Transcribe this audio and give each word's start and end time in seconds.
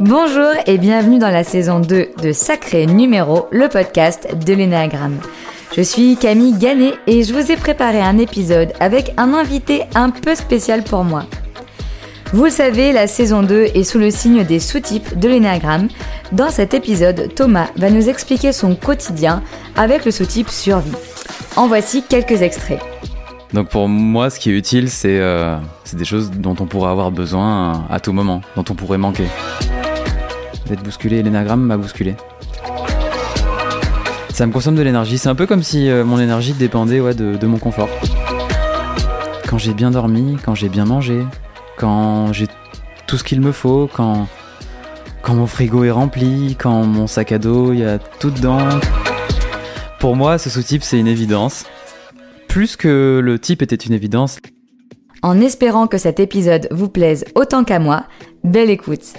Bonjour 0.00 0.52
et 0.66 0.78
bienvenue 0.78 1.18
dans 1.18 1.32
la 1.32 1.42
saison 1.42 1.80
2 1.80 2.10
de 2.22 2.30
Sacré 2.30 2.86
Numéro, 2.86 3.48
le 3.50 3.68
podcast 3.68 4.28
de 4.46 4.54
l'énagramme. 4.54 5.18
Je 5.76 5.82
suis 5.82 6.16
Camille 6.16 6.56
Ganet 6.56 6.92
et 7.08 7.24
je 7.24 7.34
vous 7.34 7.50
ai 7.50 7.56
préparé 7.56 8.00
un 8.00 8.16
épisode 8.18 8.72
avec 8.78 9.12
un 9.16 9.34
invité 9.34 9.82
un 9.96 10.10
peu 10.10 10.36
spécial 10.36 10.84
pour 10.84 11.02
moi. 11.02 11.24
Vous 12.32 12.44
le 12.44 12.50
savez, 12.50 12.92
la 12.92 13.08
saison 13.08 13.42
2 13.42 13.70
est 13.74 13.82
sous 13.82 13.98
le 13.98 14.12
signe 14.12 14.44
des 14.44 14.60
sous-types 14.60 15.18
de 15.18 15.28
l'énagramme. 15.28 15.88
Dans 16.30 16.50
cet 16.50 16.74
épisode, 16.74 17.34
Thomas 17.34 17.66
va 17.74 17.90
nous 17.90 18.08
expliquer 18.08 18.52
son 18.52 18.76
quotidien 18.76 19.42
avec 19.74 20.04
le 20.04 20.12
sous-type 20.12 20.48
survie. 20.48 20.92
En 21.56 21.66
voici 21.66 22.04
quelques 22.08 22.42
extraits. 22.42 22.80
Donc 23.52 23.68
pour 23.68 23.88
moi, 23.88 24.30
ce 24.30 24.38
qui 24.38 24.50
est 24.50 24.54
utile, 24.54 24.90
c'est 24.90 25.18
euh, 25.18 25.56
des 25.92 26.04
choses 26.04 26.30
dont 26.30 26.54
on 26.60 26.66
pourrait 26.66 26.90
avoir 26.90 27.10
besoin 27.10 27.84
à 27.90 27.98
tout 27.98 28.12
moment, 28.12 28.42
dont 28.54 28.64
on 28.70 28.74
pourrait 28.74 28.98
manquer. 28.98 29.26
D'être 30.68 30.82
bousculé, 30.82 31.22
l'énagramme 31.22 31.62
m'a 31.62 31.78
bousculé. 31.78 32.14
Ça 34.34 34.46
me 34.46 34.52
consomme 34.52 34.74
de 34.74 34.82
l'énergie. 34.82 35.16
C'est 35.16 35.30
un 35.30 35.34
peu 35.34 35.46
comme 35.46 35.62
si 35.62 35.88
euh, 35.88 36.04
mon 36.04 36.20
énergie 36.20 36.52
dépendait 36.52 37.00
ouais, 37.00 37.14
de, 37.14 37.46
mon 37.46 37.58
confort. 37.58 37.88
Quand 39.48 39.56
j'ai 39.56 39.72
bien 39.72 39.90
dormi, 39.90 40.36
quand 40.44 40.54
j'ai 40.54 40.68
bien 40.68 40.84
mangé, 40.84 41.24
quand 41.78 42.32
j'ai 42.34 42.46
tout 43.06 43.16
ce 43.16 43.24
qu'il 43.24 43.40
me 43.40 43.50
faut, 43.50 43.88
quand, 43.92 44.28
quand 45.22 45.34
mon 45.34 45.46
frigo 45.46 45.84
est 45.84 45.90
rempli, 45.90 46.54
quand 46.58 46.84
mon 46.84 47.06
sac 47.06 47.32
à 47.32 47.38
dos, 47.38 47.72
il 47.72 47.80
y 47.80 47.84
a 47.84 47.98
tout 47.98 48.30
dedans. 48.30 48.60
Pour 49.98 50.16
moi, 50.16 50.36
ce 50.36 50.50
sous-type, 50.50 50.82
c'est 50.82 50.98
une 50.98 51.08
évidence. 51.08 51.64
Plus 52.46 52.76
que 52.76 53.20
le 53.24 53.38
type 53.38 53.62
était 53.62 53.74
une 53.74 53.94
évidence. 53.94 54.38
En 55.22 55.40
espérant 55.40 55.86
que 55.86 55.98
cet 55.98 56.20
épisode 56.20 56.68
vous 56.70 56.90
plaise 56.90 57.24
autant 57.34 57.64
qu'à 57.64 57.78
moi, 57.78 58.04
belle 58.44 58.70
écoute. 58.70 59.14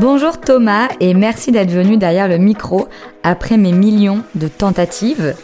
Bonjour 0.00 0.40
Thomas 0.40 0.88
et 0.98 1.14
merci 1.14 1.52
d'être 1.52 1.70
venu 1.70 1.96
derrière 1.96 2.26
le 2.26 2.36
micro 2.36 2.88
après 3.22 3.56
mes 3.56 3.70
millions 3.70 4.22
de 4.34 4.48
tentatives. 4.48 5.36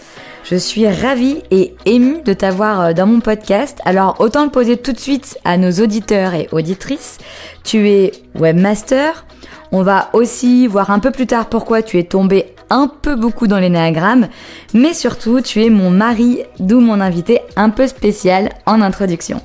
Je 0.42 0.56
suis 0.56 0.88
ravie 0.88 1.42
et 1.52 1.76
émue 1.86 2.22
de 2.22 2.32
t'avoir 2.32 2.80
euh, 2.80 2.92
dans 2.92 3.06
mon 3.06 3.20
podcast. 3.20 3.78
Alors 3.84 4.16
autant 4.18 4.44
le 4.44 4.50
poser 4.50 4.76
tout 4.76 4.92
de 4.92 4.98
suite 4.98 5.38
à 5.44 5.56
nos 5.56 5.70
auditeurs 5.70 6.34
et 6.34 6.48
auditrices. 6.50 7.18
Tu 7.62 7.88
es 7.88 8.10
webmaster. 8.34 9.24
On 9.70 9.84
va 9.84 10.10
aussi 10.14 10.66
voir 10.66 10.90
un 10.90 10.98
peu 10.98 11.12
plus 11.12 11.28
tard 11.28 11.48
pourquoi 11.48 11.82
tu 11.82 11.98
es 11.98 12.04
tombé 12.04 12.46
un 12.70 12.88
peu 12.88 13.14
beaucoup 13.14 13.46
dans 13.46 13.60
l'énéagramme. 13.60 14.26
Mais 14.74 14.94
surtout, 14.94 15.42
tu 15.42 15.62
es 15.62 15.70
mon 15.70 15.90
mari, 15.90 16.40
d'où 16.58 16.80
mon 16.80 17.00
invité 17.00 17.40
un 17.54 17.70
peu 17.70 17.86
spécial 17.86 18.48
en 18.66 18.80
introduction. 18.80 19.40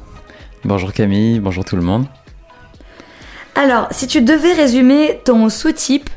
Bonjour 0.63 0.91
Camille, 0.93 1.39
bonjour 1.39 1.63
tout 1.63 1.75
le 1.75 1.83
monde. 1.83 2.07
Alors, 3.55 3.87
si 3.91 4.07
tu 4.07 4.21
devais 4.21 4.53
résumer 4.53 5.19
ton 5.23 5.49
sous-type, 5.49 6.09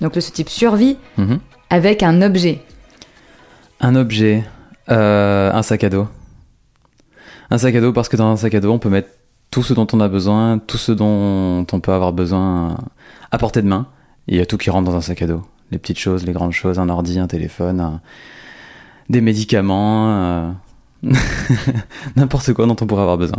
donc 0.00 0.14
le 0.14 0.20
sous-type 0.20 0.48
survie, 0.48 0.96
Mhm. 1.18 1.38
avec 1.70 2.02
un 2.02 2.22
objet, 2.22 2.62
Un 3.80 3.96
objet, 3.96 4.44
euh, 4.90 5.52
un 5.52 5.62
sac 5.62 5.84
à 5.84 5.90
dos. 5.90 6.06
Un 7.50 7.58
sac 7.58 7.74
à 7.74 7.80
dos 7.80 7.92
parce 7.92 8.08
que 8.08 8.16
dans 8.16 8.28
un 8.30 8.36
sac 8.36 8.54
à 8.54 8.60
dos, 8.60 8.70
on 8.72 8.78
peut 8.78 8.88
mettre 8.88 9.08
tout 9.50 9.62
ce 9.62 9.74
dont 9.74 9.86
on 9.92 10.00
a 10.00 10.08
besoin, 10.08 10.58
tout 10.58 10.78
ce 10.78 10.90
dont 10.92 11.66
on 11.70 11.80
peut 11.80 11.92
avoir 11.92 12.12
besoin 12.12 12.78
à 13.30 13.36
portée 13.38 13.60
de 13.60 13.66
main. 13.68 13.86
Il 14.26 14.36
y 14.36 14.40
a 14.40 14.46
tout 14.46 14.56
qui 14.56 14.70
rentre 14.70 14.90
dans 14.90 14.96
un 14.96 15.00
sac 15.02 15.20
à 15.22 15.26
dos. 15.26 15.42
Les 15.70 15.78
petites 15.78 15.98
choses, 15.98 16.24
les 16.24 16.32
grandes 16.32 16.52
choses, 16.52 16.78
un 16.78 16.88
ordi, 16.88 17.18
un 17.18 17.26
téléphone, 17.26 17.80
un- 17.80 18.00
des 19.10 19.20
médicaments, 19.20 20.08
euh, 20.08 20.50
n'importe 22.16 22.52
quoi 22.54 22.66
dont 22.66 22.76
on 22.80 22.86
pourrait 22.86 23.02
avoir 23.02 23.18
besoin. 23.18 23.38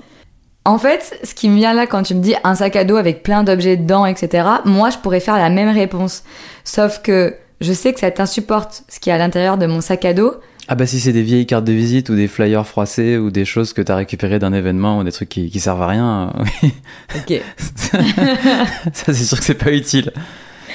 En 0.65 0.79
fait, 0.79 1.19
ce 1.23 1.35
qui 1.35 1.47
me 1.47 1.55
vient 1.55 1.73
là 1.73 1.85
quand 1.85 2.01
tu 2.01 2.15
me 2.15 2.21
dis 2.21 2.35
un 2.43 2.55
sac 2.55 2.75
à 2.75 2.83
dos 2.83 2.95
avec 2.95 3.21
plein 3.21 3.43
d'objets 3.43 3.77
dedans, 3.77 4.05
etc., 4.05 4.47
moi 4.65 4.89
je 4.89 4.97
pourrais 4.97 5.19
faire 5.19 5.37
la 5.37 5.49
même 5.49 5.69
réponse. 5.69 6.23
Sauf 6.63 7.01
que 7.03 7.35
je 7.61 7.71
sais 7.71 7.93
que 7.93 7.99
ça 7.99 8.09
t'insupporte 8.09 8.83
ce 8.89 8.99
qui 8.99 9.11
est 9.11 9.13
à 9.13 9.19
l'intérieur 9.19 9.59
de 9.59 9.67
mon 9.67 9.79
sac 9.79 10.05
à 10.05 10.13
dos. 10.13 10.33
Ah 10.67 10.73
bah 10.73 10.87
si 10.87 10.99
c'est 10.99 11.13
des 11.13 11.21
vieilles 11.21 11.45
cartes 11.45 11.65
de 11.65 11.71
visite 11.71 12.09
ou 12.09 12.15
des 12.15 12.27
flyers 12.27 12.65
froissés 12.65 13.19
ou 13.19 13.29
des 13.29 13.45
choses 13.45 13.73
que 13.73 13.83
t'as 13.83 13.95
récupérées 13.95 14.39
d'un 14.39 14.53
événement 14.53 14.97
ou 14.97 15.03
des 15.03 15.11
trucs 15.11 15.29
qui, 15.29 15.51
qui 15.51 15.59
servent 15.59 15.83
à 15.83 15.87
rien, 15.87 16.33
euh, 16.35 16.43
oui. 16.63 16.73
Ok. 17.15 17.41
ça 18.93 19.13
c'est 19.13 19.23
sûr 19.23 19.37
que 19.37 19.43
c'est 19.43 19.53
pas 19.53 19.71
utile. 19.71 20.11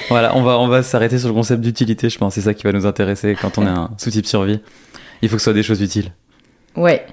Voilà, 0.07 0.35
on 0.37 0.41
va, 0.41 0.57
on 0.59 0.69
va 0.69 0.83
s'arrêter 0.83 1.19
sur 1.19 1.27
le 1.27 1.33
concept 1.33 1.61
d'utilité, 1.61 2.09
je 2.09 2.17
pense. 2.17 2.35
C'est 2.35 2.41
ça 2.41 2.53
qui 2.53 2.63
va 2.63 2.71
nous 2.71 2.85
intéresser 2.85 3.35
quand 3.39 3.57
on 3.57 3.65
est 3.65 3.69
un 3.69 3.91
sous-type 3.97 4.25
survie. 4.25 4.61
Il 5.21 5.27
faut 5.27 5.35
que 5.35 5.41
ce 5.41 5.45
soit 5.45 5.53
des 5.53 5.63
choses 5.63 5.81
utiles. 5.81 6.11
Ouais. 6.77 7.05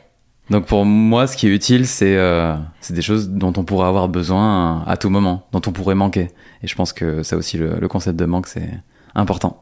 Donc 0.51 0.67
pour 0.67 0.85
moi, 0.87 1.27
ce 1.27 1.37
qui 1.37 1.47
est 1.47 1.51
utile, 1.51 1.87
c'est 1.87 2.17
euh, 2.17 2.55
c'est 2.81 2.95
des 2.95 3.03
choses 3.03 3.29
dont 3.29 3.53
on 3.57 3.65
pourrait 3.65 3.87
avoir 3.89 4.09
besoin 4.09 4.83
à 4.87 4.97
tout 4.97 5.11
moment, 5.11 5.47
dont 5.53 5.61
on 5.67 5.73
pourrait 5.73 5.95
manquer. 5.95 6.31
Et 6.63 6.67
je 6.67 6.75
pense 6.75 6.93
que 6.93 7.23
ça 7.23 7.37
aussi, 7.37 7.59
le, 7.59 7.77
le 7.79 7.89
concept 7.89 8.19
de 8.19 8.25
manque, 8.25 8.47
c'est 8.47 8.71
important. 9.15 9.61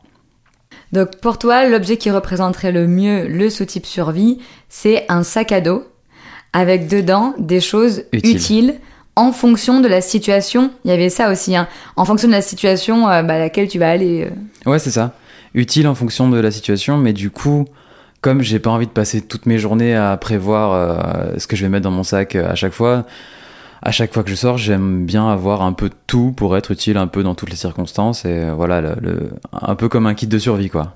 Donc 0.93 1.17
pour 1.21 1.39
toi, 1.39 1.67
l'objet 1.69 1.97
qui 1.97 2.11
représenterait 2.11 2.71
le 2.73 2.87
mieux 2.87 3.27
le 3.27 3.51
sous-type 3.51 3.87
survie, 3.87 4.39
c'est 4.69 5.05
un 5.09 5.23
sac 5.25 5.51
à 5.53 5.61
dos 5.61 5.85
avec 6.53 6.87
dedans 6.89 7.35
des 7.39 7.61
choses 7.61 8.05
Utiles. 8.13 8.37
utiles, 8.37 8.75
en 9.17 9.33
fonction 9.33 9.81
de 9.81 9.89
la 9.89 10.01
situation. 10.01 10.71
Il 10.85 10.91
y 10.91 10.95
avait 10.95 11.11
ça 11.11 11.31
aussi, 11.33 11.57
hein. 11.57 11.67
en 11.97 12.05
fonction 12.05 12.29
de 12.29 12.33
la 12.33 12.43
situation 12.43 13.09
euh, 13.09 13.23
bah, 13.23 13.35
à 13.35 13.39
laquelle 13.39 13.67
tu 13.69 13.79
vas 13.79 13.91
aller. 13.91 14.25
euh. 14.31 14.71
Ouais, 14.71 14.79
c'est 14.79 14.91
ça. 14.91 15.15
Utile 15.55 15.89
en 15.89 15.95
fonction 15.95 16.29
de 16.29 16.39
la 16.39 16.51
situation, 16.51 16.97
mais 16.99 17.13
du 17.13 17.31
coup, 17.31 17.65
comme 18.27 18.43
j'ai 18.43 18.59
pas 18.59 18.71
envie 18.71 18.89
de 18.89 18.91
passer 18.93 19.21
toutes 19.21 19.47
mes 19.47 19.57
journées 19.57 19.95
à 19.95 20.17
prévoir 20.17 20.73
euh, 20.73 21.39
ce 21.39 21.47
que 21.47 21.55
je 21.55 21.63
vais 21.63 21.69
mettre 21.69 21.85
dans 21.85 21.93
mon 21.93 22.03
sac 22.03 22.35
euh, 22.35 22.51
à 22.51 22.57
chaque 22.57 22.73
fois, 22.73 23.05
à 23.83 23.93
chaque 23.93 24.13
fois 24.13 24.25
que 24.25 24.31
je 24.31 24.35
sors, 24.35 24.59
j'aime 24.59 25.07
bien 25.07 25.29
avoir 25.31 25.63
un 25.63 25.73
peu 25.73 25.89
de 25.91 25.95
tout 26.09 26.33
pour 26.37 26.57
être 26.57 26.73
utile 26.73 26.97
un 26.97 27.07
peu 27.07 27.23
dans 27.23 27.37
toutes 27.37 27.51
les 27.51 27.57
circonstances 27.57 28.25
et 28.25 28.31
euh, 28.31 28.53
voilà, 28.53 28.81
le, 28.81 28.97
le- 29.01 29.31
un 29.53 29.77
peu 29.77 29.89
comme 29.89 30.07
un 30.09 30.15
kit 30.15 30.27
de 30.27 30.39
survie 30.41 30.71
quoi. 30.71 30.95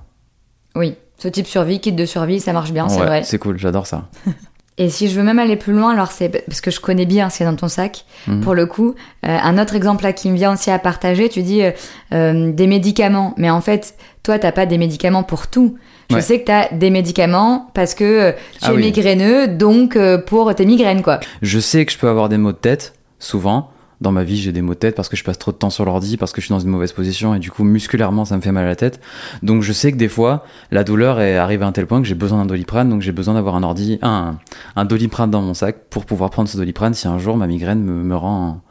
Oui, 0.75 0.95
ce 1.19 1.29
type 1.29 1.47
survie, 1.47 1.79
kit 1.79 1.93
de 1.93 2.05
survie, 2.05 2.41
ça 2.41 2.51
marche 2.51 2.73
bien, 2.73 2.89
c'est 2.89 2.99
Ouais, 2.99 3.05
vrai. 3.05 3.23
c'est 3.23 3.37
cool, 3.37 3.57
j'adore 3.57 3.87
ça. 3.87 4.09
Et 4.77 4.89
si 4.89 5.07
je 5.09 5.15
veux 5.17 5.23
même 5.23 5.39
aller 5.39 5.55
plus 5.57 5.71
loin, 5.73 5.91
alors 5.93 6.11
c'est 6.11 6.27
parce 6.47 6.59
que 6.59 6.69
je 6.71 6.81
connais 6.81 7.05
bien 7.05 7.29
ce 7.29 7.37
qu'il 7.37 7.45
y 7.45 7.47
a 7.47 7.51
dans 7.51 7.57
ton 7.57 7.67
sac. 7.69 8.03
Mhm. 8.27 8.41
Pour 8.41 8.55
le 8.55 8.65
coup, 8.65 8.95
Euh, 9.25 9.37
un 9.41 9.57
autre 9.57 9.75
exemple 9.75 10.03
là 10.03 10.11
qui 10.11 10.29
me 10.29 10.35
vient 10.35 10.53
aussi 10.53 10.69
à 10.71 10.79
partager, 10.79 11.29
tu 11.29 11.43
dis 11.43 11.61
euh, 11.63 11.71
euh, 12.13 12.51
des 12.51 12.67
médicaments, 12.67 13.33
mais 13.37 13.49
en 13.49 13.61
fait, 13.61 13.95
toi, 14.23 14.37
t'as 14.39 14.51
pas 14.51 14.65
des 14.65 14.77
médicaments 14.77 15.23
pour 15.23 15.47
tout. 15.47 15.77
Je 16.11 16.15
Ouais. 16.17 16.21
sais 16.21 16.39
que 16.41 16.45
t'as 16.45 16.69
des 16.73 16.89
médicaments 16.89 17.69
parce 17.73 17.93
que 17.95 18.03
euh, 18.03 18.31
tu 18.53 18.59
Ah 18.61 18.71
es 18.71 18.75
oui. 18.75 18.81
migraineux, 18.83 19.47
donc 19.47 19.95
euh, 19.95 20.17
pour 20.17 20.53
tes 20.55 20.65
migraines, 20.65 21.01
quoi. 21.01 21.19
Je 21.41 21.59
sais 21.59 21.85
que 21.85 21.91
je 21.91 21.97
peux 21.97 22.07
avoir 22.09 22.29
des 22.29 22.37
maux 22.37 22.51
de 22.51 22.57
tête, 22.57 22.93
souvent. 23.19 23.71
Dans 24.01 24.11
ma 24.11 24.23
vie, 24.23 24.35
j'ai 24.37 24.51
des 24.51 24.63
maux 24.63 24.73
de 24.73 24.79
tête 24.79 24.95
parce 24.95 25.09
que 25.09 25.15
je 25.15 25.23
passe 25.23 25.37
trop 25.37 25.51
de 25.51 25.57
temps 25.57 25.69
sur 25.69 25.85
l'ordi, 25.85 26.17
parce 26.17 26.31
que 26.31 26.41
je 26.41 26.47
suis 26.47 26.53
dans 26.53 26.59
une 26.59 26.69
mauvaise 26.71 26.91
position 26.91 27.35
et 27.35 27.39
du 27.39 27.51
coup, 27.51 27.63
musculairement, 27.63 28.25
ça 28.25 28.35
me 28.35 28.41
fait 28.41 28.51
mal 28.51 28.65
à 28.65 28.67
la 28.67 28.75
tête. 28.75 28.99
Donc, 29.43 29.61
je 29.61 29.71
sais 29.73 29.91
que 29.91 29.97
des 29.97 30.07
fois, 30.07 30.43
la 30.71 30.83
douleur 30.83 31.21
est 31.21 31.37
arrivée 31.37 31.65
à 31.65 31.67
un 31.67 31.71
tel 31.71 31.85
point 31.85 32.01
que 32.01 32.07
j'ai 32.07 32.15
besoin 32.15 32.39
d'un 32.39 32.47
doliprane, 32.47 32.89
donc 32.89 33.01
j'ai 33.03 33.11
besoin 33.11 33.35
d'avoir 33.35 33.55
un 33.55 33.61
ordi, 33.61 33.99
un, 34.01 34.37
un 34.75 34.85
doliprane 34.85 35.29
dans 35.29 35.41
mon 35.43 35.53
sac 35.53 35.75
pour 35.91 36.05
pouvoir 36.05 36.31
prendre 36.31 36.49
ce 36.49 36.57
doliprane 36.57 36.95
si 36.95 37.07
un 37.07 37.19
jour 37.19 37.37
ma 37.37 37.45
migraine 37.45 37.83
me, 37.83 37.93
me 38.03 38.15
rend, 38.15 38.61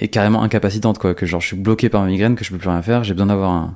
est 0.00 0.08
carrément 0.08 0.42
incapacitante, 0.42 0.98
quoi. 0.98 1.14
Que 1.14 1.26
genre, 1.26 1.40
je 1.40 1.48
suis 1.48 1.56
bloqué 1.56 1.88
par 1.88 2.02
ma 2.02 2.06
migraine, 2.08 2.34
que 2.36 2.44
je 2.44 2.50
peux 2.50 2.58
plus 2.58 2.68
rien 2.68 2.82
faire, 2.82 3.04
j'ai 3.04 3.14
besoin 3.14 3.26
d'avoir 3.26 3.50
un, 3.50 3.74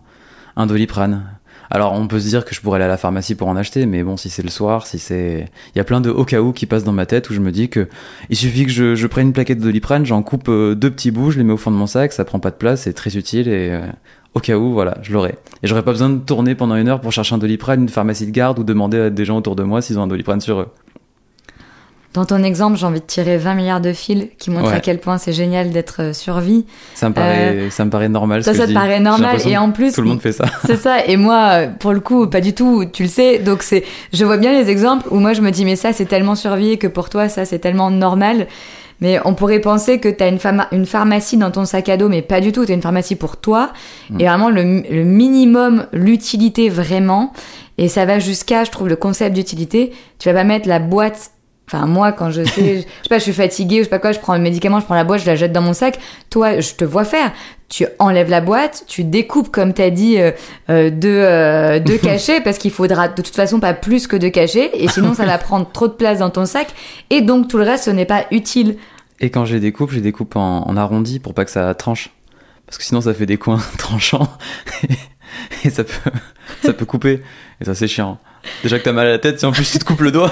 un 0.58 0.66
doliprane. 0.66 1.22
Alors 1.70 1.92
on 1.92 2.06
peut 2.06 2.19
se 2.19 2.28
dire 2.28 2.44
que 2.44 2.54
je 2.54 2.60
pourrais 2.60 2.76
aller 2.76 2.86
à 2.86 2.88
la 2.88 2.96
pharmacie 2.96 3.34
pour 3.34 3.48
en 3.48 3.56
acheter, 3.56 3.86
mais 3.86 4.02
bon, 4.02 4.16
si 4.16 4.30
c'est 4.30 4.42
le 4.42 4.48
soir, 4.48 4.86
si 4.86 4.98
c'est... 4.98 5.46
Il 5.74 5.78
y 5.78 5.80
a 5.80 5.84
plein 5.84 6.00
de 6.00 6.10
au 6.10 6.24
cas 6.24 6.41
où 6.41 6.52
qui 6.52 6.66
passent 6.66 6.84
dans 6.84 6.92
ma 6.92 7.06
tête 7.06 7.30
où 7.30 7.34
je 7.34 7.41
me 7.41 7.52
dis 7.52 7.69
que 7.69 7.88
il 8.30 8.36
suffit 8.36 8.64
que 8.64 8.70
je, 8.70 9.06
prenne 9.06 9.28
une 9.28 9.32
plaquette 9.32 9.58
de 9.58 9.64
doliprane, 9.64 10.04
j'en 10.04 10.22
coupe 10.22 10.48
euh, 10.48 10.74
deux 10.74 10.91
petits 10.91 11.10
bouts, 11.10 11.30
je 11.30 11.38
les 11.38 11.44
mets 11.44 11.52
au 11.52 11.58
fond 11.58 11.70
de 11.70 11.76
mon 11.76 11.86
sac, 11.86 12.12
ça 12.12 12.24
prend 12.24 12.41
pas 12.41 12.50
de 12.50 12.56
place, 12.56 12.82
c'est 12.82 12.94
très 12.94 13.16
utile 13.16 13.48
et 13.48 13.70
euh, 13.70 13.86
au 14.34 14.41
cas 14.41 14.56
où, 14.56 14.72
voilà, 14.72 14.96
je 15.02 15.12
l'aurai. 15.12 15.36
Et 15.62 15.66
j'aurais 15.66 15.84
pas 15.84 15.92
besoin 15.92 16.08
de 16.08 16.19
tourner 16.19 16.54
pendant 16.54 16.75
une 16.75 16.88
heure 16.88 17.00
pour 17.00 17.12
chercher 17.12 17.34
un 17.34 17.38
doliprane, 17.38 17.82
une 17.82 17.88
pharmacie 17.88 18.26
de 18.26 18.32
garde 18.32 18.58
ou 18.58 18.64
demander 18.64 18.99
à 18.99 19.11
des 19.11 19.25
gens 19.25 19.37
autour 19.37 19.54
de 19.54 19.62
moi 19.62 19.82
s'ils 19.82 19.99
ont 19.99 20.02
un 20.02 20.06
doliprane 20.06 20.40
sur 20.40 20.61
eux. 20.61 20.69
Dans 22.14 22.25
ton 22.25 22.43
exemple, 22.43 22.78
j'ai 22.78 22.87
envie 22.87 23.00
de 23.00 23.05
tirer 23.05 23.37
20 23.37 23.55
milliards 23.55 23.81
de 23.82 23.93
fils 23.93 24.28
qui 24.38 24.50
montrent 24.50 24.70
Ouais. 24.70 24.76
à 24.76 24.81
quel 24.81 24.99
point 24.99 25.19
c'est 25.19 25.32
génial 25.32 25.70
d'être 25.70 25.96
euh, 26.00 26.12
survie. 26.12 26.64
Ça 26.94 27.10
me 27.10 27.14
paraît, 27.14 27.69
ça 27.70 27.84
me 27.84 27.90
paraît 27.90 28.08
normal. 28.08 28.43
Ça, 28.43 28.52
ce 28.55 28.58
que 28.58 28.62
ça 28.62 28.66
je 28.66 28.72
te 28.72 28.75
paraît 28.78 28.99
normal 29.00 29.37
et 29.46 29.56
en 29.58 29.70
plus, 29.70 29.93
Tout 29.93 30.00
le 30.02 30.08
monde 30.08 30.20
fait 30.22 30.32
ça. 30.32 30.46
C'est 30.66 30.76
ça, 30.76 31.05
et 31.05 31.16
moi, 31.16 31.49
euh, 31.52 31.69
pour 31.69 31.93
le 31.93 32.00
coup, 32.00 32.26
pas 32.26 32.40
du 32.40 32.55
tout, 32.55 32.84
tu 32.93 33.02
le 33.05 33.08
sais. 33.10 33.38
Donc 33.38 33.62
c'est, 33.62 33.84
je 34.12 34.25
vois 34.25 34.38
bien 34.38 34.52
les 34.52 34.70
exemples 34.70 35.06
où 35.10 35.19
moi 35.20 35.34
je 35.34 35.43
me 35.43 35.50
dis, 35.50 35.64
mais 35.66 35.76
ça 35.76 35.93
c'est 35.93 36.06
tellement 36.06 36.34
survie 36.34 36.78
que 36.78 36.87
pour 36.87 37.10
toi 37.10 37.28
ça 37.28 37.44
c'est 37.44 37.58
tellement 37.58 37.90
normal. 37.90 38.46
Mais 39.00 39.20
on 39.25 39.34
pourrait 39.34 39.61
penser 39.61 40.00
que 40.00 40.08
t'as 40.08 40.28
une, 40.28 40.38
pharma- 40.38 40.66
une 40.72 40.84
pharmacie 40.87 41.37
dans 41.37 41.52
ton 41.52 41.64
sac 41.64 41.88
à 41.88 41.96
dos, 41.96 42.08
mais 42.08 42.20
pas 42.20 42.40
du 42.40 42.50
tout. 42.50 42.66
T'as 42.66 42.75
une 42.75 42.82
pharmacie 42.82 43.14
pour 43.14 43.37
toi. 43.37 43.70
Mm. 44.11 44.20
Et 44.20 44.25
vraiment 44.25 44.50
le, 44.50 44.62
le 44.90 45.04
minimum, 45.04 45.87
l'utilité 45.93 46.69
vraiment. 46.69 47.32
Et 47.76 47.87
ça 47.87 48.06
va 48.06 48.19
jusqu'à, 48.19 48.64
je 48.64 48.72
trouve, 48.72 48.88
le 48.88 48.96
concept 48.96 49.37
d'utilité. 49.37 49.93
Tu 50.19 50.28
vas 50.28 50.34
pas 50.34 50.43
mettre 50.43 50.66
la 50.69 50.81
boîte 50.81 51.31
Enfin, 51.70 51.85
moi, 51.85 52.12
quand 52.12 52.31
je 52.31 52.43
sais, 52.44 52.76
je 52.79 52.81
sais 52.81 53.09
pas, 53.11 53.19
je 53.19 53.25
suis 53.25 53.35
fatiguée 53.35 53.76
ou 53.76 53.79
je 53.81 53.85
sais 53.85 53.91
pas 53.91 53.99
quoi, 53.99 54.12
je 54.12 54.19
prends 54.19 54.32
un 54.32 54.38
médicament, 54.38 54.81
je 54.81 54.87
prends 54.87 54.94
la 54.94 55.05
boîte, 55.05 55.20
je 55.20 55.26
la 55.26 55.37
jette 55.37 55.53
dans 55.53 55.61
mon 55.61 55.75
sac. 55.75 55.99
Toi, 56.31 56.61
je 56.61 56.73
te 56.73 56.85
vois 56.85 57.05
faire. 57.05 57.31
Tu 57.69 57.87
enlèves 57.99 58.31
la 58.31 58.41
boîte, 58.41 58.85
tu 58.87 59.05
découpes, 59.05 59.50
comme 59.50 59.75
t'as 59.75 59.91
dit, 59.91 60.19
euh, 60.19 60.31
euh, 60.70 60.88
deux, 60.88 61.09
euh, 61.09 61.79
deux 61.79 61.99
cachets, 62.03 62.41
parce 62.41 62.56
qu'il 62.56 62.70
faudra 62.70 63.09
de 63.09 63.20
toute 63.20 63.37
façon 63.37 63.61
pas 63.61 63.75
plus 63.75 64.06
que 64.06 64.17
deux 64.17 64.31
cachets, 64.31 64.70
et 64.73 64.88
sinon 64.88 65.12
ça 65.12 65.26
va 65.26 65.37
prendre 65.38 65.70
trop 65.70 65.88
de 65.88 65.93
place 65.93 66.20
dans 66.20 66.31
ton 66.31 66.47
sac, 66.47 66.69
et 67.11 67.20
donc 67.20 67.49
tout 67.49 67.59
le 67.59 67.65
reste, 67.65 67.85
ce 67.85 67.91
n'est 67.91 68.06
pas 68.06 68.25
utile. 68.31 68.76
Et 69.21 69.29
quand 69.29 69.44
je 69.44 69.53
les 69.53 69.61
découpe, 69.61 69.91
je 69.91 69.97
les 69.97 70.00
découpe 70.00 70.37
en, 70.37 70.67
en 70.67 70.76
arrondi 70.79 71.19
pour 71.19 71.35
pas 71.35 71.44
que 71.44 71.50
ça 71.50 71.75
tranche. 71.75 72.11
Parce 72.64 72.79
que 72.79 72.85
sinon, 72.85 73.00
ça 73.00 73.12
fait 73.12 73.26
des 73.26 73.37
coins 73.38 73.61
tranchants. 73.79 74.29
et 75.64 75.71
ça 75.71 75.85
peut, 75.85 76.11
ça 76.62 76.73
peut 76.73 76.85
couper. 76.85 77.23
Et 77.61 77.64
ça, 77.64 77.75
c'est 77.75 77.88
chiant. 77.88 78.19
Déjà 78.62 78.79
que 78.79 78.85
t'as 78.85 78.93
mal 78.93 79.06
à 79.06 79.11
la 79.11 79.19
tête, 79.19 79.41
si 79.41 79.47
en 79.47 79.53
plus 79.53 79.71
tu 79.71 79.79
te 79.79 79.85
coupes 79.85 80.00
le 80.00 80.12
doigt. 80.12 80.31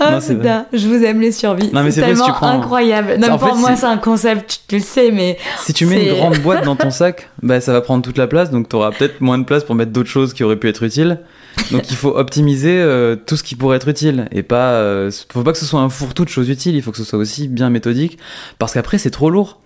Ah 0.00 0.12
Non, 0.12 0.20
putain, 0.20 0.66
je 0.72 0.88
vous 0.88 1.04
aime 1.04 1.20
les 1.20 1.30
survies. 1.32 1.70
C'est 1.84 1.90
si 1.90 2.00
tellement 2.00 2.28
prends- 2.28 2.48
incroyable. 2.48 3.16
Non, 3.18 3.36
pour 3.38 3.48
fait, 3.48 3.54
moi, 3.60 3.76
c'est- 3.76 3.84
un 3.86 3.98
concept, 3.98 4.62
tu 4.66 4.76
le 4.76 4.82
sais, 4.82 5.10
mais 5.10 5.36
Si 5.60 5.72
tu 5.74 5.84
mets 5.86 6.06
une 6.08 6.14
grande 6.14 6.38
boîte 6.38 6.64
dans 6.64 6.74
ton 6.76 6.90
sac, 6.90 7.28
bah, 7.42 7.60
ça 7.60 7.72
va 7.72 7.80
prendre 7.82 8.02
toute 8.02 8.16
la 8.18 8.26
place, 8.26 8.50
donc 8.50 8.68
tu 8.68 8.76
auras 8.76 8.90
peut-être 8.92 9.20
moins 9.20 9.38
de 9.38 9.44
place 9.44 9.62
pour 9.64 9.74
mettre 9.74 9.92
d'autres 9.92 10.08
choses 10.08 10.32
qui 10.32 10.42
auraient 10.42 10.56
pu 10.56 10.68
être 10.68 10.82
utiles. 10.82 11.18
Donc 11.70 11.90
il 11.90 11.96
faut 11.96 12.16
optimiser 12.16 12.80
euh, 12.80 13.16
tout 13.16 13.36
ce 13.36 13.42
qui 13.42 13.56
pourrait 13.56 13.76
être 13.76 13.88
utile 13.88 14.26
et 14.32 14.42
pas 14.42 14.70
euh, 14.72 15.10
faut 15.32 15.42
pas 15.42 15.52
que 15.52 15.58
ce 15.58 15.66
soit 15.66 15.80
un 15.80 15.88
fourre-tout 15.90 16.24
de 16.24 16.30
choses 16.30 16.48
utiles, 16.48 16.74
il 16.76 16.82
faut 16.82 16.92
que 16.92 16.96
ce 16.96 17.04
soit 17.04 17.18
aussi 17.18 17.48
bien 17.48 17.70
méthodique 17.70 18.18
parce 18.58 18.72
qu'après 18.72 18.98
c'est 18.98 19.10
trop 19.10 19.30
lourd. 19.30 19.58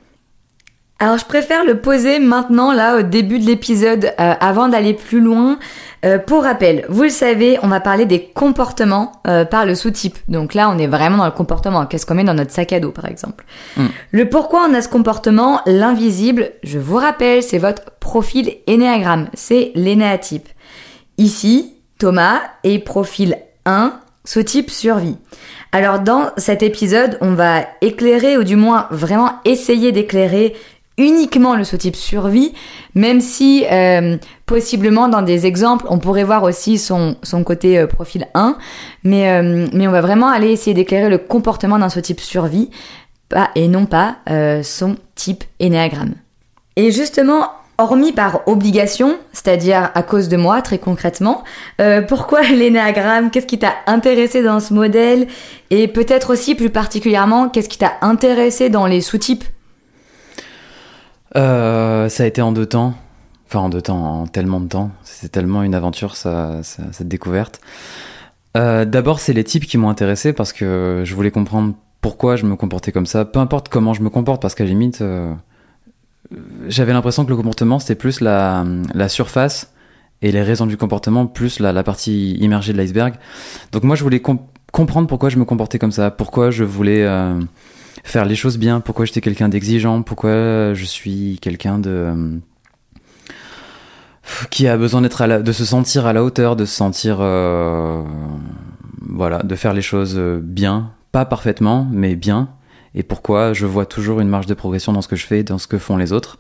Alors 1.01 1.19
je 1.19 1.25
préfère 1.25 1.65
le 1.65 1.81
poser 1.81 2.21
maintenant, 2.21 2.73
là, 2.73 2.99
au 2.99 3.03
début 3.03 3.39
de 3.41 3.45
l'épisode, 3.45 4.13
euh, 4.21 4.35
avant 4.41 4.69
d'aller 4.69 4.95
plus 4.95 5.21
loin. 5.21 5.59
Euh, 6.05 6.19
pour 6.19 6.45
rappel, 6.45 6.85
vous 6.89 7.03
le 7.03 7.09
savez, 7.09 7.59
on 7.63 7.69
va 7.69 7.81
parler 7.81 8.07
des 8.07 8.23
comportements 8.23 9.13
euh, 9.27 9.45
par 9.45 9.67
le 9.67 9.75
sous-type. 9.75 10.17
Donc 10.29 10.55
là, 10.55 10.71
on 10.71 10.79
est 10.79 10.87
vraiment 10.87 11.17
dans 11.17 11.25
le 11.25 11.33
comportement. 11.33 11.85
Qu'est-ce 11.87 12.07
qu'on 12.07 12.15
met 12.15 12.25
dans 12.25 12.35
notre 12.35 12.53
sac 12.53 12.73
à 12.73 12.81
dos, 12.81 12.93
par 12.93 13.07
exemple? 13.07 13.45
Mm. 13.77 13.87
Le 14.13 14.29
pourquoi 14.29 14.67
on 14.69 14.75
a 14.75 14.83
ce 14.83 14.89
comportement, 14.89 15.61
l'invisible, 15.67 16.53
je 16.63 16.79
vous 16.79 16.97
rappelle, 16.97 17.43
c'est 17.43 17.59
votre 17.59 17.91
profil 17.99 18.55
énéagramme. 18.67 19.29
C'est 19.35 19.73
l'énéatype. 19.75 20.49
Ici, 21.19 21.75
Thomas 21.99 22.41
est 22.63 22.79
profil 22.79 23.37
1, 23.67 23.99
sous-type 24.25 24.71
survie. 24.71 25.17
Alors 25.73 25.99
dans 25.99 26.31
cet 26.37 26.63
épisode, 26.63 27.19
on 27.21 27.35
va 27.35 27.67
éclairer, 27.81 28.39
ou 28.39 28.45
du 28.45 28.57
moins 28.57 28.87
vraiment 28.91 29.33
essayer 29.45 29.93
d'éclairer 29.93 30.55
uniquement 30.99 31.57
le 31.57 31.65
sous-type 31.65 31.97
survie, 31.97 32.53
même 32.95 33.21
si 33.21 33.65
euh, 33.71 34.17
possiblement 34.47 35.09
dans 35.09 35.23
des 35.23 35.47
exemples, 35.47 35.87
on 35.89 35.99
pourrait 35.99 36.25
voir 36.25 36.43
aussi 36.43 36.79
son, 36.79 37.17
son 37.23 37.43
côté 37.43 37.79
euh, 37.79 37.87
profil 37.87 38.27
1, 38.35 38.57
mais, 39.03 39.31
euh, 39.31 39.67
mais 39.73 39.89
on 39.89 39.93
va 39.93 40.01
vraiment 40.01 40.29
aller 40.29 40.51
essayer 40.51 40.75
d'éclairer 40.75 41.09
le 41.09 41.19
comportement 41.19 41.79
d'un 41.79 41.89
sous-type 41.89 42.21
survie, 42.21 42.71
pas, 43.29 43.51
et 43.55 43.69
non 43.69 43.87
pas 43.87 44.17
son 44.63 44.97
type 45.15 45.45
énéagramme. 45.59 46.15
Et 46.77 46.91
justement, 46.91 47.49
hormis 47.79 48.13
par 48.13 48.47
obligation, 48.47 49.17
c'est-à-dire 49.33 49.91
à 49.95 50.03
cause 50.03 50.29
de 50.29 50.37
moi, 50.37 50.63
très 50.63 50.79
concrètement, 50.79 51.45
euh, 51.81 52.03
pourquoi 52.03 52.43
l'énéagramme 52.51 53.31
Qu'est-ce 53.31 53.47
qui 53.47 53.59
t'a 53.59 53.75
intéressé 53.87 54.43
dans 54.43 54.61
ce 54.61 54.75
modèle? 54.75 55.27
Et 55.71 55.89
peut-être 55.89 56.33
aussi 56.33 56.55
plus 56.55 56.71
particulièrement, 56.71 57.49
qu'est-ce 57.49 57.69
qui 57.69 57.79
t'a 57.79 57.95
intéressé 58.01 58.71
dans 58.71 58.87
les 58.87 59.01
sous-types 59.01 59.45
Euh, 61.37 62.09
ça 62.09 62.23
a 62.25 62.27
été 62.27 62.43
en 62.43 62.53
deux 62.53 62.67
temps. 62.67 62.95
Enfin, 63.47 63.61
en 63.61 63.69
deux 63.69 63.83
temps, 63.83 64.23
en 64.23 64.27
tellement 64.27 64.61
de 64.61 64.69
temps. 64.69 64.91
C'est 65.03 65.31
tellement 65.31 65.63
une 65.63 65.75
aventure, 65.75 66.17
cette 66.17 67.09
découverte. 67.09 67.61
Euh, 68.57 68.85
D'abord, 68.85 69.21
c'est 69.21 69.33
les 69.33 69.45
types 69.45 69.67
qui 69.67 69.79
m'ont 69.79 69.89
intéressé 69.89 70.33
parce 70.33 70.53
que 70.53 71.03
je 71.05 71.15
voulais 71.15 71.31
comprendre 71.31 71.75
pourquoi 72.01 72.37
je 72.37 72.45
me 72.45 72.57
comportais 72.57 72.93
comme 72.93 73.07
ça. 73.07 73.25
Peu 73.25 73.39
importe 73.39 73.69
comment 73.69 73.95
je 73.95 74.03
me 74.03 74.11
comporte, 74.11 74.41
parce 74.43 74.55
qu'à 74.55 74.65
limite, 74.65 75.01
euh, 75.01 75.33
j'avais 76.69 76.93
l'impression 76.93 77.25
que 77.25 77.31
le 77.31 77.37
comportement, 77.37 77.79
c'était 77.79 77.95
plus 77.95 78.21
la, 78.21 78.65
surface 79.09 79.73
et 80.23 80.33
les 80.33 80.43
raisons 80.43 80.67
du 80.67 80.77
comportement, 80.77 81.27
plus 81.27 81.61
la, 81.61 81.83
partie 81.83 82.33
immergée 82.35 82.73
de 82.73 82.79
l'iceberg. 82.79 83.15
Donc 83.73 83.85
moi, 83.85 83.97
je 83.97 84.03
voulais 84.03 84.21
com- 84.21 84.39
comprendre 84.73 85.09
pourquoi 85.09 85.29
je 85.29 85.39
me 85.39 85.45
comportais 85.45 85.79
comme 85.79 85.93
ça, 85.93 86.11
pourquoi 86.11 86.51
je 86.51 86.65
voulais... 86.65 87.05
euh, 87.05 87.41
faire 88.03 88.25
les 88.25 88.35
choses 88.35 88.59
bien, 88.59 88.81
pourquoi 88.81 89.05
j'étais 89.05 89.21
quelqu'un 89.21 89.49
d'exigeant, 89.49 90.03
pourquoi 90.03 90.75
je 90.75 90.85
suis 90.85 91.39
quelqu'un 91.41 91.79
de 91.79 91.91
euh, 91.91 92.39
qui 94.51 94.67
a 94.67 94.77
besoin 94.77 95.03
d'être 95.03 95.27
de 95.43 95.53
se 95.53 95.65
sentir 95.65 96.07
à 96.07 96.13
la 96.13 96.25
hauteur, 96.25 96.57
de 96.57 96.65
se 96.65 96.75
sentir 96.75 97.19
euh, 97.21 98.03
voilà, 99.09 99.43
de 99.43 99.55
faire 99.55 99.75
les 99.75 99.83
choses 99.83 100.19
bien, 100.43 100.93
pas 101.13 101.25
parfaitement, 101.25 101.87
mais 101.93 102.17
bien. 102.17 102.49
Et 102.97 103.03
pourquoi 103.03 103.53
je 103.53 103.67
vois 103.67 103.87
toujours 103.87 104.21
une 104.21 104.29
marge 104.29 104.47
de 104.47 104.55
progression 104.55 104.93
dans 104.93 105.03
ce 105.03 105.09
que 105.09 105.17
je 105.17 105.27
fais, 105.27 105.43
dans 105.43 105.59
ce 105.59 105.67
que 105.67 105.79
font 105.79 105.97
les 105.97 106.13
autres. 106.13 106.39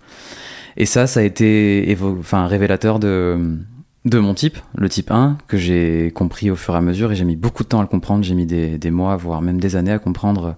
Et 0.77 0.87
ça, 0.87 1.07
ça 1.07 1.21
a 1.21 1.23
été 1.23 1.97
enfin 2.01 2.47
révélateur 2.47 2.99
de 2.99 3.59
de 4.05 4.19
mon 4.19 4.35
type, 4.35 4.59
le 4.77 4.89
type 4.89 5.11
1, 5.11 5.39
que 5.49 5.57
j'ai 5.57 6.11
compris 6.15 6.51
au 6.51 6.57
fur 6.57 6.75
et 6.75 6.77
à 6.77 6.81
mesure, 6.83 7.13
et 7.13 7.17
j'ai 7.17 7.25
mis 7.25 7.37
beaucoup 7.37 7.63
de 7.63 7.69
temps 7.69 7.79
à 7.79 7.83
le 7.83 7.89
comprendre, 7.89 8.23
j'ai 8.23 8.35
mis 8.35 8.45
des, 8.45 8.77
des 8.77 8.91
mois, 8.91 9.17
voire 9.17 9.41
même 9.41 9.59
des 9.59 9.77
années 9.77 9.93
à 9.93 9.99
comprendre 9.99 10.57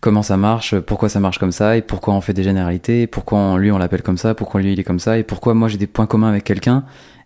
comment 0.00 0.22
ça 0.22 0.36
marche, 0.36 0.78
pourquoi 0.80 1.08
ça 1.08 1.20
marche 1.20 1.38
comme 1.38 1.52
ça, 1.52 1.76
et 1.76 1.82
pourquoi 1.82 2.14
on 2.14 2.20
fait 2.20 2.32
des 2.32 2.42
généralités, 2.42 3.06
pourquoi 3.06 3.38
on- 3.38 3.56
lui 3.56 3.70
on 3.70 3.78
l'appelle 3.78 4.02
comme 4.02 4.18
ça, 4.18 4.34
pourquoi 4.34 4.60
lui 4.60 4.72
il 4.72 4.80
est 4.80 4.84
comme 4.84 4.98
ça, 4.98 5.18
et 5.18 5.22
pourquoi 5.22 5.54
moi 5.54 5.68
j'ai 5.68 5.78
des 5.78 5.86
points 5.86 6.06
communs 6.06 6.28
avec 6.28 6.44
quelqu'un, 6.44 6.84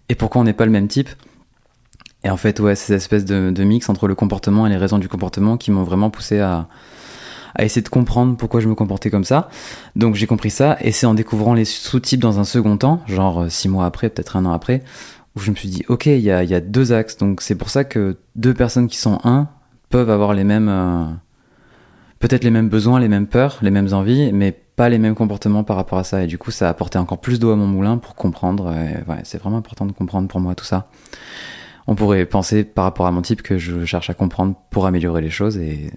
et 0.08 0.14
pourquoi 0.14 0.40
on 0.40 0.44
n'est 0.44 0.52
pas 0.52 0.66
le 0.66 0.72
même 0.72 0.88
type. 0.88 1.08
Et 2.24 2.30
en 2.30 2.36
fait, 2.36 2.58
ouais, 2.58 2.74
c'est 2.74 2.86
cette 2.86 2.96
espèce 2.96 3.24
de, 3.24 3.64
mix 3.64 3.88
entre 3.88 4.08
le 4.08 4.14
comportement 4.14 4.66
et 4.66 4.70
les 4.70 4.76
raisons 4.76 4.98
du 4.98 5.08
comportement 5.08 5.56
qui 5.56 5.70
m'ont 5.70 5.82
vraiment 5.82 6.08
poussé 6.10 6.40
à, 6.40 6.68
à 7.54 7.64
essayer 7.64 7.82
de 7.82 7.88
comprendre 7.88 8.36
pourquoi 8.36 8.60
je 8.60 8.68
me 8.68 8.74
comportais 8.74 9.10
comme 9.10 9.24
ça. 9.24 9.50
Donc 9.94 10.14
j'ai 10.14 10.26
compris 10.26 10.50
ça, 10.50 10.76
et 10.80 10.90
c'est 10.90 11.06
en 11.06 11.14
découvrant 11.14 11.54
les 11.54 11.66
sous-types 11.66 12.20
dans 12.20 12.40
un 12.40 12.44
second 12.44 12.76
temps, 12.78 13.02
genre 13.06 13.42
euh, 13.42 13.48
six 13.50 13.68
mois 13.68 13.84
après, 13.84 14.08
peut-être 14.08 14.36
un 14.36 14.46
an 14.46 14.52
après, 14.52 14.82
où 15.36 15.40
je 15.40 15.50
me 15.50 15.56
suis 15.56 15.68
dit, 15.68 15.84
ok, 15.88 16.06
il 16.06 16.20
y 16.20 16.30
a, 16.30 16.42
il 16.42 16.50
y 16.50 16.54
a 16.54 16.60
deux 16.60 16.92
axes, 16.92 17.18
donc 17.18 17.42
c'est 17.42 17.56
pour 17.56 17.68
ça 17.68 17.84
que 17.84 18.16
deux 18.36 18.54
personnes 18.54 18.88
qui 18.88 18.96
sont 18.96 19.20
un 19.24 19.48
peuvent 19.90 20.10
avoir 20.10 20.32
les 20.34 20.44
mêmes... 20.44 20.68
euh, 20.68 21.04
peut-être 22.19 22.44
les 22.44 22.50
mêmes 22.50 22.69
besoins, 22.69 23.00
les 23.00 23.08
mêmes 23.08 23.26
peurs, 23.26 23.58
les 23.62 23.70
mêmes 23.70 23.93
envies, 23.93 24.32
mais 24.32 24.52
pas 24.52 24.88
les 24.88 24.99
mêmes 24.99 25.14
comportements 25.14 25.64
par 25.64 25.76
rapport 25.76 25.99
à 25.99 26.05
ça. 26.05 26.25
Et 26.25 26.26
du 26.26 26.38
coup, 26.38 26.50
ça 26.50 26.66
a 26.66 26.70
apporté 26.70 26.99
encore 26.99 27.20
plus 27.20 27.38
d'eau 27.38 27.50
à 27.50 27.56
mon 27.56 27.66
moulin 27.66 27.99
pour 27.99 28.14
comprendre. 28.14 28.72
Et 28.72 29.11
ouais, 29.11 29.20
c'est 29.25 29.38
vraiment 29.38 29.58
important 29.58 29.87
de 29.87 29.93
comprendre 29.93 30.28
pour 30.28 30.40
moi 30.40 30.55
tout 30.55 30.64
ça. 30.64 30.88
On 31.87 31.94
pourrait 31.94 32.25
penser 32.25 32.64
par 32.64 32.84
rapport 32.84 33.06
à 33.06 33.12
mon 33.12 33.22
type 33.22 33.43
que 33.43 33.58
je 33.58 33.84
cherche 33.84 34.08
à 34.11 34.14
comprendre 34.14 34.55
pour 34.70 34.87
améliorer 34.87 35.20
les 35.20 35.31
choses 35.31 35.58
et 35.58 35.90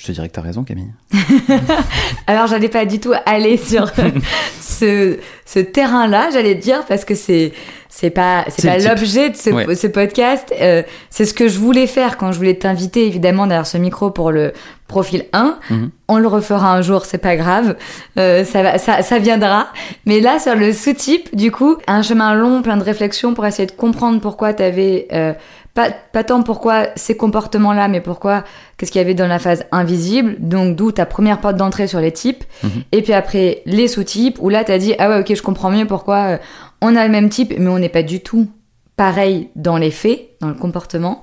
je 0.00 0.06
te 0.06 0.12
dirais 0.12 0.28
que 0.28 0.32
t'as 0.32 0.40
raison, 0.40 0.64
Camille. 0.64 0.94
Alors, 2.26 2.46
j'allais 2.46 2.70
pas 2.70 2.86
du 2.86 3.00
tout 3.00 3.12
aller 3.26 3.58
sur 3.58 3.90
ce, 4.60 5.18
ce 5.44 5.58
terrain-là, 5.58 6.30
j'allais 6.32 6.54
dire, 6.54 6.86
parce 6.86 7.04
que 7.04 7.14
c'est 7.14 7.52
c'est 7.90 8.10
pas 8.10 8.44
c'est 8.48 8.66
pas 8.66 8.78
l'objet 8.78 9.30
de 9.30 9.36
ce, 9.36 9.50
Ouais. 9.50 9.74
ce 9.74 9.86
podcast. 9.88 10.54
Euh, 10.60 10.82
c'est 11.10 11.24
ce 11.26 11.34
que 11.34 11.48
je 11.48 11.58
voulais 11.58 11.86
faire 11.88 12.16
quand 12.16 12.30
je 12.32 12.38
voulais 12.38 12.54
t'inviter, 12.54 13.06
évidemment, 13.06 13.46
derrière 13.46 13.66
ce 13.66 13.76
micro 13.78 14.10
pour 14.10 14.30
le 14.30 14.52
profil 14.86 15.24
1. 15.32 15.58
Mhm. 15.70 15.90
On 16.08 16.18
le 16.18 16.26
refera 16.28 16.72
un 16.72 16.82
jour, 16.82 17.04
c'est 17.04 17.18
pas 17.18 17.36
grave. 17.36 17.76
Euh, 18.18 18.44
ça, 18.44 18.62
va, 18.62 18.78
ça, 18.78 19.02
ça 19.02 19.18
viendra. 19.18 19.68
Mais 20.06 20.20
là, 20.20 20.38
sur 20.38 20.54
le 20.54 20.72
sous-type, 20.72 21.34
du 21.36 21.50
coup, 21.52 21.76
un 21.86 22.02
chemin 22.02 22.34
long, 22.34 22.62
plein 22.62 22.76
de 22.76 22.82
réflexions 22.84 23.34
pour 23.34 23.44
essayer 23.46 23.66
de 23.66 23.72
comprendre 23.72 24.20
pourquoi 24.20 24.54
t'avais... 24.54 25.06
Euh, 25.12 25.32
pas, 25.72 25.90
pas 26.12 26.24
tant 26.24 26.42
pourquoi 26.42 26.88
ces 26.96 27.16
comportements-là, 27.16 27.86
mais 27.86 28.00
pourquoi, 28.00 28.42
qu'est-ce 28.76 28.90
qu'il 28.90 29.00
y 29.00 29.04
avait 29.04 29.14
dans 29.14 29.28
la 29.28 29.38
phase 29.38 29.64
invisible. 29.70 30.34
Donc, 30.40 30.74
d'où 30.74 30.90
ta 30.90 31.06
première 31.06 31.38
porte 31.38 31.54
d'entrée 31.54 31.86
sur 31.86 32.00
les 32.00 32.10
types. 32.10 32.42
Mhm. 32.64 32.70
Et 32.90 33.02
puis 33.02 33.12
après, 33.12 33.62
les 33.66 33.86
sous-types, 33.86 34.36
où 34.40 34.48
là, 34.48 34.64
t'as 34.64 34.78
dit, 34.78 34.94
ah 34.98 35.08
ouais, 35.08 35.20
ok, 35.20 35.32
je 35.32 35.42
comprends 35.42 35.70
mieux 35.70 35.86
pourquoi 35.86 36.16
euh, 36.16 36.36
on 36.80 36.96
a 36.96 37.04
le 37.04 37.10
même 37.10 37.28
type, 37.28 37.54
mais 37.58 37.68
on 37.68 37.78
n'est 37.78 37.88
pas 37.88 38.02
du 38.02 38.20
tout 38.20 38.50
pareil 38.96 39.50
dans 39.56 39.76
les 39.76 39.90
faits, 39.90 40.30
dans 40.40 40.48
le 40.48 40.54
comportement. 40.54 41.22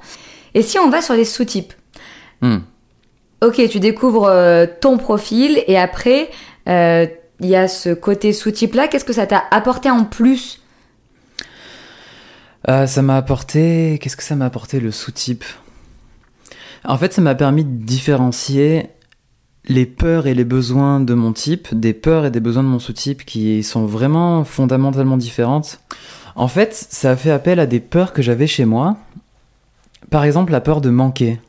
Et 0.54 0.62
si 0.62 0.80
on 0.80 0.90
va 0.90 1.02
sur 1.02 1.14
les 1.14 1.26
sous-types 1.26 1.74
Hmm. 2.42 2.58
Ok, 3.42 3.62
tu 3.70 3.80
découvres 3.80 4.26
euh, 4.26 4.66
ton 4.82 4.98
profil 4.98 5.64
et 5.68 5.78
après, 5.78 6.30
euh, 6.68 7.06
il 7.40 7.48
y 7.48 7.56
a 7.56 7.68
ce 7.68 7.94
côté 7.94 8.34
sous-type-là. 8.34 8.88
Qu'est-ce 8.88 9.06
que 9.06 9.14
ça 9.14 9.28
t'a 9.28 9.44
apporté 9.52 9.90
en 9.90 10.04
plus? 10.06 10.62
Euh, 12.68 12.88
ça 12.88 13.02
m'a 13.02 13.18
apporté. 13.18 14.00
Qu'est-ce 14.02 14.18
que 14.18 14.24
ça 14.24 14.36
m'a 14.36 14.46
apporté 14.46 14.80
le 14.80 14.92
sous-type? 14.92 15.44
En 16.84 16.98
fait, 16.98 17.14
ça 17.14 17.22
m'a 17.22 17.36
permis 17.36 17.64
de 17.64 17.86
différencier 17.86 18.90
les 19.68 19.86
peurs 19.86 20.28
et 20.28 20.34
les 20.34 20.46
besoins 20.46 21.00
de 21.00 21.14
mon 21.14 21.34
type 21.34 21.68
des 21.74 21.94
peurs 21.94 22.26
et 22.26 22.32
des 22.32 22.40
besoins 22.40 22.64
de 22.64 22.70
mon 22.70 22.80
sous-type 22.80 23.26
qui 23.26 23.64
sont 23.64 23.86
vraiment 23.86 24.44
fondamentalement 24.44 25.18
différentes. 25.18 25.80
En 26.36 26.48
fait, 26.48 26.74
ça 26.74 27.12
a 27.12 27.16
fait 27.16 27.32
appel 27.32 27.60
à 27.60 27.66
des 27.66 27.80
peurs 27.80 28.14
que 28.14 28.22
j'avais 28.22 28.48
chez 28.48 28.66
moi. 28.66 28.98
Par 30.10 30.24
exemple, 30.24 30.52
la 30.52 30.62
peur 30.62 30.80
de 30.80 30.90
manquer. 30.90 31.40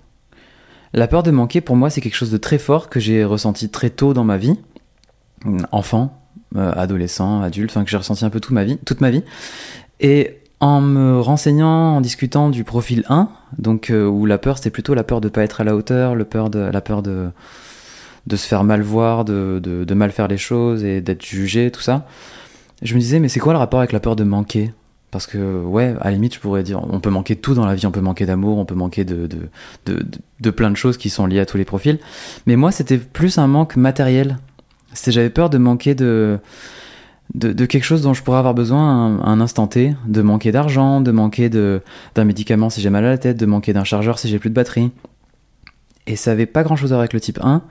La 0.93 1.07
peur 1.07 1.23
de 1.23 1.31
manquer, 1.31 1.61
pour 1.61 1.77
moi, 1.77 1.91
c'est 1.91 2.01
quelque 2.01 2.17
chose 2.17 2.31
de 2.31 2.39
très 2.39 2.59
fort 2.59 2.89
que 2.89 2.99
j'ai 2.99 3.25
ressenti 3.25 3.69
très 3.69 3.91
tôt 3.91 4.15
dans 4.15 4.25
ma 4.25 4.39
vie. 4.39 4.57
Enfant, 5.71 6.19
euh, 6.57 6.73
adolescent, 6.75 7.43
adulte, 7.43 7.71
enfin 7.71 7.85
que 7.85 7.91
j'ai 7.91 7.99
ressenti 7.99 8.25
un 8.25 8.31
peu 8.31 8.41
toute 8.41 8.55
ma 8.55 8.65
vie. 8.65 8.79
Toute 8.79 9.01
ma 9.01 9.11
vie. 9.11 9.23
Et 10.01 10.39
en 10.61 10.81
me 10.81 11.21
renseignant, 11.21 11.97
en 11.97 12.01
discutant 12.01 12.49
du 12.49 12.65
profil 12.65 13.05
1, 13.09 13.29
donc 13.59 13.91
euh, 13.91 14.07
où 14.07 14.27
la 14.27 14.39
peur 14.39 14.57
c'était 14.57 14.71
plutôt 14.71 14.95
la 14.95 15.05
peur 15.05 15.21
de 15.21 15.29
pas 15.29 15.45
être 15.45 15.61
à 15.61 15.65
la 15.65 15.77
hauteur, 15.77 16.17
le 16.17 16.25
peur 16.25 16.51
de, 16.51 16.59
la 16.59 16.81
peur 16.81 17.03
de, 17.03 17.31
de 18.27 18.37
se 18.37 18.47
faire 18.47 18.65
mal 18.65 18.83
voir, 18.83 19.25
de, 19.25 19.61
de, 19.63 19.95
mal 19.95 20.11
faire 20.11 20.29
les 20.29 20.39
choses 20.39 20.85
et 20.85 21.01
d'être 21.01 21.25
jugé, 21.25 21.71
tout 21.71 21.81
ça. 21.81 22.07
Je 22.83 22.95
me 22.95 23.01
disais, 23.01 23.21
mais 23.21 23.29
c'est 23.29 23.41
quoi 23.41 23.53
le 23.53 23.59
rapport 23.59 23.81
avec 23.81 23.93
la 23.93 24.01
peur 24.01 24.17
de 24.17 24.25
manquer? 24.25 24.73
Parce 25.11 25.27
que, 25.27 25.63
ouais, 25.63 25.95
à 26.01 26.07
la 26.07 26.11
limite, 26.13 26.35
je 26.35 26.41
pourrais 26.41 26.63
dire, 26.63 26.83
on 26.93 27.01
peut 27.01 27.11
manquer 27.11 27.35
de 27.35 27.41
tout 27.41 27.55
dans 27.55 27.65
la 27.65 27.75
vie, 27.75 27.87
on 27.87 27.91
peut 27.91 28.03
manquer 28.03 28.27
d'amour, 28.27 28.59
on 28.59 28.67
peut 28.67 28.75
manquer 28.75 29.05
de, 29.05 29.27
de, 29.27 30.07
de, 30.41 30.51
plein 30.51 30.71
de 30.71 30.77
choses 30.77 30.99
qui 30.99 31.09
sont 31.09 31.27
liées 31.27 31.41
à 31.41 31.47
tous 31.47 31.57
les 31.57 31.65
profils. 31.65 31.99
Mais 32.47 32.57
moi, 32.57 32.73
c'était 32.73 32.99
plus 32.99 33.39
un 33.39 33.47
manque 33.47 33.77
matériel. 33.77 34.39
J'avais 35.07 35.31
peur 35.31 35.49
de 35.49 35.57
manquer 35.57 35.95
de, 35.95 36.39
de, 37.35 37.53
de, 37.53 37.67
quelque 37.67 37.85
chose 37.85 38.03
dont 38.03 38.13
je 38.13 38.23
pourrais 38.23 38.39
avoir 38.39 38.55
besoin 38.55 39.19
à 39.23 39.31
un, 39.31 39.41
instant 39.41 39.67
T, 39.67 39.95
de 40.07 40.23
manquer 40.23 40.53
d'argent, 40.53 41.01
de 41.01 41.11
manquer 41.11 41.49
d'un 41.49 42.25
médicament 42.25 42.69
si 42.69 42.83
j'ai 42.83 42.91
mal 42.91 43.05
à 43.05 43.11
la 43.11 43.19
tête, 43.19 43.39
de 43.39 43.47
manquer 43.47 43.73
d'un 43.73 43.85
chargeur 43.85 44.19
si 44.19 44.29
j'ai 44.29 44.39
plus 44.39 44.51
de 44.51 44.55
batterie. 44.55 44.91
Et 46.09 46.17
ça 46.17 46.33
avait 46.33 46.47
pas 46.47 46.65
grand 46.65 46.75
chose 46.75 46.93
à 46.93 46.97
voir 46.97 47.01
avec 47.01 47.13
le 47.13 47.21
type 47.21 47.39
1. 47.41 47.63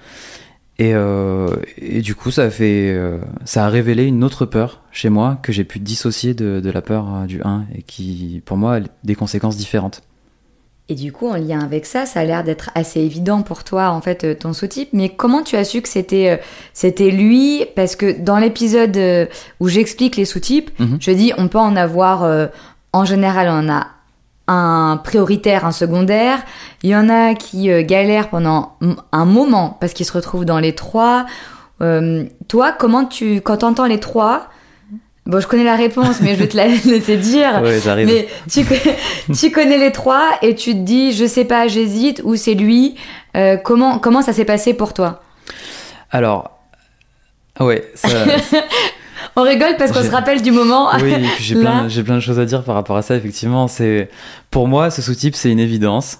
Et, 0.79 0.93
euh, 0.93 1.47
et, 1.77 2.01
du 2.01 2.13
coup, 2.13 2.29
ça 2.29 2.43
a 2.43 2.49
fait, 2.51 2.93
euh, 2.93 3.17
ça 3.45 3.65
a 3.65 3.69
révélé 3.69 4.05
une 4.05 4.23
autre 4.23 4.45
peur 4.45 4.83
chez 4.91 5.09
moi 5.09 5.39
que 5.41 5.51
j'ai 5.51 5.63
pu 5.63 5.79
dissocier 5.79 6.35
de, 6.35 6.59
de, 6.59 6.69
la 6.69 6.83
peur 6.83 7.07
euh, 7.15 7.25
du 7.25 7.41
1 7.41 7.65
et 7.73 7.81
qui, 7.81 8.43
pour 8.45 8.57
moi, 8.57 8.75
a 8.75 8.79
des 9.03 9.15
conséquences 9.15 9.57
différentes. 9.57 10.03
Et 10.87 10.93
du 10.93 11.11
coup, 11.11 11.27
en 11.27 11.35
lien 11.35 11.61
avec 11.61 11.87
ça, 11.87 12.05
ça 12.05 12.19
a 12.19 12.23
l'air 12.23 12.43
d'être 12.43 12.69
assez 12.75 13.01
évident 13.01 13.41
pour 13.41 13.63
toi, 13.63 13.89
en 13.89 14.01
fait, 14.01 14.37
ton 14.37 14.53
sous-type. 14.53 14.89
Mais 14.93 15.09
comment 15.09 15.41
tu 15.41 15.55
as 15.55 15.65
su 15.65 15.81
que 15.81 15.89
c'était 15.89 16.39
c'était 16.73 17.09
lui? 17.09 17.65
Parce 17.75 17.97
que 17.97 18.21
dans 18.21 18.37
l'épisode 18.37 18.97
où 19.59 19.67
j'explique 19.67 20.15
les 20.15 20.23
sous-types, 20.23 20.69
mhm. 20.79 20.97
je 21.01 21.11
dis 21.11 21.33
on 21.37 21.49
peut 21.49 21.57
en 21.57 21.75
avoir. 21.75 22.49
en 22.93 23.03
général, 23.03 23.49
on 23.49 23.67
en 23.67 23.69
a 23.69 23.87
un 24.47 24.99
prioritaire, 25.03 25.65
un 25.65 25.71
secondaire. 25.71 26.39
Il 26.83 26.89
y 26.89 26.95
en 26.95 27.09
a 27.09 27.33
qui 27.33 27.69
euh, 27.69 27.83
galèrent 27.83 28.29
pendant 28.29 28.77
un 29.11 29.25
moment 29.25 29.77
parce 29.79 29.93
qu'ils 29.93 30.05
se 30.05 30.13
retrouvent 30.13 30.45
dans 30.45 30.59
les 30.59 30.73
trois. 30.73 31.25
Euh, 31.81 32.25
toi, 32.47 32.71
comment 32.71 33.05
tu, 33.05 33.41
quand 33.41 33.57
t'entends 33.57 33.85
les 33.85 33.99
trois, 33.99 34.47
bon, 35.25 35.39
je 35.39 35.47
connais 35.47 35.63
la 35.63 35.75
réponse, 35.75 36.21
mais 36.21 36.33
je 36.33 36.39
vais 36.39 36.47
te 36.47 36.57
la 36.57 36.67
laisser 36.85 37.17
dire. 37.17 37.61
Ouais. 37.61 37.79
Mais 38.05 38.27
tu, 38.49 38.65
tu, 39.33 39.51
connais 39.51 39.77
les 39.77 39.91
trois 39.91 40.29
et 40.41 40.55
tu 40.55 40.71
te 40.71 40.79
dis, 40.79 41.13
je 41.13 41.25
sais 41.25 41.45
pas, 41.45 41.67
j'hésite 41.67 42.21
ou 42.23 42.35
c'est 42.35 42.55
lui. 42.55 42.95
Euh, 43.35 43.57
comment, 43.57 43.99
comment 43.99 44.21
ça 44.21 44.33
s'est 44.33 44.45
passé 44.45 44.73
pour 44.73 44.93
toi? 44.93 45.21
Alors, 46.09 46.57
ouais, 47.59 47.91
ça, 47.95 48.07
on 49.37 49.43
rigole 49.43 49.77
parce 49.77 49.91
qu'on 49.91 50.03
se 50.03 50.09
rappelle 50.09 50.41
du 50.41 50.51
moment. 50.51 50.89
Oui, 51.01 51.13
j'ai 51.39 51.55
plein, 51.59 51.87
plein, 51.87 52.15
de 52.15 52.19
choses 52.19 52.39
à 52.39 52.45
dire 52.45 52.63
par 52.63 52.75
rapport 52.75 52.97
à 52.97 53.01
ça, 53.03 53.15
effectivement. 53.15 53.67
C'est 53.67 54.09
Pour 54.49 54.67
moi, 54.67 54.89
ce 54.89 55.01
sous-type, 55.01 55.35
c'est 55.35 55.51
une 55.51 55.59
évidence. 55.59 56.19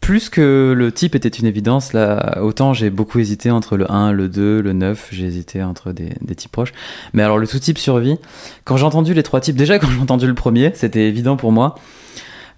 Plus 0.00 0.28
que 0.28 0.72
le 0.76 0.92
type 0.92 1.16
était 1.16 1.28
une 1.28 1.46
évidence, 1.46 1.92
là, 1.92 2.38
autant 2.40 2.72
j'ai 2.72 2.88
beaucoup 2.88 3.18
hésité 3.18 3.50
entre 3.50 3.76
le 3.76 3.90
1, 3.90 4.12
le 4.12 4.28
2, 4.28 4.62
le 4.62 4.72
9, 4.72 5.08
j'ai 5.10 5.26
hésité 5.26 5.64
entre 5.64 5.90
des, 5.92 6.10
des, 6.20 6.36
types 6.36 6.52
proches. 6.52 6.72
Mais 7.12 7.24
alors, 7.24 7.36
le 7.38 7.46
sous-type 7.46 7.78
survie, 7.78 8.16
quand 8.64 8.76
j'ai 8.76 8.84
entendu 8.84 9.12
les 9.12 9.24
trois 9.24 9.40
types, 9.40 9.56
déjà 9.56 9.80
quand 9.80 9.88
j'ai 9.90 10.00
entendu 10.00 10.28
le 10.28 10.34
premier, 10.34 10.70
c'était 10.74 11.08
évident 11.08 11.36
pour 11.36 11.50
moi. 11.50 11.74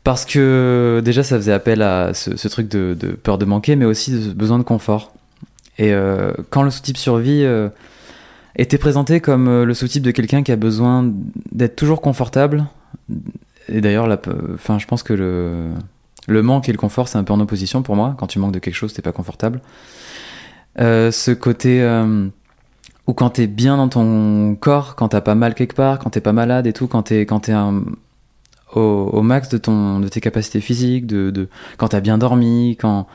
Parce 0.04 0.26
que 0.26 1.00
déjà, 1.02 1.22
ça 1.22 1.36
faisait 1.36 1.52
appel 1.52 1.80
à 1.80 2.12
ce, 2.12 2.48
truc 2.48 2.68
de, 2.68 2.94
peur 3.22 3.38
de 3.38 3.46
manquer, 3.46 3.76
mais 3.76 3.86
aussi 3.86 4.12
de 4.12 4.32
besoin 4.32 4.58
de 4.58 4.62
confort. 4.62 5.12
Et 5.78 5.92
euh, 5.92 6.32
quand 6.50 6.62
le 6.62 6.70
sous-type 6.70 6.98
survie, 6.98 7.42
euh, 7.44 7.70
était 8.56 8.78
présenté 8.78 9.20
comme 9.20 9.48
euh, 9.48 9.64
le 9.64 9.74
sous-type 9.74 10.02
de 10.02 10.10
quelqu'un 10.10 10.42
qui 10.42 10.52
a 10.52 10.56
besoin 10.56 11.12
d'être 11.52 11.76
toujours 11.76 12.00
confortable. 12.00 12.66
Et 13.68 13.80
d'ailleurs, 13.80 14.08
enfin, 14.54 14.78
je 14.78 14.86
pense 14.86 15.02
que 15.02 15.12
le, 15.12 15.70
le 16.26 16.42
manque 16.42 16.68
et 16.68 16.72
le 16.72 16.78
confort, 16.78 17.08
c'est 17.08 17.18
un 17.18 17.24
peu 17.24 17.32
en 17.32 17.40
opposition 17.40 17.82
pour 17.82 17.96
moi. 17.96 18.14
Quand 18.18 18.26
tu 18.26 18.38
manques 18.38 18.52
de 18.52 18.58
quelque 18.58 18.74
chose, 18.74 18.92
t'es 18.92 19.02
pas 19.02 19.12
confortable. 19.12 19.60
Euh, 20.78 21.10
ce 21.10 21.30
côté 21.32 21.82
euh, 21.82 22.28
où 23.06 23.12
quand 23.12 23.30
t'es 23.30 23.46
bien 23.46 23.76
dans 23.76 23.88
ton 23.88 24.54
corps, 24.54 24.94
quand 24.94 25.08
t'as 25.08 25.20
pas 25.20 25.34
mal 25.34 25.54
quelque 25.54 25.74
part, 25.74 25.98
quand 25.98 26.10
t'es 26.10 26.20
pas 26.20 26.32
malade 26.32 26.66
et 26.66 26.72
tout, 26.72 26.86
quand 26.86 27.02
t'es 27.02 27.22
quand 27.22 27.40
t'es 27.40 27.54
au, 28.74 28.80
au, 28.80 29.22
max 29.22 29.48
de 29.48 29.58
ton 29.58 29.98
de 29.98 30.08
tes 30.08 30.20
capacités 30.20 30.60
physiques, 30.60 31.06
de, 31.06 31.30
de 31.30 31.48
quand 31.76 31.88
t'as 31.88 32.00
bien 32.00 32.18
dormi, 32.18 32.76
quand 32.80 33.08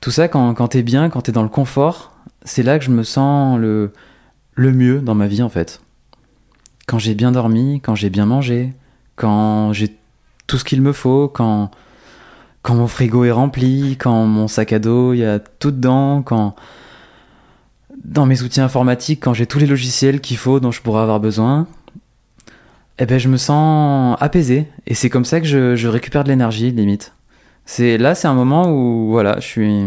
tout 0.00 0.10
ça, 0.10 0.26
quand 0.28 0.54
quand 0.54 0.68
t'es 0.68 0.82
bien, 0.82 1.08
quand 1.08 1.22
t'es 1.22 1.32
dans 1.32 1.44
le 1.44 1.48
confort, 1.48 2.12
c'est 2.42 2.64
là 2.64 2.78
que 2.78 2.84
je 2.84 2.90
me 2.90 3.04
sens 3.04 3.58
le 3.58 3.92
le 4.58 4.72
mieux 4.72 5.00
dans 5.00 5.14
ma 5.14 5.28
vie 5.28 5.42
en 5.42 5.48
fait. 5.48 5.80
Quand 6.88 6.98
j'ai 6.98 7.14
bien 7.14 7.30
dormi, 7.30 7.80
quand 7.80 7.94
j'ai 7.94 8.10
bien 8.10 8.26
mangé, 8.26 8.72
quand 9.14 9.72
j'ai 9.72 9.96
tout 10.48 10.58
ce 10.58 10.64
qu'il 10.64 10.82
me 10.82 10.92
faut, 10.92 11.28
quand, 11.28 11.70
quand 12.62 12.74
mon 12.74 12.88
frigo 12.88 13.24
est 13.24 13.30
rempli, 13.30 13.96
quand 13.98 14.26
mon 14.26 14.48
sac 14.48 14.72
à 14.72 14.80
dos, 14.80 15.12
il 15.12 15.18
y 15.18 15.24
a 15.24 15.38
tout 15.38 15.70
dedans, 15.70 16.22
quand 16.22 16.56
dans 18.04 18.26
mes 18.26 18.42
outils 18.42 18.60
informatiques, 18.60 19.22
quand 19.22 19.32
j'ai 19.32 19.46
tous 19.46 19.60
les 19.60 19.66
logiciels 19.66 20.20
qu'il 20.20 20.36
faut 20.36 20.58
dont 20.58 20.72
je 20.72 20.82
pourrais 20.82 21.02
avoir 21.02 21.20
besoin, 21.20 21.68
eh 22.98 23.06
ben 23.06 23.18
je 23.18 23.28
me 23.28 23.36
sens 23.36 24.16
apaisé 24.20 24.66
et 24.88 24.94
c'est 24.94 25.08
comme 25.08 25.24
ça 25.24 25.40
que 25.40 25.46
je, 25.46 25.76
je 25.76 25.86
récupère 25.86 26.24
de 26.24 26.30
l'énergie 26.30 26.72
limite. 26.72 27.14
C'est 27.64 27.96
là 27.96 28.16
c'est 28.16 28.26
un 28.26 28.34
moment 28.34 28.72
où 28.72 29.10
voilà, 29.10 29.38
je 29.38 29.46
suis 29.46 29.86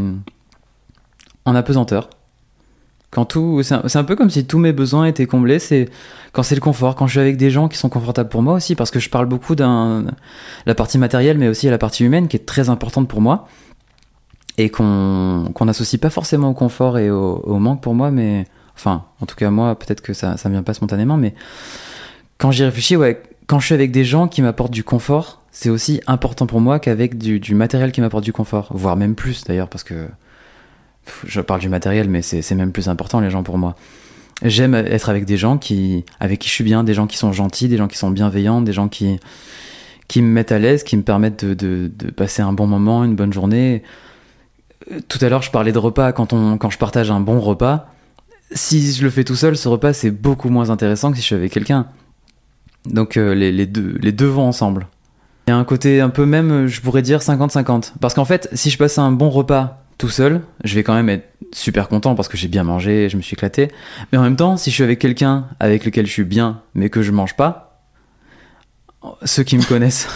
en 1.43 1.55
apesanteur. 1.55 2.09
Quand 3.11 3.25
tout, 3.25 3.61
c'est 3.61 3.97
un, 3.97 4.03
peu 4.05 4.15
comme 4.15 4.29
si 4.29 4.45
tous 4.45 4.57
mes 4.57 4.71
besoins 4.71 5.05
étaient 5.05 5.25
comblés. 5.25 5.59
C'est 5.59 5.89
quand 6.31 6.43
c'est 6.43 6.55
le 6.55 6.61
confort, 6.61 6.95
quand 6.95 7.07
je 7.07 7.11
suis 7.11 7.19
avec 7.19 7.35
des 7.35 7.49
gens 7.49 7.67
qui 7.67 7.77
sont 7.77 7.89
confortables 7.89 8.29
pour 8.29 8.41
moi 8.41 8.53
aussi, 8.53 8.73
parce 8.73 8.89
que 8.89 9.01
je 9.01 9.09
parle 9.09 9.25
beaucoup 9.25 9.53
d'un 9.53 10.05
la 10.65 10.75
partie 10.75 10.97
matérielle, 10.97 11.37
mais 11.37 11.49
aussi 11.49 11.67
à 11.67 11.71
la 11.71 11.77
partie 11.77 12.05
humaine 12.05 12.29
qui 12.29 12.37
est 12.37 12.45
très 12.45 12.69
importante 12.69 13.09
pour 13.09 13.19
moi 13.19 13.49
et 14.57 14.69
qu'on 14.69 15.51
n'associe 15.61 15.99
pas 15.99 16.09
forcément 16.09 16.49
au 16.49 16.53
confort 16.53 16.97
et 16.97 17.09
au, 17.09 17.59
manque 17.59 17.81
pour 17.81 17.95
moi, 17.95 18.11
mais 18.11 18.45
enfin, 18.75 19.03
en 19.19 19.25
tout 19.25 19.35
cas 19.35 19.49
moi, 19.49 19.77
peut-être 19.77 20.01
que 20.01 20.13
ça 20.13 20.37
ça 20.37 20.47
vient 20.47 20.63
pas 20.63 20.73
spontanément, 20.73 21.17
mais 21.17 21.35
quand 22.37 22.51
j'y 22.51 22.63
réfléchis, 22.63 22.95
ouais, 22.95 23.21
quand 23.47 23.59
je 23.59 23.65
suis 23.65 23.75
avec 23.75 23.91
des 23.91 24.05
gens 24.05 24.29
qui 24.29 24.41
m'apportent 24.41 24.71
du 24.71 24.85
confort, 24.85 25.41
c'est 25.51 25.69
aussi 25.69 25.99
important 26.07 26.47
pour 26.47 26.61
moi 26.61 26.79
qu'avec 26.79 27.17
du, 27.17 27.41
du 27.41 27.55
matériel 27.55 27.91
qui 27.91 27.99
m'apporte 27.99 28.23
du 28.23 28.31
confort, 28.31 28.69
voire 28.71 28.95
même 28.95 29.15
plus 29.15 29.43
d'ailleurs, 29.43 29.67
parce 29.67 29.83
que 29.83 30.07
je 31.25 31.41
parle 31.41 31.59
du 31.59 31.69
matériel, 31.69 32.09
mais 32.09 32.21
c'est 32.21 32.55
même 32.55 32.71
plus 32.71 32.89
important 32.89 33.19
les 33.19 33.29
gens 33.29 33.43
pour 33.43 33.57
moi. 33.57 33.75
J'aime 34.43 34.73
être 34.73 35.09
avec 35.09 35.25
des 35.25 35.37
gens 35.37 35.57
qui, 35.57 36.03
avec 36.19 36.39
qui 36.39 36.49
je 36.49 36.53
suis 36.53 36.63
bien, 36.63 36.83
des 36.83 36.93
gens 36.93 37.05
qui 37.05 37.17
sont 37.17 37.31
gentils, 37.31 37.67
des 37.67 37.77
gens 37.77 37.87
qui 37.87 37.97
sont 37.97 38.09
bienveillants, 38.09 38.61
des 38.61 38.73
gens 38.73 38.87
qui, 38.87 39.19
qui 40.07 40.21
me 40.21 40.27
mettent 40.27 40.51
à 40.51 40.57
l'aise, 40.57 40.83
qui 40.83 40.97
me 40.97 41.03
permettent 41.03 41.45
de, 41.45 41.91
de, 41.93 42.11
passer 42.11 42.41
un 42.41 42.53
bon 42.53 42.65
moment, 42.65 43.03
une 43.03 43.15
bonne 43.15 43.31
journée. 43.31 43.83
Tout 45.07 45.19
à 45.21 45.29
l'heure, 45.29 45.43
je 45.43 45.51
parlais 45.51 45.71
de 45.71 45.77
repas. 45.77 46.11
Quand, 46.11 46.33
on, 46.33 46.57
quand 46.57 46.71
je 46.71 46.79
partage 46.79 47.11
un 47.11 47.19
bon 47.19 47.39
repas, 47.39 47.87
si 48.51 48.91
je 48.93 49.03
le 49.03 49.11
fais 49.11 49.23
tout 49.23 49.35
seul, 49.35 49.55
ce 49.55 49.67
repas, 49.67 49.93
c'est 49.93 50.11
beaucoup 50.11 50.49
moins 50.49 50.71
intéressant 50.71 51.11
que 51.11 51.17
si 51.17 51.21
je 51.21 51.27
suis 51.27 51.35
avec 51.35 51.51
quelqu'un. 51.51 51.85
Donc 52.85 53.17
euh, 53.17 53.35
les, 53.35 53.51
les, 53.51 53.67
deux, 53.67 53.95
les 54.01 54.11
deux 54.11 54.25
vont 54.25 54.47
ensemble. 54.47 54.87
Il 55.47 55.51
y 55.51 55.53
a 55.53 55.57
un 55.57 55.63
côté 55.63 56.01
un 56.01 56.09
peu 56.09 56.25
même, 56.25 56.65
je 56.65 56.81
pourrais 56.81 57.03
dire 57.03 57.19
50-50. 57.19 57.93
Parce 57.99 58.15
qu'en 58.15 58.25
fait, 58.25 58.49
si 58.53 58.71
je 58.71 58.77
passe 58.79 58.97
un 58.97 59.11
bon 59.11 59.29
repas 59.29 59.80
tout 60.01 60.09
seul, 60.09 60.41
je 60.63 60.73
vais 60.73 60.81
quand 60.81 60.95
même 60.95 61.09
être 61.09 61.27
super 61.53 61.87
content 61.87 62.15
parce 62.15 62.27
que 62.27 62.35
j'ai 62.35 62.47
bien 62.47 62.63
mangé, 62.63 63.07
je 63.07 63.17
me 63.17 63.21
suis 63.21 63.35
éclaté. 63.35 63.67
Mais 64.11 64.17
en 64.17 64.23
même 64.23 64.35
temps, 64.35 64.57
si 64.57 64.71
je 64.71 64.73
suis 64.73 64.83
avec 64.83 64.97
quelqu'un 64.97 65.45
avec 65.59 65.85
lequel 65.85 66.07
je 66.07 66.11
suis 66.11 66.23
bien, 66.23 66.63
mais 66.73 66.89
que 66.89 67.03
je 67.03 67.11
mange 67.11 67.35
pas, 67.35 67.83
ceux 69.23 69.43
qui 69.43 69.59
me 69.59 69.63
connaissent 69.63 70.07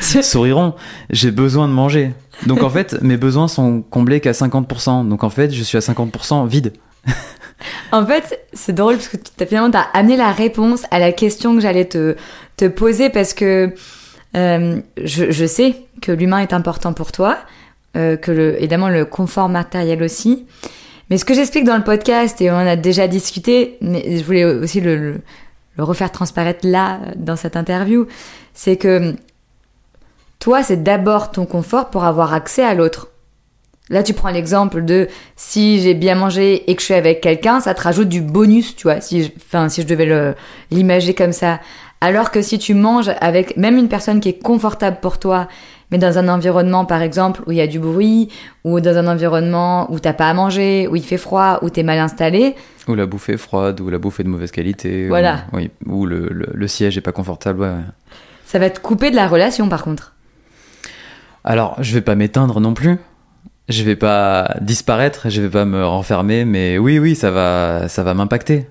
souriront. 0.22 0.74
J'ai 1.10 1.32
besoin 1.32 1.66
de 1.66 1.72
manger. 1.72 2.14
Donc 2.46 2.62
en 2.62 2.70
fait, 2.70 3.02
mes 3.02 3.16
besoins 3.16 3.48
sont 3.48 3.82
comblés 3.82 4.20
qu'à 4.20 4.30
50%. 4.30 5.08
Donc 5.08 5.24
en 5.24 5.30
fait, 5.30 5.52
je 5.52 5.62
suis 5.64 5.76
à 5.76 5.80
50% 5.80 6.46
vide. 6.46 6.72
en 7.90 8.06
fait, 8.06 8.38
c'est 8.52 8.74
drôle 8.74 8.94
parce 8.94 9.08
que 9.08 9.16
as, 9.16 9.46
finalement, 9.46 9.72
tu 9.72 9.76
as 9.76 9.88
amené 9.92 10.16
la 10.16 10.30
réponse 10.30 10.84
à 10.92 11.00
la 11.00 11.10
question 11.10 11.56
que 11.56 11.60
j'allais 11.60 11.86
te, 11.86 12.14
te 12.56 12.68
poser 12.68 13.10
parce 13.10 13.34
que 13.34 13.74
euh, 14.36 14.80
je, 15.02 15.32
je 15.32 15.46
sais 15.46 15.74
que 16.00 16.12
l'humain 16.12 16.38
est 16.38 16.52
important 16.52 16.92
pour 16.92 17.10
toi. 17.10 17.38
Euh, 17.96 18.16
que 18.16 18.32
le, 18.32 18.56
évidemment 18.58 18.88
le 18.88 19.04
confort 19.04 19.48
matériel 19.48 20.02
aussi. 20.02 20.46
Mais 21.10 21.16
ce 21.16 21.24
que 21.24 21.32
j'explique 21.32 21.62
dans 21.62 21.76
le 21.76 21.84
podcast, 21.84 22.40
et 22.40 22.50
on 22.50 22.56
a 22.56 22.74
déjà 22.74 23.06
discuté, 23.06 23.78
mais 23.80 24.18
je 24.18 24.24
voulais 24.24 24.44
aussi 24.44 24.80
le, 24.80 24.96
le, 24.96 25.20
le 25.76 25.84
refaire 25.84 26.10
transparaître 26.10 26.66
là, 26.66 26.98
dans 27.14 27.36
cette 27.36 27.56
interview, 27.56 28.08
c'est 28.52 28.76
que 28.76 29.14
toi, 30.40 30.64
c'est 30.64 30.82
d'abord 30.82 31.30
ton 31.30 31.46
confort 31.46 31.90
pour 31.90 32.02
avoir 32.02 32.34
accès 32.34 32.64
à 32.64 32.74
l'autre. 32.74 33.10
Là, 33.90 34.02
tu 34.02 34.12
prends 34.12 34.30
l'exemple 34.30 34.84
de 34.84 35.08
si 35.36 35.80
j'ai 35.80 35.94
bien 35.94 36.16
mangé 36.16 36.68
et 36.68 36.74
que 36.74 36.80
je 36.80 36.86
suis 36.86 36.94
avec 36.94 37.20
quelqu'un, 37.20 37.60
ça 37.60 37.74
te 37.74 37.82
rajoute 37.82 38.08
du 38.08 38.22
bonus, 38.22 38.74
tu 38.74 38.84
vois, 38.84 39.00
si 39.00 39.32
enfin, 39.36 39.68
si 39.68 39.82
je 39.82 39.86
devais 39.86 40.34
l'imager 40.70 41.14
comme 41.14 41.32
ça. 41.32 41.60
Alors 42.00 42.30
que 42.30 42.42
si 42.42 42.58
tu 42.58 42.74
manges 42.74 43.12
avec 43.20 43.56
même 43.56 43.78
une 43.78 43.88
personne 43.88 44.20
qui 44.20 44.30
est 44.30 44.42
confortable 44.42 44.98
pour 45.00 45.18
toi 45.18 45.48
mais 45.90 45.98
dans 45.98 46.18
un 46.18 46.28
environnement, 46.28 46.84
par 46.84 47.02
exemple, 47.02 47.42
où 47.46 47.52
il 47.52 47.58
y 47.58 47.60
a 47.60 47.66
du 47.66 47.78
bruit, 47.78 48.28
ou 48.64 48.80
dans 48.80 48.96
un 48.96 49.06
environnement 49.06 49.90
où 49.92 49.98
t'as 49.98 50.12
pas 50.12 50.28
à 50.28 50.34
manger, 50.34 50.88
où 50.88 50.96
il 50.96 51.04
fait 51.04 51.18
froid, 51.18 51.58
où 51.62 51.70
t'es 51.70 51.82
mal 51.82 51.98
installé. 51.98 52.54
Ou 52.88 52.94
la 52.94 53.06
bouffe 53.06 53.28
est 53.28 53.36
froide, 53.36 53.80
ou 53.80 53.90
la 53.90 53.98
bouffe 53.98 54.20
est 54.20 54.24
de 54.24 54.28
mauvaise 54.28 54.50
qualité. 54.50 55.08
Voilà. 55.08 55.44
Ou, 55.52 55.56
oui, 55.56 55.70
ou 55.86 56.06
le, 56.06 56.28
le, 56.30 56.68
siège 56.68 56.98
est 56.98 57.02
pas 57.02 57.12
confortable. 57.12 57.60
Ouais. 57.60 57.74
Ça 58.44 58.58
va 58.58 58.70
te 58.70 58.80
couper 58.80 59.10
de 59.10 59.16
la 59.16 59.28
relation, 59.28 59.68
par 59.68 59.84
contre. 59.84 60.14
Alors, 61.44 61.76
je 61.80 61.92
vais 61.94 62.00
pas 62.00 62.14
m'éteindre 62.14 62.60
non 62.60 62.74
plus. 62.74 62.98
Je 63.68 63.82
vais 63.82 63.96
pas 63.96 64.56
disparaître, 64.60 65.30
je 65.30 65.40
vais 65.40 65.48
pas 65.48 65.64
me 65.64 65.84
renfermer, 65.84 66.44
mais 66.44 66.76
oui, 66.76 66.98
oui, 66.98 67.14
ça 67.14 67.30
va, 67.30 67.88
ça 67.88 68.02
va 68.02 68.12
m'impacter. 68.12 68.66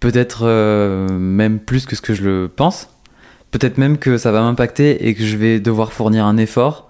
Peut-être 0.00 0.40
euh, 0.42 1.08
même 1.08 1.58
plus 1.58 1.86
que 1.86 1.96
ce 1.96 2.02
que 2.02 2.12
je 2.12 2.22
le 2.22 2.48
pense 2.48 2.90
Peut-être 3.50 3.78
même 3.78 3.98
que 3.98 4.18
ça 4.18 4.32
va 4.32 4.42
m'impacter 4.42 5.08
et 5.08 5.14
que 5.14 5.24
je 5.24 5.36
vais 5.36 5.60
devoir 5.60 5.92
fournir 5.92 6.26
un 6.26 6.36
effort 6.36 6.88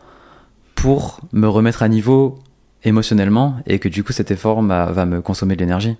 pour 0.75 1.21
me 1.33 1.49
remettre 1.49 1.83
à 1.83 1.89
niveau 1.89 2.39
émotionnellement 2.85 3.57
et 3.67 3.79
que 3.79 3.89
du 3.89 4.05
coup 4.05 4.13
cet 4.13 4.31
effort 4.31 4.63
va 4.63 5.07
me 5.07 5.21
consommer 5.21 5.55
de 5.55 5.61
l'énergie. 5.61 5.97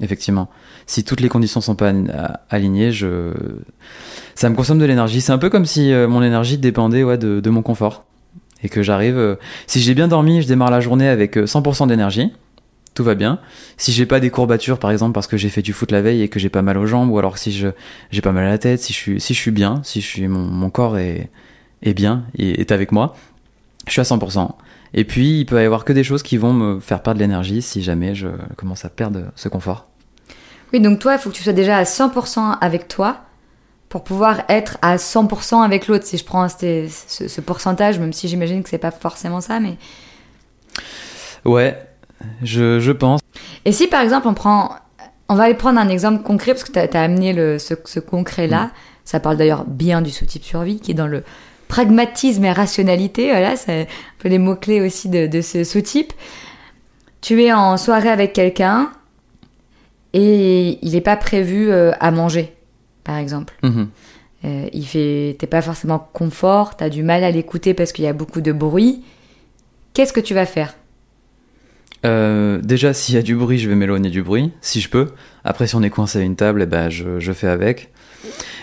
Effectivement. 0.00 0.48
Si 0.86 1.04
toutes 1.04 1.20
les 1.20 1.28
conditions 1.28 1.60
sont 1.60 1.74
pas 1.74 1.92
alignées, 2.48 2.90
je... 2.90 3.32
ça 4.34 4.48
me 4.48 4.54
consomme 4.54 4.78
de 4.78 4.84
l'énergie. 4.84 5.20
C'est 5.20 5.32
un 5.32 5.38
peu 5.38 5.50
comme 5.50 5.66
si 5.66 5.92
euh, 5.92 6.08
mon 6.08 6.22
énergie 6.22 6.58
dépendait 6.58 7.02
de, 7.18 7.40
de 7.40 7.50
mon 7.50 7.62
confort. 7.62 8.04
Et 8.62 8.68
que 8.68 8.82
j'arrive... 8.82 9.18
Euh, 9.18 9.36
si 9.66 9.80
j'ai 9.80 9.94
bien 9.94 10.08
dormi, 10.08 10.42
je 10.42 10.48
démarre 10.48 10.70
la 10.70 10.80
journée 10.80 11.08
avec 11.08 11.36
100% 11.36 11.84
euh, 11.84 11.86
d'énergie. 11.86 12.32
Tout 12.94 13.04
va 13.04 13.14
bien. 13.14 13.38
Si 13.76 13.92
j'ai 13.92 14.04
pas 14.04 14.20
des 14.20 14.30
courbatures, 14.30 14.78
par 14.78 14.90
exemple, 14.90 15.12
parce 15.12 15.26
que 15.26 15.36
j'ai 15.36 15.48
fait 15.48 15.62
du 15.62 15.72
foot 15.72 15.92
la 15.92 16.02
veille 16.02 16.22
et 16.22 16.28
que 16.28 16.40
j'ai 16.40 16.48
pas 16.48 16.62
mal 16.62 16.76
aux 16.76 16.86
jambes, 16.86 17.10
ou 17.10 17.18
alors 17.18 17.38
si 17.38 17.52
je 17.52 17.68
j'ai 18.10 18.20
pas 18.20 18.32
mal 18.32 18.46
à 18.46 18.50
la 18.50 18.58
tête, 18.58 18.80
si 18.80 18.92
je 18.92 18.98
suis, 18.98 19.20
si 19.20 19.32
je 19.32 19.38
suis 19.38 19.52
bien, 19.52 19.80
si 19.84 20.00
je 20.00 20.06
suis, 20.06 20.26
mon, 20.26 20.40
mon 20.40 20.70
corps 20.70 20.98
est, 20.98 21.30
est 21.82 21.94
bien, 21.94 22.24
et 22.36 22.60
est 22.60 22.72
avec 22.72 22.90
moi, 22.92 23.14
je 23.86 23.92
suis 23.92 24.00
à 24.00 24.04
100%. 24.04 24.50
Et 24.92 25.04
puis, 25.04 25.40
il 25.40 25.46
peut 25.46 25.62
y 25.62 25.64
avoir 25.64 25.84
que 25.84 25.92
des 25.92 26.02
choses 26.02 26.22
qui 26.22 26.36
vont 26.36 26.52
me 26.52 26.80
faire 26.80 27.02
perdre 27.02 27.20
l'énergie 27.20 27.62
si 27.62 27.82
jamais 27.82 28.14
je 28.14 28.28
commence 28.56 28.84
à 28.84 28.88
perdre 28.88 29.26
ce 29.36 29.48
confort. 29.48 29.86
Oui, 30.72 30.80
donc 30.80 30.98
toi, 30.98 31.14
il 31.14 31.18
faut 31.18 31.30
que 31.30 31.34
tu 31.34 31.42
sois 31.42 31.52
déjà 31.52 31.76
à 31.76 31.84
100% 31.84 32.58
avec 32.60 32.88
toi 32.88 33.22
pour 33.88 34.04
pouvoir 34.04 34.42
être 34.48 34.78
à 34.82 34.96
100% 34.96 35.62
avec 35.62 35.86
l'autre. 35.86 36.06
Si 36.06 36.16
je 36.16 36.24
prends 36.24 36.48
ce, 36.48 36.86
ce, 36.88 37.40
pourcentage, 37.40 37.98
même 37.98 38.12
si 38.12 38.28
j'imagine 38.28 38.62
que 38.62 38.68
c'est 38.68 38.78
pas 38.78 38.90
forcément 38.90 39.40
ça, 39.40 39.60
mais. 39.60 39.76
Ouais, 41.44 41.76
je, 42.42 42.80
je, 42.80 42.92
pense. 42.92 43.20
Et 43.64 43.72
si 43.72 43.86
par 43.86 44.02
exemple 44.02 44.28
on 44.28 44.34
prend. 44.34 44.70
On 45.28 45.36
va 45.36 45.44
aller 45.44 45.54
prendre 45.54 45.78
un 45.78 45.88
exemple 45.88 46.24
concret, 46.24 46.54
parce 46.54 46.64
que 46.64 46.72
tu 46.72 46.78
as, 46.78 47.02
amené 47.02 47.32
le, 47.32 47.60
ce, 47.60 47.74
ce 47.84 48.00
concret-là. 48.00 48.64
Mm. 48.64 48.70
Ça 49.04 49.20
parle 49.20 49.36
d'ailleurs 49.36 49.64
bien 49.64 50.02
du 50.02 50.10
sous-type 50.10 50.42
survie, 50.42 50.80
qui 50.80 50.90
est 50.90 50.94
dans 50.94 51.06
le 51.06 51.22
pragmatisme 51.68 52.44
et 52.44 52.52
rationalité. 52.52 53.30
Voilà, 53.30 53.54
c'est 53.54 53.82
un 53.82 53.86
peu 54.18 54.28
les 54.28 54.38
mots-clés 54.38 54.80
aussi 54.80 55.08
de, 55.08 55.28
de 55.28 55.40
ce 55.40 55.62
sous-type. 55.62 56.12
Tu 57.20 57.44
es 57.44 57.52
en 57.52 57.76
soirée 57.76 58.08
avec 58.08 58.32
quelqu'un, 58.32 58.90
et 60.12 60.78
il 60.82 60.92
n'est 60.92 61.00
pas 61.00 61.16
prévu 61.16 61.70
euh, 61.70 61.92
à 62.00 62.10
manger, 62.10 62.54
par 63.04 63.16
exemple. 63.16 63.54
Mhm. 63.62 63.88
Euh, 64.44 64.68
il 64.72 64.86
fait, 64.86 65.36
t'es 65.38 65.46
pas 65.46 65.62
forcément 65.62 65.98
confort, 66.12 66.76
t'as 66.76 66.88
du 66.88 67.02
mal 67.02 67.24
à 67.24 67.30
l'écouter 67.30 67.74
parce 67.74 67.92
qu'il 67.92 68.04
y 68.04 68.08
a 68.08 68.12
beaucoup 68.12 68.40
de 68.40 68.52
bruit. 68.52 69.04
Qu'est-ce 69.92 70.12
que 70.12 70.20
tu 70.20 70.34
vas 70.34 70.46
faire? 70.46 70.74
Euh, 72.04 72.60
Déjà, 72.62 72.92
s'il 72.92 73.14
y 73.14 73.18
a 73.18 73.22
du 73.22 73.34
bruit, 73.34 73.58
je 73.58 73.68
vais 73.68 73.74
m'éloigner 73.74 74.10
du 74.10 74.22
bruit, 74.22 74.52
si 74.60 74.80
je 74.80 74.88
peux. 74.88 75.08
Après, 75.44 75.66
si 75.66 75.74
on 75.76 75.82
est 75.82 75.90
coincé 75.90 76.18
à 76.18 76.22
une 76.22 76.36
table, 76.36 76.62
eh 76.62 76.66
ben, 76.66 76.88
je, 76.88 77.20
je, 77.20 77.32
fais 77.32 77.48
avec. 77.48 77.90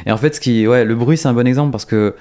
Et 0.05 0.11
en 0.11 0.17
fait, 0.17 0.35
ce 0.35 0.39
qui, 0.39 0.67
ouais, 0.67 0.85
le 0.85 0.95
bruit, 0.95 1.17
c'est 1.17 1.27
un 1.27 1.33
bon 1.33 1.47
exemple 1.47 1.71
parce 1.71 1.85
que 1.85 2.15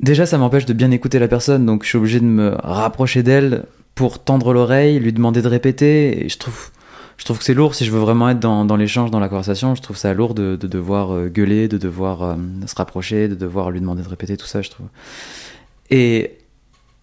déjà, 0.00 0.26
ça 0.26 0.38
m'empêche 0.38 0.66
de 0.66 0.72
bien 0.72 0.90
écouter 0.90 1.18
la 1.18 1.28
personne, 1.28 1.66
donc 1.66 1.82
je 1.82 1.88
suis 1.88 1.98
obligé 1.98 2.20
de 2.20 2.24
me 2.24 2.54
rapprocher 2.62 3.22
d'elle 3.22 3.64
pour 3.94 4.22
tendre 4.22 4.52
l'oreille, 4.52 4.98
lui 4.98 5.12
demander 5.12 5.42
de 5.42 5.48
répéter. 5.48 6.24
Et 6.24 6.28
je 6.28 6.38
trouve, 6.38 6.70
je 7.16 7.24
trouve 7.24 7.38
que 7.38 7.44
c'est 7.44 7.54
lourd 7.54 7.74
si 7.74 7.84
je 7.84 7.90
veux 7.90 8.00
vraiment 8.00 8.28
être 8.28 8.40
dans, 8.40 8.64
dans 8.64 8.76
l'échange, 8.76 9.10
dans 9.10 9.20
la 9.20 9.28
conversation. 9.28 9.74
Je 9.74 9.82
trouve 9.82 9.96
ça 9.96 10.14
lourd 10.14 10.34
de, 10.34 10.56
de 10.56 10.66
devoir 10.66 11.12
euh, 11.12 11.28
gueuler, 11.28 11.68
de 11.68 11.78
devoir 11.78 12.22
euh, 12.22 12.34
se 12.66 12.74
rapprocher, 12.74 13.28
de 13.28 13.34
devoir 13.34 13.70
lui 13.70 13.80
demander 13.80 14.02
de 14.02 14.08
répéter 14.08 14.36
tout 14.36 14.46
ça, 14.46 14.62
je 14.62 14.70
trouve. 14.70 14.86
Et 15.90 16.38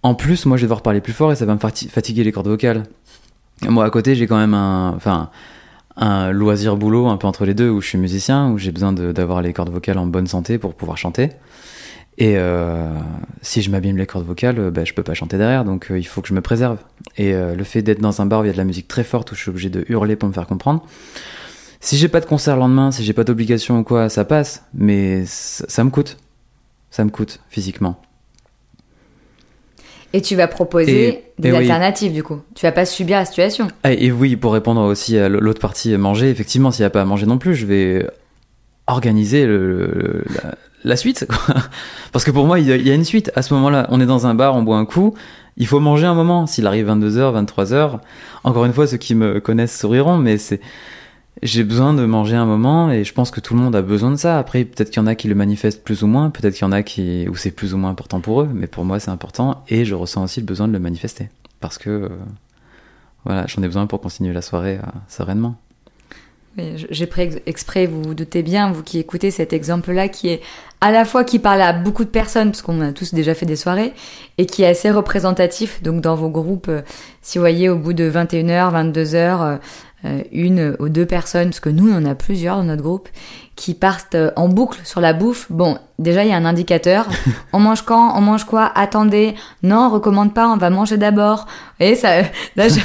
en 0.03 0.15
plus, 0.15 0.45
moi, 0.45 0.57
je 0.57 0.61
vais 0.61 0.65
devoir 0.65 0.81
parler 0.81 1.01
plus 1.01 1.13
fort 1.13 1.31
et 1.31 1.35
ça 1.35 1.45
va 1.45 1.53
me 1.53 1.59
fatiguer 1.59 2.23
les 2.23 2.31
cordes 2.31 2.47
vocales. 2.47 2.83
Moi, 3.67 3.85
à 3.85 3.89
côté, 3.89 4.15
j'ai 4.15 4.27
quand 4.27 4.37
même 4.37 4.53
un, 4.53 4.93
enfin, 4.95 5.29
un 5.95 6.31
loisir 6.31 6.77
boulot 6.77 7.07
un 7.07 7.17
peu 7.17 7.27
entre 7.27 7.45
les 7.45 7.53
deux 7.53 7.69
où 7.69 7.81
je 7.81 7.87
suis 7.87 7.97
musicien, 7.97 8.49
où 8.49 8.57
j'ai 8.57 8.71
besoin 8.71 8.93
d'avoir 8.93 9.41
les 9.41 9.53
cordes 9.53 9.69
vocales 9.69 9.97
en 9.97 10.07
bonne 10.07 10.27
santé 10.27 10.57
pour 10.57 10.73
pouvoir 10.73 10.97
chanter. 10.97 11.29
Et 12.17 12.37
euh, 12.37 12.93
si 13.41 13.61
je 13.61 13.71
m'abîme 13.71 13.97
les 13.97 14.05
cordes 14.05 14.25
vocales, 14.25 14.59
euh, 14.59 14.71
bah, 14.71 14.83
je 14.83 14.93
peux 14.93 15.03
pas 15.03 15.13
chanter 15.13 15.37
derrière, 15.37 15.63
donc 15.63 15.91
euh, 15.91 15.97
il 15.97 16.03
faut 16.03 16.21
que 16.21 16.27
je 16.27 16.33
me 16.33 16.41
préserve. 16.41 16.77
Et 17.17 17.33
le 17.33 17.63
fait 17.63 17.81
d'être 17.81 17.99
dans 17.99 18.21
un 18.21 18.25
bar 18.25 18.41
où 18.41 18.43
il 18.43 18.47
y 18.47 18.49
a 18.49 18.53
de 18.53 18.57
la 18.57 18.63
musique 18.63 18.87
très 18.87 19.03
forte, 19.03 19.31
où 19.31 19.35
je 19.35 19.41
suis 19.41 19.49
obligé 19.49 19.69
de 19.69 19.85
hurler 19.89 20.15
pour 20.15 20.29
me 20.29 20.33
faire 20.33 20.47
comprendre, 20.47 20.85
si 21.79 21.97
j'ai 21.97 22.07
pas 22.07 22.19
de 22.19 22.25
concert 22.25 22.55
le 22.55 22.61
lendemain, 22.61 22.91
si 22.91 23.03
j'ai 23.03 23.13
pas 23.13 23.23
d'obligation 23.23 23.79
ou 23.79 23.83
quoi, 23.83 24.07
ça 24.07 24.23
passe, 24.23 24.63
mais 24.73 25.23
ça, 25.25 25.83
me 25.83 25.89
coûte. 25.89 26.17
Ça 26.91 27.03
me 27.03 27.09
coûte 27.09 27.39
physiquement. 27.49 27.99
Et 30.13 30.21
tu 30.21 30.35
vas 30.35 30.47
proposer 30.47 31.23
des 31.39 31.51
alternatives 31.51 32.13
du 32.13 32.23
coup. 32.23 32.41
Tu 32.55 32.65
vas 32.65 32.71
pas 32.71 32.85
subir 32.85 33.17
la 33.17 33.25
situation. 33.25 33.67
Ah, 33.83 33.93
et, 33.93 34.11
oui, 34.11 34.35
pour 34.35 34.53
répondre 34.53 34.81
aussi 34.81 35.17
à 35.17 35.29
l'autre 35.29 35.61
partie, 35.61 35.95
manger, 35.97 36.29
effectivement, 36.29 36.71
s'il 36.71 36.83
n'y 36.83 36.87
a 36.87 36.89
pas 36.89 37.01
à 37.01 37.05
manger 37.05 37.25
non 37.25 37.37
plus, 37.37 37.55
je 37.55 37.65
vais 37.65 38.07
organiser 38.87 39.45
le, 39.45 40.23
la 40.83 40.95
suite. 40.95 41.25
Quoi. 41.29 41.55
Parce 42.11 42.25
que 42.25 42.31
pour 42.31 42.45
moi, 42.45 42.59
il 42.59 42.67
y, 42.67 42.91
a 42.91 42.93
une 42.93 43.05
suite. 43.05 43.31
À 43.35 43.41
ce 43.41 43.53
moment-là, 43.53 43.87
on 43.89 44.01
est 44.01 44.05
dans 44.05 44.27
un 44.27 44.33
bar, 44.33 44.55
on 44.55 44.63
boit 44.63 44.77
un 44.77 44.85
coup. 44.85 45.13
Il 45.57 45.67
faut 45.67 45.79
manger 45.79 46.05
un 46.05 46.13
moment. 46.13 46.47
S'il 46.47 46.67
arrive 46.67 46.89
22h, 46.89 47.45
23h, 47.45 47.99
encore 48.43 48.65
une 48.65 48.73
fois, 48.73 48.87
ceux 48.87 48.97
qui 48.97 49.15
me 49.15 49.39
connaissent 49.39 49.77
souriront, 49.77 50.17
mais 50.17 50.37
c'est. 50.37 50.59
J'ai 51.41 51.63
besoin 51.63 51.93
de 51.93 52.05
manger 52.05 52.35
un 52.35 52.45
moment 52.45 52.91
et 52.91 53.03
je 53.03 53.13
pense 53.13 53.31
que 53.31 53.39
tout 53.39 53.53
le 53.53 53.61
monde 53.61 53.75
a 53.75 53.81
besoin 53.81 54.11
de 54.11 54.17
ça. 54.17 54.37
Après, 54.37 54.65
peut-être 54.65 54.89
qu'il 54.89 55.01
y 55.01 55.03
en 55.03 55.07
a 55.07 55.15
qui 55.15 55.27
le 55.27 55.35
manifestent 55.35 55.83
plus 55.83 56.03
ou 56.03 56.07
moins, 56.07 56.29
peut-être 56.29 56.53
qu'il 56.53 56.65
y 56.65 56.67
en 56.67 56.73
a 56.73 56.83
qui 56.83 57.27
où 57.29 57.35
c'est 57.35 57.51
plus 57.51 57.73
ou 57.73 57.77
moins 57.77 57.89
important 57.89 58.19
pour 58.19 58.41
eux, 58.41 58.49
mais 58.53 58.67
pour 58.67 58.83
moi 58.85 58.99
c'est 58.99 59.11
important 59.11 59.63
et 59.69 59.85
je 59.85 59.95
ressens 59.95 60.23
aussi 60.23 60.41
le 60.41 60.45
besoin 60.45 60.67
de 60.67 60.73
le 60.73 60.79
manifester 60.79 61.29
parce 61.61 61.77
que 61.77 61.89
euh, 61.89 62.09
voilà, 63.25 63.45
j'en 63.47 63.63
ai 63.63 63.67
besoin 63.67 63.87
pour 63.87 64.01
continuer 64.01 64.33
la 64.33 64.41
soirée 64.41 64.77
euh, 64.77 64.87
sereinement. 65.07 65.55
J'ai 66.57 67.07
pris 67.07 67.29
exprès, 67.45 67.85
vous 67.85 68.03
vous 68.03 68.13
doutez 68.13 68.43
bien, 68.43 68.71
vous 68.73 68.83
qui 68.83 68.99
écoutez 68.99 69.31
cet 69.31 69.53
exemple-là, 69.53 70.09
qui 70.09 70.27
est 70.27 70.41
à 70.81 70.91
la 70.91 71.05
fois 71.05 71.23
qui 71.23 71.39
parle 71.39 71.61
à 71.61 71.71
beaucoup 71.71 72.03
de 72.03 72.09
personnes, 72.09 72.49
parce 72.51 72.61
qu'on 72.61 72.81
a 72.81 72.91
tous 72.91 73.13
déjà 73.13 73.33
fait 73.33 73.45
des 73.45 73.55
soirées, 73.55 73.93
et 74.37 74.45
qui 74.45 74.63
est 74.63 74.67
assez 74.67 74.91
représentatif. 74.91 75.81
Donc 75.81 76.01
dans 76.01 76.15
vos 76.15 76.29
groupes, 76.29 76.67
euh, 76.67 76.81
si 77.21 77.37
vous 77.37 77.41
voyez 77.41 77.69
au 77.69 77.77
bout 77.77 77.93
de 77.93 78.09
21h, 78.09 78.73
22h, 78.73 79.15
euh, 79.15 79.57
une 80.31 80.75
ou 80.79 80.89
deux 80.89 81.05
personnes, 81.05 81.49
parce 81.49 81.59
que 81.59 81.69
nous, 81.69 81.91
on 81.91 81.97
en 81.97 82.05
a 82.05 82.15
plusieurs 82.15 82.57
dans 82.57 82.63
notre 82.63 82.81
groupe, 82.81 83.09
qui 83.55 83.75
partent 83.75 84.15
euh, 84.15 84.31
en 84.35 84.47
boucle 84.47 84.79
sur 84.83 85.01
la 85.01 85.13
bouffe. 85.13 85.45
Bon, 85.51 85.77
déjà, 85.99 86.23
il 86.23 86.29
y 86.29 86.33
a 86.33 86.37
un 86.37 86.45
indicateur. 86.45 87.07
on 87.53 87.59
mange 87.59 87.83
quand 87.83 88.17
On 88.17 88.21
mange 88.21 88.45
quoi 88.45 88.71
Attendez. 88.73 89.35
Non, 89.61 89.87
on 89.87 89.89
recommande 89.89 90.33
pas, 90.33 90.47
on 90.47 90.57
va 90.57 90.71
manger 90.71 90.97
d'abord. 90.97 91.45
Et 91.79 91.95
ça, 91.95 92.21
là, 92.55 92.67
je, 92.69 92.79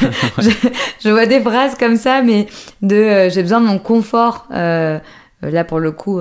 je, 1.02 1.09
vois 1.09 1.24
des 1.24 1.40
phrases 1.40 1.76
comme 1.76 1.96
ça, 1.96 2.20
mais 2.22 2.46
de 2.83 2.96
euh, 2.96 3.31
j'ai 3.31 3.42
besoin 3.42 3.61
de 3.61 3.66
mon 3.66 3.79
confort. 3.79 4.46
là, 4.50 5.64
pour 5.66 5.79
le 5.79 5.92
coup, 5.92 6.20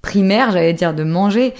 primaire, 0.00 0.52
j'allais 0.52 0.72
dire, 0.72 0.94
de 0.94 1.04
manger. 1.04 1.52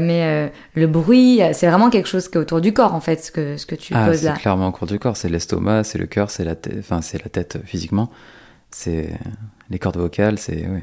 Mais 0.00 0.52
le 0.74 0.86
bruit, 0.86 1.40
c'est 1.52 1.68
vraiment 1.68 1.90
quelque 1.90 2.08
chose 2.08 2.28
qui 2.28 2.38
est 2.38 2.40
autour 2.40 2.60
du 2.60 2.72
corps, 2.72 2.94
en 2.94 3.00
fait, 3.00 3.24
ce 3.24 3.32
que, 3.32 3.56
ce 3.56 3.66
que 3.66 3.74
tu 3.74 3.94
ah, 3.94 4.06
poses 4.06 4.24
là. 4.24 4.34
C'est 4.34 4.42
clairement 4.42 4.68
autour 4.68 4.86
du 4.86 4.98
corps. 4.98 5.16
C'est 5.16 5.28
l'estomac, 5.28 5.84
c'est 5.84 5.98
le 5.98 6.06
cœur, 6.06 6.30
c'est 6.30 6.44
la 6.44 6.54
enfin, 6.78 7.02
c'est 7.02 7.22
la 7.22 7.28
tête 7.28 7.58
physiquement. 7.64 8.10
C'est 8.70 9.10
les 9.70 9.78
cordes 9.78 9.96
vocales, 9.96 10.38
c'est, 10.38 10.66
oui. 10.68 10.80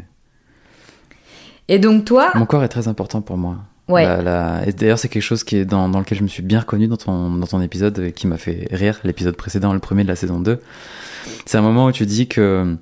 Et 1.70 1.80
donc 1.80 2.06
toi 2.06 2.32
Mon 2.36 2.46
corps 2.46 2.64
est 2.64 2.70
très 2.70 2.88
important 2.88 3.22
pour 3.22 3.38
moi. 3.38 3.58
Ouais. 3.88 4.04
Et 4.66 4.74
d'ailleurs, 4.74 5.00
c'est 5.00 5.08
quelque 5.08 5.24
chose 5.24 5.44
qui 5.44 5.56
est 5.58 5.66
dans, 5.66 5.88
dans, 5.88 6.00
lequel 6.00 6.18
je 6.18 6.24
me 6.24 6.28
suis 6.28 6.44
bien 6.44 6.60
reconnu 6.60 6.88
dans 6.88 6.98
ton, 6.98 7.32
dans 7.32 7.48
ton 7.48 7.62
épisode 7.62 7.98
et 8.00 8.12
qui 8.12 8.28
m'a 8.28 8.38
fait 8.38 8.68
rire, 8.72 9.00
l'épisode 9.06 9.36
précédent, 9.38 9.72
le 9.74 9.80
premier 9.80 10.04
de 10.04 10.10
la 10.10 10.18
saison 10.18 10.40
2. 10.40 10.60
C'est 11.46 11.58
un 11.58 11.62
moment 11.62 11.86
où 11.86 11.92
tu 11.94 12.06
dis 12.06 12.28
que 12.28 12.76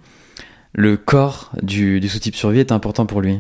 le 0.74 0.98
corps 0.98 1.52
du, 1.62 2.00
du 2.00 2.10
sous-type 2.10 2.36
survie 2.36 2.60
est 2.60 2.72
important 2.72 3.06
pour 3.06 3.22
lui. 3.22 3.40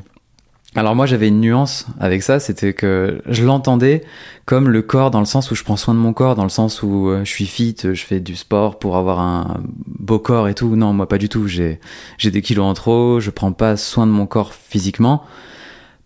Alors 0.77 0.93
moi 0.93 1.05
j'avais 1.05 1.29
une 1.29 1.39
nuance 1.39 1.87
avec 2.01 2.21
ça, 2.21 2.41
c'était 2.41 2.73
que 2.73 3.21
je 3.27 3.45
l'entendais 3.45 4.03
comme 4.43 4.67
le 4.67 4.81
corps 4.81 5.09
dans 5.09 5.21
le 5.21 5.25
sens 5.25 5.49
où 5.49 5.55
je 5.55 5.63
prends 5.63 5.77
soin 5.77 5.93
de 5.93 5.99
mon 5.99 6.11
corps, 6.11 6.35
dans 6.35 6.43
le 6.43 6.49
sens 6.49 6.83
où 6.83 7.07
euh, 7.07 7.23
je 7.23 7.29
suis 7.29 7.45
fit, 7.45 7.77
je 7.81 8.03
fais 8.03 8.19
du 8.19 8.35
sport 8.35 8.77
pour 8.77 8.97
avoir 8.97 9.21
un 9.21 9.61
beau 9.87 10.19
corps 10.19 10.49
et 10.49 10.53
tout. 10.53 10.75
Non, 10.75 10.91
moi 10.91 11.07
pas 11.07 11.17
du 11.17 11.29
tout. 11.29 11.47
J'ai 11.47 11.79
des 12.21 12.41
kilos 12.41 12.65
en 12.65 12.73
trop, 12.73 13.21
je 13.21 13.29
prends 13.29 13.53
pas 13.53 13.77
soin 13.77 14.05
de 14.05 14.11
mon 14.11 14.25
corps 14.25 14.53
physiquement. 14.53 15.23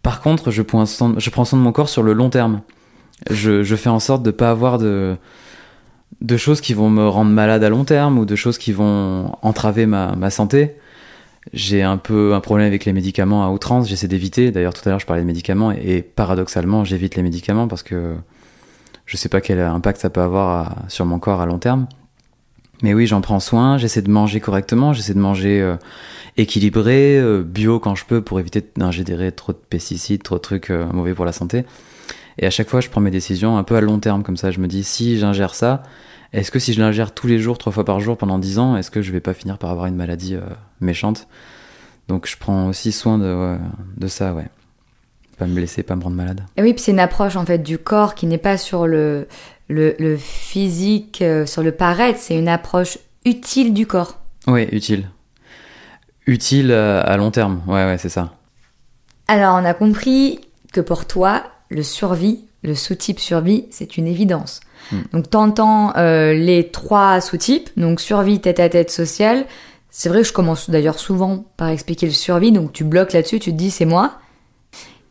Par 0.04 0.22
contre, 0.22 0.52
je 0.52 0.62
prends 0.62 0.86
soin, 0.86 1.16
je 1.18 1.30
prends 1.32 1.46
soin 1.46 1.58
de 1.58 1.64
mon 1.64 1.72
corps 1.72 1.90
sur 1.90 2.04
le 2.04 2.14
long 2.14 2.30
terme. 2.30 2.62
Je, 3.32 3.64
je 3.64 3.76
fais 3.76 3.90
en 3.90 4.00
sorte 4.00 4.22
de 4.22 4.32
pas 4.32 4.52
avoir 4.52 4.78
de 4.78 5.18
de 6.22 6.38
choses 6.38 6.62
qui 6.62 6.74
vont 6.74 6.90
me 6.90 7.08
rendre 7.08 7.32
malade 7.32 7.64
à 7.64 7.70
long 7.70 7.86
terme 7.86 8.20
ou 8.20 8.26
de 8.26 8.36
choses 8.36 8.58
qui 8.58 8.72
vont 8.72 9.36
entraver 9.42 9.86
ma, 9.86 10.16
ma 10.16 10.30
santé 10.30 10.76
j'ai 11.54 11.82
un 11.82 11.98
peu 11.98 12.34
un 12.34 12.40
problème 12.40 12.68
avec 12.68 12.86
les 12.86 12.94
médicaments 12.94 13.46
à 13.46 13.50
outrance, 13.50 13.88
j'essaie 13.88 14.08
d'éviter. 14.08 14.52
D'ailleurs, 14.52 14.74
tout 14.74 14.82
à 14.86 14.90
l'heure, 14.90 15.00
je 15.00 15.06
parlais 15.06 15.22
de 15.22 15.28
médicaments 15.28 15.72
et, 15.72 16.02
paradoxalement, 16.02 16.84
j'évite 16.84 17.16
les 17.16 17.24
médicaments 17.24 17.68
parce 17.68 17.84
que 17.84 18.16
je 19.06 19.18
sais 19.18 19.30
pas 19.30 19.42
quel 19.42 19.60
impact 19.60 20.02
ça 20.02 20.10
peut 20.10 20.22
avoir 20.22 20.76
sur 20.88 21.06
mon 21.06 21.20
corps 21.20 21.42
à 21.42 21.46
long 21.46 21.60
terme. 21.60 21.88
Mais 22.82 22.94
oui, 22.94 23.08
j'en 23.08 23.22
prends 23.22 23.40
soin, 23.40 23.78
j'essaie 23.78 24.02
de 24.02 24.10
manger 24.10 24.40
correctement, 24.40 24.94
j'essaie 24.94 25.14
de 25.14 25.20
manger 25.20 25.62
euh, 25.62 25.76
équilibré, 26.38 27.20
euh, 27.20 27.44
bio 27.44 27.80
quand 27.80 27.96
je 27.96 28.06
peux 28.06 28.22
pour 28.22 28.40
éviter 28.40 28.64
d'ingérer 28.78 29.32
trop 29.34 29.52
de 29.52 29.58
pesticides, 29.58 30.24
trop 30.24 30.36
de 30.36 30.42
trucs 30.42 30.70
euh, 30.70 30.86
mauvais 30.94 31.14
pour 31.14 31.26
la 31.26 31.34
santé. 31.34 31.66
Et 32.38 32.46
à 32.46 32.50
chaque 32.50 32.70
fois, 32.70 32.80
je 32.80 32.90
prends 32.90 33.02
mes 33.02 33.12
décisions 33.12 33.58
un 33.58 33.64
peu 33.64 33.76
à 33.76 33.82
long 33.82 34.00
terme, 34.00 34.24
comme 34.24 34.38
ça, 34.38 34.52
je 34.52 34.60
me 34.60 34.68
dis 34.68 34.86
si 34.86 35.20
j'ingère 35.20 35.56
ça, 35.56 35.84
est-ce 36.34 36.52
que 36.52 36.60
si 36.60 36.74
je 36.74 36.80
l'ingère 36.80 37.14
tous 37.14 37.28
les 37.28 37.40
jours, 37.40 37.58
trois 37.58 37.72
fois 37.72 37.86
par 37.86 38.00
jour 38.00 38.18
pendant 38.18 38.40
dix 38.40 38.60
ans, 38.60 38.78
est-ce 38.78 38.92
que 38.92 39.02
je 39.02 39.12
vais 39.12 39.20
pas 39.20 39.34
finir 39.34 39.58
par 39.58 39.72
avoir 39.72 39.88
une 39.88 39.96
maladie 39.96 40.36
euh, 40.36 40.42
méchante? 40.82 41.28
Donc 42.08 42.28
je 42.28 42.38
prends 42.38 42.68
aussi 42.68 42.92
soin 42.92 43.18
de, 43.18 43.58
de 43.98 44.08
ça, 44.08 44.34
ouais. 44.34 44.48
pas 45.40 45.48
me 45.48 45.56
blesser, 45.56 45.82
pas 45.82 45.96
me 45.96 46.04
rendre 46.04 46.18
malade. 46.18 46.44
Et 46.58 46.62
oui, 46.62 46.74
puis 46.74 46.84
c'est 46.84 46.92
une 46.92 47.00
approche 47.00 47.36
en 47.36 47.46
fait 47.46 47.60
du 47.60 47.80
corps 47.80 48.14
qui 48.14 48.28
n'est 48.28 48.38
pas 48.38 48.58
sur 48.58 48.86
le, 48.86 49.28
le, 49.70 49.96
le 49.98 50.18
physique, 50.18 51.22
euh, 51.22 51.46
sur 51.46 51.64
le 51.64 51.72
paraître, 51.72 52.20
c'est 52.20 52.38
une 52.38 52.50
approche 52.50 53.00
utile 53.26 53.74
du 53.74 53.88
corps. 53.88 54.20
Oui, 54.48 54.68
utile. 54.72 55.10
Utile 56.28 56.72
euh, 56.72 57.02
à 57.04 57.18
long 57.18 57.32
terme, 57.32 57.62
ouais, 57.68 57.86
ouais, 57.86 57.98
c'est 57.98 58.10
ça. 58.10 58.34
Alors 59.28 59.56
on 59.56 59.66
a 59.66 59.74
compris 59.74 60.42
que 60.74 60.82
pour 60.82 61.08
toi, 61.08 61.44
le 61.70 61.84
survie, 61.84 62.42
le 62.64 62.76
sous-type 62.76 63.20
survie, 63.20 63.66
c'est 63.72 63.98
une 63.98 64.08
évidence. 64.08 64.60
Hmm. 64.92 65.02
Donc 65.14 65.30
t'entends 65.30 65.96
euh, 65.98 66.34
les 66.34 66.70
trois 66.70 67.22
sous-types, 67.22 67.70
donc 67.78 68.00
survie 68.02 68.40
tête-à-tête 68.40 68.92
sociale. 68.92 69.46
C'est 69.90 70.10
vrai 70.10 70.22
que 70.22 70.28
je 70.28 70.34
commence 70.34 70.70
d'ailleurs 70.70 71.00
souvent 71.00 71.46
par 71.58 71.70
expliquer 71.70 72.06
le 72.06 72.12
survie, 72.12 72.52
donc 72.52 72.74
tu 72.74 72.84
bloques 72.84 73.14
là-dessus, 73.14 73.40
tu 73.40 73.52
te 73.52 73.58
dis 73.58 73.72
c'est 73.72 73.86
moi. 73.86 74.14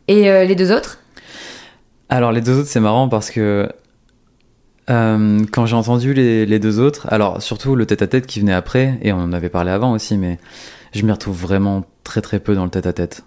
Et 0.07 0.29
euh, 0.29 0.45
les 0.45 0.55
deux 0.55 0.71
autres? 0.71 0.99
Alors 2.09 2.31
les 2.31 2.41
deux 2.41 2.59
autres, 2.59 2.69
c'est 2.69 2.79
marrant 2.79 3.09
parce 3.09 3.29
que 3.29 3.69
euh, 4.89 5.45
quand 5.51 5.65
j'ai 5.65 5.75
entendu 5.75 6.13
les, 6.13 6.45
les 6.45 6.59
deux 6.59 6.79
autres, 6.79 7.07
alors 7.11 7.41
surtout 7.41 7.75
le 7.75 7.85
tête-à-tête 7.85 8.25
qui 8.25 8.39
venait 8.39 8.53
après, 8.53 8.97
et 9.01 9.13
on 9.13 9.19
en 9.19 9.33
avait 9.33 9.49
parlé 9.49 9.69
avant 9.71 9.91
aussi, 9.91 10.17
mais 10.17 10.39
je 10.93 11.05
m'y 11.05 11.11
retrouve 11.11 11.39
vraiment 11.39 11.83
très 12.03 12.21
très 12.21 12.39
peu 12.39 12.55
dans 12.55 12.63
le 12.63 12.71
tête-à-tête. 12.71 13.23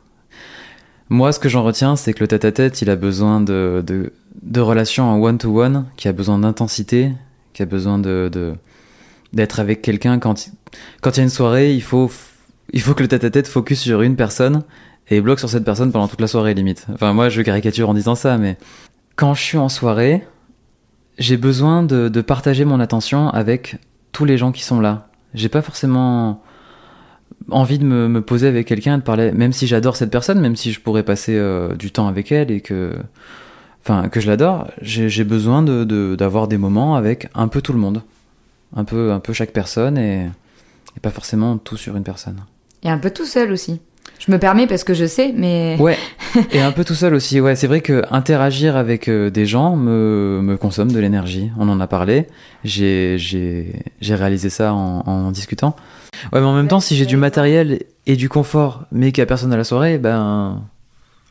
Moi, 1.08 1.30
ce 1.32 1.38
que 1.38 1.48
j'en 1.48 1.62
retiens, 1.62 1.94
c'est 1.94 2.14
que 2.14 2.20
le 2.20 2.28
tête-à-tête, 2.28 2.80
il 2.80 2.88
a 2.88 2.96
besoin 2.96 3.40
de, 3.40 3.84
de, 3.86 4.12
de 4.40 4.60
relations 4.60 5.04
en 5.04 5.20
one-to-one, 5.20 5.86
qui 5.96 6.08
a 6.08 6.12
besoin 6.12 6.38
d'intensité, 6.38 7.12
qui 7.52 7.62
a 7.62 7.66
besoin 7.66 7.98
de 7.98 8.54
d'être 9.32 9.60
avec 9.60 9.80
quelqu'un 9.80 10.18
quand 10.18 10.46
il- 10.46 10.52
quand 11.00 11.12
il 11.12 11.16
y 11.18 11.20
a 11.20 11.22
une 11.24 11.30
soirée, 11.30 11.74
il 11.74 11.82
faut 11.82 12.10
il 12.72 12.80
faut 12.80 12.94
que 12.94 13.02
le 13.02 13.08
tête-à-tête 13.08 13.46
focus 13.48 13.80
sur 13.80 14.02
une 14.02 14.16
personne 14.16 14.62
et 15.08 15.20
bloque 15.20 15.38
sur 15.38 15.48
cette 15.48 15.64
personne 15.64 15.92
pendant 15.92 16.08
toute 16.08 16.20
la 16.20 16.26
soirée 16.26 16.54
limite. 16.54 16.86
Enfin 16.92 17.12
moi 17.12 17.28
je 17.28 17.42
caricature 17.42 17.88
en 17.88 17.94
disant 17.94 18.14
ça 18.14 18.38
mais 18.38 18.56
quand 19.16 19.34
je 19.34 19.42
suis 19.42 19.58
en 19.58 19.68
soirée, 19.68 20.26
j'ai 21.18 21.36
besoin 21.36 21.82
de, 21.82 22.08
partager 22.20 22.64
mon 22.64 22.80
attention 22.80 23.28
avec 23.28 23.76
tous 24.12 24.24
les 24.24 24.38
gens 24.38 24.52
qui 24.52 24.62
sont 24.62 24.80
là. 24.80 25.08
J'ai 25.34 25.48
pas 25.48 25.62
forcément 25.62 26.42
envie 27.50 27.78
de 27.78 27.84
me, 27.84 28.20
poser 28.22 28.46
avec 28.46 28.66
quelqu'un, 28.66 28.98
de 28.98 29.02
parler, 29.02 29.32
même 29.32 29.52
si 29.52 29.66
j'adore 29.66 29.96
cette 29.96 30.10
personne, 30.10 30.40
même 30.40 30.56
si 30.56 30.72
je 30.72 30.80
pourrais 30.80 31.02
passer 31.02 31.36
euh, 31.36 31.74
du 31.74 31.90
temps 31.90 32.06
avec 32.08 32.32
elle 32.32 32.50
et 32.50 32.60
que, 32.60 32.94
enfin, 33.84 34.08
que 34.08 34.20
je 34.20 34.26
l'adore, 34.28 34.68
j'ai 34.80 35.24
besoin 35.24 35.62
de 35.62 35.84
de- 35.84 36.14
d'avoir 36.16 36.48
des 36.48 36.58
moments 36.58 36.96
avec 36.96 37.28
un 37.34 37.48
peu 37.48 37.60
tout 37.60 37.72
le 37.72 37.78
monde, 37.78 38.02
un 38.76 38.84
peu 38.84 39.12
un 39.12 39.20
peu 39.20 39.32
chaque 39.32 39.52
personne 39.52 39.98
et, 39.98 40.24
et 40.96 41.00
pas 41.00 41.10
forcément 41.10 41.56
tout 41.58 41.76
sur 41.76 41.96
une 41.96 42.04
personne. 42.04 42.40
Et 42.82 42.88
un 42.90 42.98
peu 42.98 43.10
tout 43.10 43.26
seul 43.26 43.52
aussi. 43.52 43.80
Je 44.18 44.30
me 44.30 44.38
permets 44.38 44.66
parce 44.68 44.84
que 44.84 44.94
je 44.94 45.04
sais, 45.04 45.32
mais 45.36 45.76
Ouais, 45.80 45.96
et 46.52 46.60
un 46.60 46.70
peu 46.72 46.84
tout 46.84 46.94
seul 46.94 47.14
aussi. 47.14 47.40
Ouais, 47.40 47.56
c'est 47.56 47.66
vrai 47.66 47.80
que 47.80 48.04
interagir 48.10 48.76
avec 48.76 49.08
euh, 49.08 49.30
des 49.30 49.46
gens 49.46 49.74
me, 49.76 50.40
me 50.42 50.56
consomme 50.56 50.92
de 50.92 50.98
l'énergie. 51.00 51.50
On 51.58 51.68
en 51.68 51.80
a 51.80 51.86
parlé. 51.88 52.26
J'ai 52.64 53.16
j'ai 53.18 53.72
j'ai 54.00 54.14
réalisé 54.14 54.48
ça 54.50 54.74
en, 54.74 55.00
en 55.06 55.30
discutant. 55.32 55.74
Ouais, 56.32 56.40
mais 56.40 56.46
en 56.46 56.54
même 56.54 56.68
temps, 56.68 56.78
si 56.80 56.94
j'ai 56.94 57.06
du 57.06 57.16
matériel 57.16 57.80
et 58.06 58.14
du 58.16 58.28
confort, 58.28 58.84
mais 58.92 59.10
qu'il 59.10 59.22
y 59.22 59.22
a 59.22 59.26
personne 59.26 59.52
à 59.52 59.56
la 59.56 59.64
soirée, 59.64 59.98
ben 59.98 60.62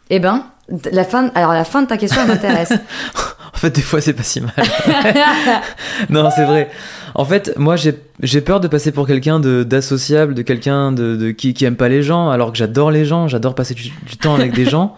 eh 0.09 0.19
ben, 0.19 0.45
la 0.91 1.03
fin. 1.03 1.29
Alors 1.35 1.53
la 1.53 1.63
fin 1.63 1.81
de 1.83 1.87
ta 1.87 1.97
question 1.97 2.25
m'intéresse. 2.25 2.71
en 3.53 3.57
fait 3.57 3.69
des 3.71 3.81
fois 3.81 4.01
c'est 4.01 4.13
pas 4.13 4.23
si 4.23 4.41
mal. 4.41 4.53
non, 6.09 6.29
c'est 6.35 6.45
vrai. 6.45 6.69
En 7.13 7.25
fait, 7.25 7.53
moi 7.57 7.75
j'ai 7.75 8.41
peur 8.41 8.59
de 8.59 8.67
passer 8.67 8.91
pour 8.91 9.05
quelqu'un 9.07 9.39
de 9.39 9.63
d'associable, 9.63 10.33
de 10.33 10.41
quelqu'un 10.41 10.91
de, 10.91 11.15
de 11.15 11.31
qui 11.31 11.53
qui 11.53 11.65
aime 11.65 11.75
pas 11.75 11.89
les 11.89 12.03
gens, 12.03 12.29
alors 12.29 12.51
que 12.51 12.57
j'adore 12.57 12.91
les 12.91 13.05
gens, 13.05 13.27
j'adore 13.27 13.53
passer 13.55 13.73
du, 13.73 13.83
du 14.07 14.17
temps 14.17 14.35
avec 14.35 14.53
des 14.53 14.65
gens. 14.65 14.95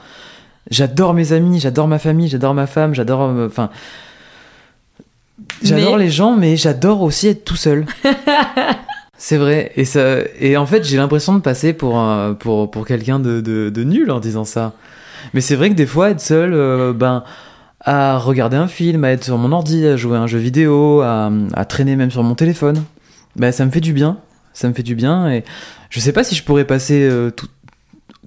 J'adore 0.70 1.14
mes 1.14 1.34
amis, 1.34 1.60
j'adore 1.60 1.88
ma 1.88 2.00
famille, 2.00 2.30
j'adore 2.30 2.54
ma 2.54 2.68
femme, 2.68 2.94
j'adore 2.96 3.22
euh, 3.24 3.48
enfin 3.48 3.70
j'adore 5.64 5.98
Mais- 5.98 6.04
les 6.06 6.10
gens 6.12 6.36
mais 6.36 6.56
j'adore 6.58 7.02
aussi 7.02 7.28
être 7.28 7.44
tout 7.44 7.56
seul. 7.56 7.86
C'est 9.18 9.38
vrai 9.38 9.72
et 9.76 9.86
ça 9.86 10.18
et 10.40 10.58
en 10.58 10.66
fait, 10.66 10.84
j'ai 10.84 10.98
l'impression 10.98 11.34
de 11.34 11.40
passer 11.40 11.74
pour 11.74 11.98
un, 11.98 12.34
pour 12.34 12.70
pour 12.70 12.86
quelqu'un 12.86 13.20
de, 13.20 13.42
de 13.42 13.70
de 13.70 13.84
nul 13.84 14.12
en 14.12 14.20
disant 14.20 14.44
ça. 14.46 14.74
Mais 15.34 15.42
c'est 15.42 15.56
vrai 15.56 15.70
que 15.70 15.76
des 15.76 15.86
fois 15.86 16.10
être 16.10 16.22
seul 16.22 16.54
euh, 16.54 16.94
ben 16.94 17.24
à 17.86 18.18
regarder 18.18 18.56
un 18.56 18.68
film, 18.68 19.04
à 19.04 19.12
être 19.12 19.26
sur 19.26 19.38
mon 19.38 19.52
ordi, 19.52 19.86
à 19.86 19.98
jouer 19.98 20.18
à 20.18 20.22
un 20.22 20.28
jeu 20.28 20.40
vidéo, 20.40 21.02
à, 21.02 21.30
à 21.54 21.66
traîner 21.66 21.98
même 21.98 22.12
sur 22.12 22.24
mon 22.24 22.34
téléphone. 22.34 22.82
Ben, 23.36 23.52
ça 23.52 23.66
me 23.66 23.72
fait 23.72 23.82
du 23.82 23.94
bien. 23.94 24.20
Ça 24.54 24.70
me 24.70 24.74
fait 24.74 24.84
du 24.84 24.96
bien 24.96 25.30
et 25.32 25.44
je 25.90 26.00
sais 26.00 26.14
pas 26.14 26.24
si 26.24 26.36
je 26.36 26.44
pourrais 26.44 26.66
passer 26.66 27.08
euh, 27.10 27.32
tout, 27.32 27.48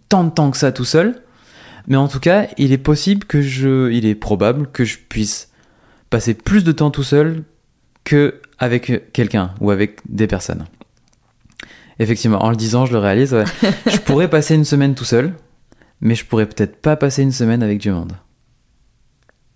tant 0.09 0.25
de 0.25 0.31
temps 0.31 0.51
que 0.51 0.57
ça 0.57 0.73
tout 0.73 0.85
seul. 0.85 1.23
Mais 1.87 1.97
en 1.97 2.09
tout 2.09 2.21
cas, 2.21 2.49
il 2.59 2.73
est 2.73 2.79
possible 2.79 3.25
que 3.25 3.41
je, 3.41 3.91
il 3.93 4.07
est 4.07 4.17
probable 4.17 4.67
que 4.73 4.85
je 4.85 4.99
puisse 4.99 5.51
passer 6.11 6.35
plus 6.35 6.65
de 6.65 6.73
temps 6.73 6.91
tout 6.91 7.05
seul 7.05 7.45
que 8.05 8.41
avec 8.59 9.13
quelqu'un 9.13 9.53
ou 9.61 9.71
avec 9.71 10.01
des 10.09 10.27
personnes. 10.27 10.65
Effectivement, 11.99 12.45
en 12.45 12.51
le 12.51 12.57
disant, 12.57 12.87
je 12.87 12.93
le 12.93 12.99
réalise. 12.99 13.35
ouais. 13.35 13.45
je 13.87 13.99
pourrais 13.99 14.29
passer 14.29 14.55
une 14.55 14.65
semaine 14.65 14.95
tout 14.95 15.05
seul, 15.05 15.33
mais 16.01 16.15
je 16.15 16.25
pourrais 16.25 16.47
peut-être 16.47 16.81
pas 16.81 16.97
passer 16.97 17.23
une 17.23 17.33
semaine 17.33 17.63
avec 17.63 17.79
du 17.79 17.91
monde. 17.91 18.13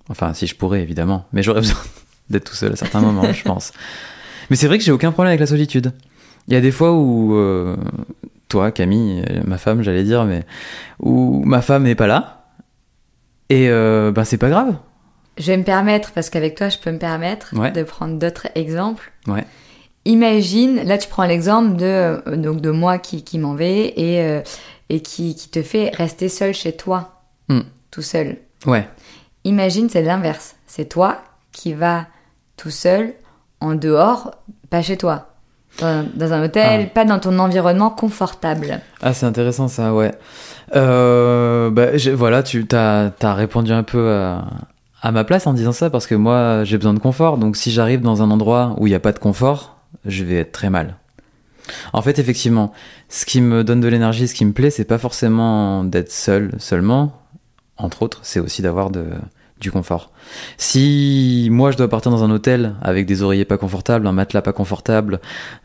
Enfin, 0.09 0.35
si 0.35 0.47
je 0.47 0.57
pourrais, 0.57 0.83
évidemment. 0.83 1.27
Mais 1.33 1.43
j'aurais 1.43 1.61
besoin 1.63 1.79
d'être 2.31 2.45
tout 2.51 2.55
seul 2.57 2.73
à 2.73 2.77
certains 2.77 3.01
moments, 3.01 3.33
je 3.33 3.43
pense. 3.45 3.73
Mais 4.51 4.57
c'est 4.57 4.67
vrai 4.67 4.79
que 4.79 4.85
j'ai 4.85 4.93
aucun 4.93 5.13
problème 5.13 5.31
avec 5.31 5.41
la 5.41 5.47
solitude. 5.47 5.93
Il 6.49 6.55
y 6.55 6.57
a 6.57 6.61
des 6.61 6.73
fois 6.73 6.93
où 6.93 7.35
euh, 7.37 7.77
toi, 8.49 8.73
Camille, 8.73 9.23
euh, 9.31 9.41
ma 9.45 9.59
femme, 9.59 9.83
j'allais 9.83 10.03
dire, 10.05 10.25
mais 10.25 10.45
où 10.99 11.45
ma 11.45 11.63
femme 11.63 11.85
n'est 11.85 11.95
pas 11.95 12.07
là. 12.09 12.45
Et 13.49 13.69
euh, 13.69 14.11
ben 14.13 14.25
c'est 14.25 14.39
pas 14.39 14.49
grave. 14.49 14.77
Je 15.39 15.47
vais 15.47 15.57
me 15.57 15.65
permettre, 15.65 16.11
parce 16.13 16.29
qu'avec 16.31 16.55
toi, 16.57 16.69
je 16.69 16.79
peux 16.79 16.91
me 16.91 16.99
permettre 16.99 17.57
Ouais. 17.57 17.71
de 17.71 17.83
prendre 17.83 18.19
d'autres 18.19 18.49
exemples. 18.57 19.13
Ouais. 19.27 19.45
Imagine, 20.05 20.83
là, 20.85 20.99
tu 20.99 21.09
prends 21.09 21.25
l'exemple 21.25 21.77
de, 21.77 21.85
euh, 21.85 22.37
donc 22.37 22.61
de 22.61 22.71
moi 22.71 22.99
qui, 22.99 23.23
qui 23.23 23.39
m'en 23.39 23.55
vais 23.55 23.93
et, 23.97 24.21
euh, 24.23 24.41
et 24.91 25.01
qui, 25.01 25.35
qui 25.35 25.49
te 25.49 25.63
fait 25.63 25.91
rester 25.97 26.29
seul 26.29 26.53
chez 26.53 26.73
toi, 26.77 27.23
Hmm. 27.49 27.61
tout 27.91 28.03
seul. 28.03 28.37
Ouais. 28.67 28.87
Imagine, 29.45 29.89
c'est 29.89 30.03
l'inverse. 30.03 30.55
C'est 30.67 30.85
toi 30.89 31.19
qui 31.53 31.73
vas 31.73 32.07
tout 32.59 32.71
seul, 32.71 33.15
en 33.61 33.75
dehors, 33.75 34.33
pas 34.69 34.83
chez 34.83 34.97
toi. 34.99 35.27
Dans, 35.81 36.07
dans 36.15 36.33
un 36.33 36.45
hôtel, 36.45 36.83
Ah. 36.87 36.91
pas 36.95 37.05
dans 37.05 37.19
ton 37.21 37.39
environnement 37.39 37.91
confortable. 37.91 38.81
Ah, 39.01 39.15
c'est 39.15 39.25
intéressant 39.27 39.69
ça, 39.69 39.95
ouais. 39.95 40.13
Euh, 40.77 41.71
bah, 41.71 41.87
voilà, 42.15 42.43
tu 42.43 42.67
t'as 42.67 43.11
as 43.23 43.35
répondu 43.35 43.73
un 43.73 43.83
peu 43.83 44.13
à, 44.13 44.45
à 45.03 45.13
ma 45.13 45.25
place 45.25 45.47
en 45.47 45.53
disant 45.53 45.73
ça 45.73 45.91
parce 45.91 46.07
que 46.07 46.15
moi 46.15 46.65
j'ai 46.65 46.77
besoin 46.77 46.95
de 46.95 46.99
confort. 46.99 47.39
Donc 47.39 47.57
si 47.57 47.71
j'arrive 47.71 48.01
dans 48.01 48.23
un 48.23 48.31
endroit 48.31 48.75
où 48.79 48.87
il 48.87 48.91
n'y 48.91 48.97
a 48.97 49.01
pas 49.01 49.13
de 49.13 49.19
confort, 49.19 49.77
je 50.05 50.25
vais 50.25 50.37
être 50.37 50.53
très 50.53 50.71
mal. 50.71 50.97
En 51.93 52.03
fait, 52.03 52.19
effectivement, 52.19 52.73
ce 53.11 53.27
qui 53.27 53.41
me 53.41 53.65
donne 53.65 53.81
de 53.81 53.89
l'énergie, 53.89 54.29
ce 54.29 54.35
qui 54.35 54.45
me 54.45 54.53
plaît, 54.53 54.71
c'est 54.71 54.85
pas 54.85 54.97
forcément 54.97 55.85
d'être 55.85 56.13
seul 56.13 56.53
seulement. 56.59 57.21
Entre 57.77 58.03
autres, 58.03 58.21
c'est 58.23 58.39
aussi 58.39 58.63
d'avoir 58.63 58.91
de, 58.91 59.05
du 59.61 59.73
confort. 59.73 60.13
Si 60.59 61.49
moi 61.51 61.73
je 61.73 61.77
dois 61.77 61.89
partir 61.89 62.13
dans 62.13 62.23
un 62.23 62.31
hôtel 62.31 62.77
avec 62.83 63.07
des 63.07 63.23
oreillers 63.23 63.45
pas 63.45 63.59
confortables, 63.59 64.07
un 64.07 64.13
matelas 64.13 64.43
pas 64.43 64.53
confortable, 64.53 65.21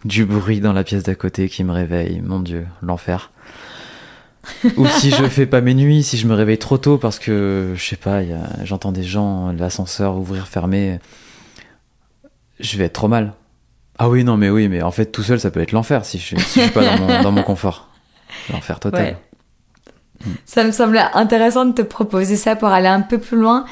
du 0.05 0.25
bruit 0.25 0.59
dans 0.59 0.73
la 0.73 0.83
pièce 0.83 1.03
d'à 1.03 1.13
côté 1.13 1.47
qui 1.47 1.63
me 1.63 1.71
réveille, 1.71 2.19
mon 2.21 2.39
dieu, 2.39 2.65
l'enfer. 2.81 3.31
Ou 4.77 4.87
si 4.87 5.11
je 5.11 5.25
fais 5.25 5.45
pas 5.45 5.61
mes 5.61 5.73
nuits, 5.75 6.01
si 6.01 6.17
je 6.17 6.27
me 6.27 6.33
réveille 6.33 6.57
trop 6.57 6.79
tôt 6.79 6.97
parce 6.97 7.19
que 7.19 7.73
je 7.75 7.83
sais 7.83 7.95
pas, 7.95 8.21
j'entends 8.63 8.91
des 8.91 9.03
gens, 9.03 9.51
l'ascenseur 9.51 10.17
ouvrir, 10.17 10.47
fermer, 10.47 10.99
je 12.59 12.77
vais 12.77 12.85
être 12.85 12.93
trop 12.93 13.07
mal. 13.07 13.33
Ah 13.97 14.09
oui, 14.09 14.23
non, 14.23 14.37
mais 14.37 14.49
oui, 14.49 14.67
mais 14.67 14.81
en 14.81 14.91
fait 14.91 15.05
tout 15.07 15.23
seul 15.23 15.39
ça 15.39 15.51
peut 15.51 15.61
être 15.61 15.71
l'enfer 15.71 16.05
si 16.05 16.17
je, 16.17 16.35
si 16.37 16.59
je 16.59 16.65
suis 16.65 16.71
pas 16.71 16.83
dans 16.83 16.97
mon, 16.97 17.21
dans 17.23 17.31
mon 17.31 17.43
confort. 17.43 17.89
L'enfer 18.51 18.79
total. 18.79 19.03
Ouais. 19.03 19.17
Ça 20.45 20.63
me 20.63 20.71
semble 20.71 20.99
intéressant 21.13 21.65
de 21.65 21.73
te 21.73 21.81
proposer 21.81 22.35
ça 22.35 22.55
pour 22.55 22.69
aller 22.69 22.87
un 22.87 23.01
peu 23.01 23.17
plus 23.17 23.37
loin. 23.37 23.65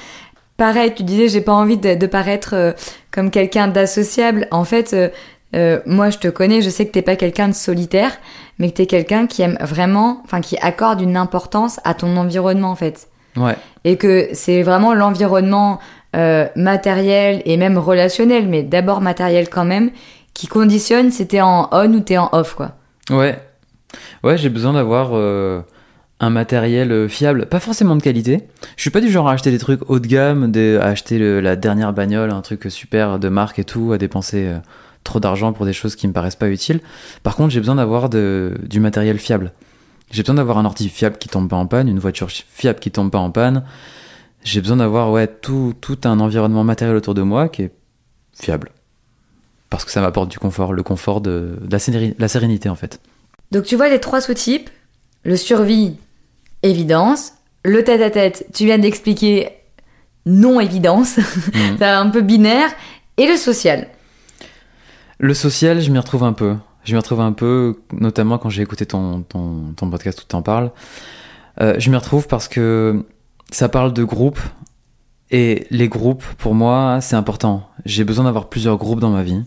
Pareil, 0.58 0.94
tu 0.94 1.04
disais, 1.04 1.28
j'ai 1.28 1.42
pas 1.42 1.54
envie 1.54 1.78
de, 1.78 1.96
de 1.96 2.08
paraître 2.08 2.54
euh, 2.54 2.74
comme 3.12 3.32
quelqu'un 3.32 3.68
d'associable. 3.68 4.48
En 4.52 4.66
fait, 4.66 4.94
euh, 4.94 5.10
euh, 5.56 5.80
moi, 5.86 6.10
je 6.10 6.20
te 6.20 6.28
connais, 6.28 6.62
je 6.62 6.70
sais 6.70 6.86
que 6.86 6.92
t'es 6.92 7.02
pas 7.02 7.16
quelqu'un 7.16 7.48
de 7.48 7.54
solitaire, 7.54 8.12
mais 8.60 8.70
que 8.70 8.78
t'es 8.78 8.86
quelqu'un 8.86 9.26
qui 9.26 9.42
aime 9.42 9.58
vraiment, 9.62 10.22
enfin, 10.26 10.42
qui 10.42 10.58
accorde 10.58 11.02
une 11.02 11.18
importance 11.18 11.80
à 11.84 11.94
ton 11.94 12.16
environnement, 12.18 12.70
en 12.70 12.76
fait. 12.76 13.08
Ouais. 13.36 13.56
Et 13.84 13.98
que 13.98 14.30
c'est 14.34 14.62
vraiment 14.62 14.94
l'environnement 14.94 15.80
euh, 16.16 16.48
matériel 16.56 17.42
et 17.46 17.58
même 17.58 17.78
relationnel, 17.78 18.48
mais 18.48 18.64
d'abord 18.64 19.02
matériel 19.02 19.50
quand 19.50 19.66
même, 19.66 19.90
qui 20.34 20.48
conditionne 20.48 21.12
si 21.12 21.28
t'es 21.28 21.42
en 21.42 21.70
on 21.72 21.94
ou 21.94 22.00
t'es 22.00 22.18
en 22.18 22.30
off, 22.32 22.56
quoi. 22.56 22.74
Ouais. 23.10 23.40
Ouais, 24.24 24.38
j'ai 24.38 24.50
besoin 24.50 24.74
d'avoir 24.74 25.12
euh, 25.14 25.62
un 26.20 26.30
matériel 26.30 26.92
euh, 26.92 27.08
fiable, 27.08 27.48
pas 27.48 27.60
forcément 27.60 27.96
de 27.96 28.02
qualité. 28.02 28.48
Je 28.76 28.82
suis 28.82 28.90
pas 28.90 29.02
du 29.02 29.10
genre 29.10 29.28
à 29.28 29.34
acheter 29.34 29.52
des 29.52 29.58
trucs 29.58 29.82
haut 29.90 30.00
de 30.00 30.08
gamme, 30.08 30.52
à 30.80 30.86
acheter 30.86 31.20
la 31.42 31.56
dernière 31.56 31.94
bagnole, 31.94 32.32
un 32.32 32.42
truc 32.42 32.66
super 32.70 33.20
de 33.20 33.30
marque 33.30 33.60
et 33.60 33.64
tout, 33.64 33.92
à 33.92 33.98
dépenser 33.98 34.52
trop 35.04 35.20
d'argent 35.20 35.52
pour 35.52 35.66
des 35.66 35.74
choses 35.74 35.96
qui 35.96 36.08
me 36.08 36.14
paraissent 36.14 36.36
pas 36.36 36.50
utiles. 36.50 36.80
Par 37.24 37.36
contre, 37.36 37.50
j'ai 37.50 37.60
besoin 37.60 37.76
d'avoir 37.76 38.10
du 38.10 38.80
matériel 38.80 39.18
fiable. 39.18 39.52
J'ai 40.12 40.22
besoin 40.22 40.36
d'avoir 40.36 40.60
un 40.60 40.66
ordi 40.66 40.90
fiable 40.90 41.18
qui 41.18 41.28
tombe 41.28 41.50
pas 41.50 41.56
en 41.56 41.66
panne, 41.66 41.90
une 41.90 41.98
voiture 41.98 42.30
fiable 42.30 42.80
qui 42.80 42.92
tombe 42.92 43.10
pas 43.10 43.18
en 43.18 43.32
panne. 43.32 43.64
J'ai 44.44 44.62
besoin 44.62 44.78
d'avoir 44.78 45.12
ouais 45.12 45.28
tout, 45.28 45.74
tout 45.80 45.98
un 46.04 46.20
environnement 46.20 46.64
matériel 46.64 46.96
autour 46.96 47.14
de 47.14 47.22
moi 47.22 47.50
qui 47.50 47.64
est 47.64 47.72
fiable. 48.40 48.72
Parce 49.70 49.86
que 49.86 49.92
ça 49.92 50.02
m'apporte 50.02 50.30
du 50.30 50.38
confort, 50.40 50.74
le 50.74 50.84
confort 50.84 51.22
de, 51.22 51.58
de 51.62 51.72
la, 51.72 51.80
sérénité, 51.80 52.16
la 52.20 52.28
sérénité 52.28 52.70
en 52.70 52.76
fait. 52.76 53.00
Donc 53.52 53.64
tu 53.64 53.76
vois 53.76 53.90
les 53.90 54.00
trois 54.00 54.22
sous-types, 54.22 54.70
le 55.24 55.36
survie, 55.38 55.96
évidence, 56.62 57.34
le 57.64 57.84
tête-à-tête, 57.84 58.46
tu 58.54 58.66
viens 58.66 58.78
d'expliquer 58.78 59.50
non-évidence, 60.26 61.18
Mhm. 61.54 61.78
c'est 61.80 61.86
un 61.86 62.10
peu 62.10 62.22
binaire, 62.22 62.70
et 63.18 63.28
le 63.28 63.36
social. 63.38 63.88
Le 65.20 65.34
social, 65.34 65.82
je 65.82 65.90
m'y 65.92 66.00
retrouve 66.00 66.24
un 66.24 66.34
peu. 66.34 66.56
Je 66.84 66.94
m'y 66.94 66.98
retrouve 66.98 67.22
un 67.22 67.32
peu, 67.32 67.76
notamment 67.94 68.38
quand 68.38 68.50
j'ai 68.50 68.62
écouté 68.62 68.86
ton, 68.86 69.22
ton, 69.22 69.74
ton 69.76 69.90
podcast 69.90 70.22
où 70.22 70.26
tu 70.28 70.36
en 70.36 70.42
parles. 70.42 70.72
Euh, 71.62 71.76
je 71.78 71.90
m'y 71.90 71.96
retrouve 71.96 72.28
parce 72.28 72.48
que 72.48 73.06
ça 73.54 73.70
parle 73.70 73.94
de 73.94 74.04
groupes. 74.04 74.40
Et 75.32 75.66
les 75.72 75.88
groupes, 75.88 76.24
pour 76.38 76.54
moi, 76.54 77.00
c'est 77.02 77.16
important. 77.16 77.68
J'ai 77.86 78.04
besoin 78.04 78.26
d'avoir 78.26 78.50
plusieurs 78.50 78.78
groupes 78.78 79.00
dans 79.00 79.10
ma 79.10 79.24
vie. 79.24 79.42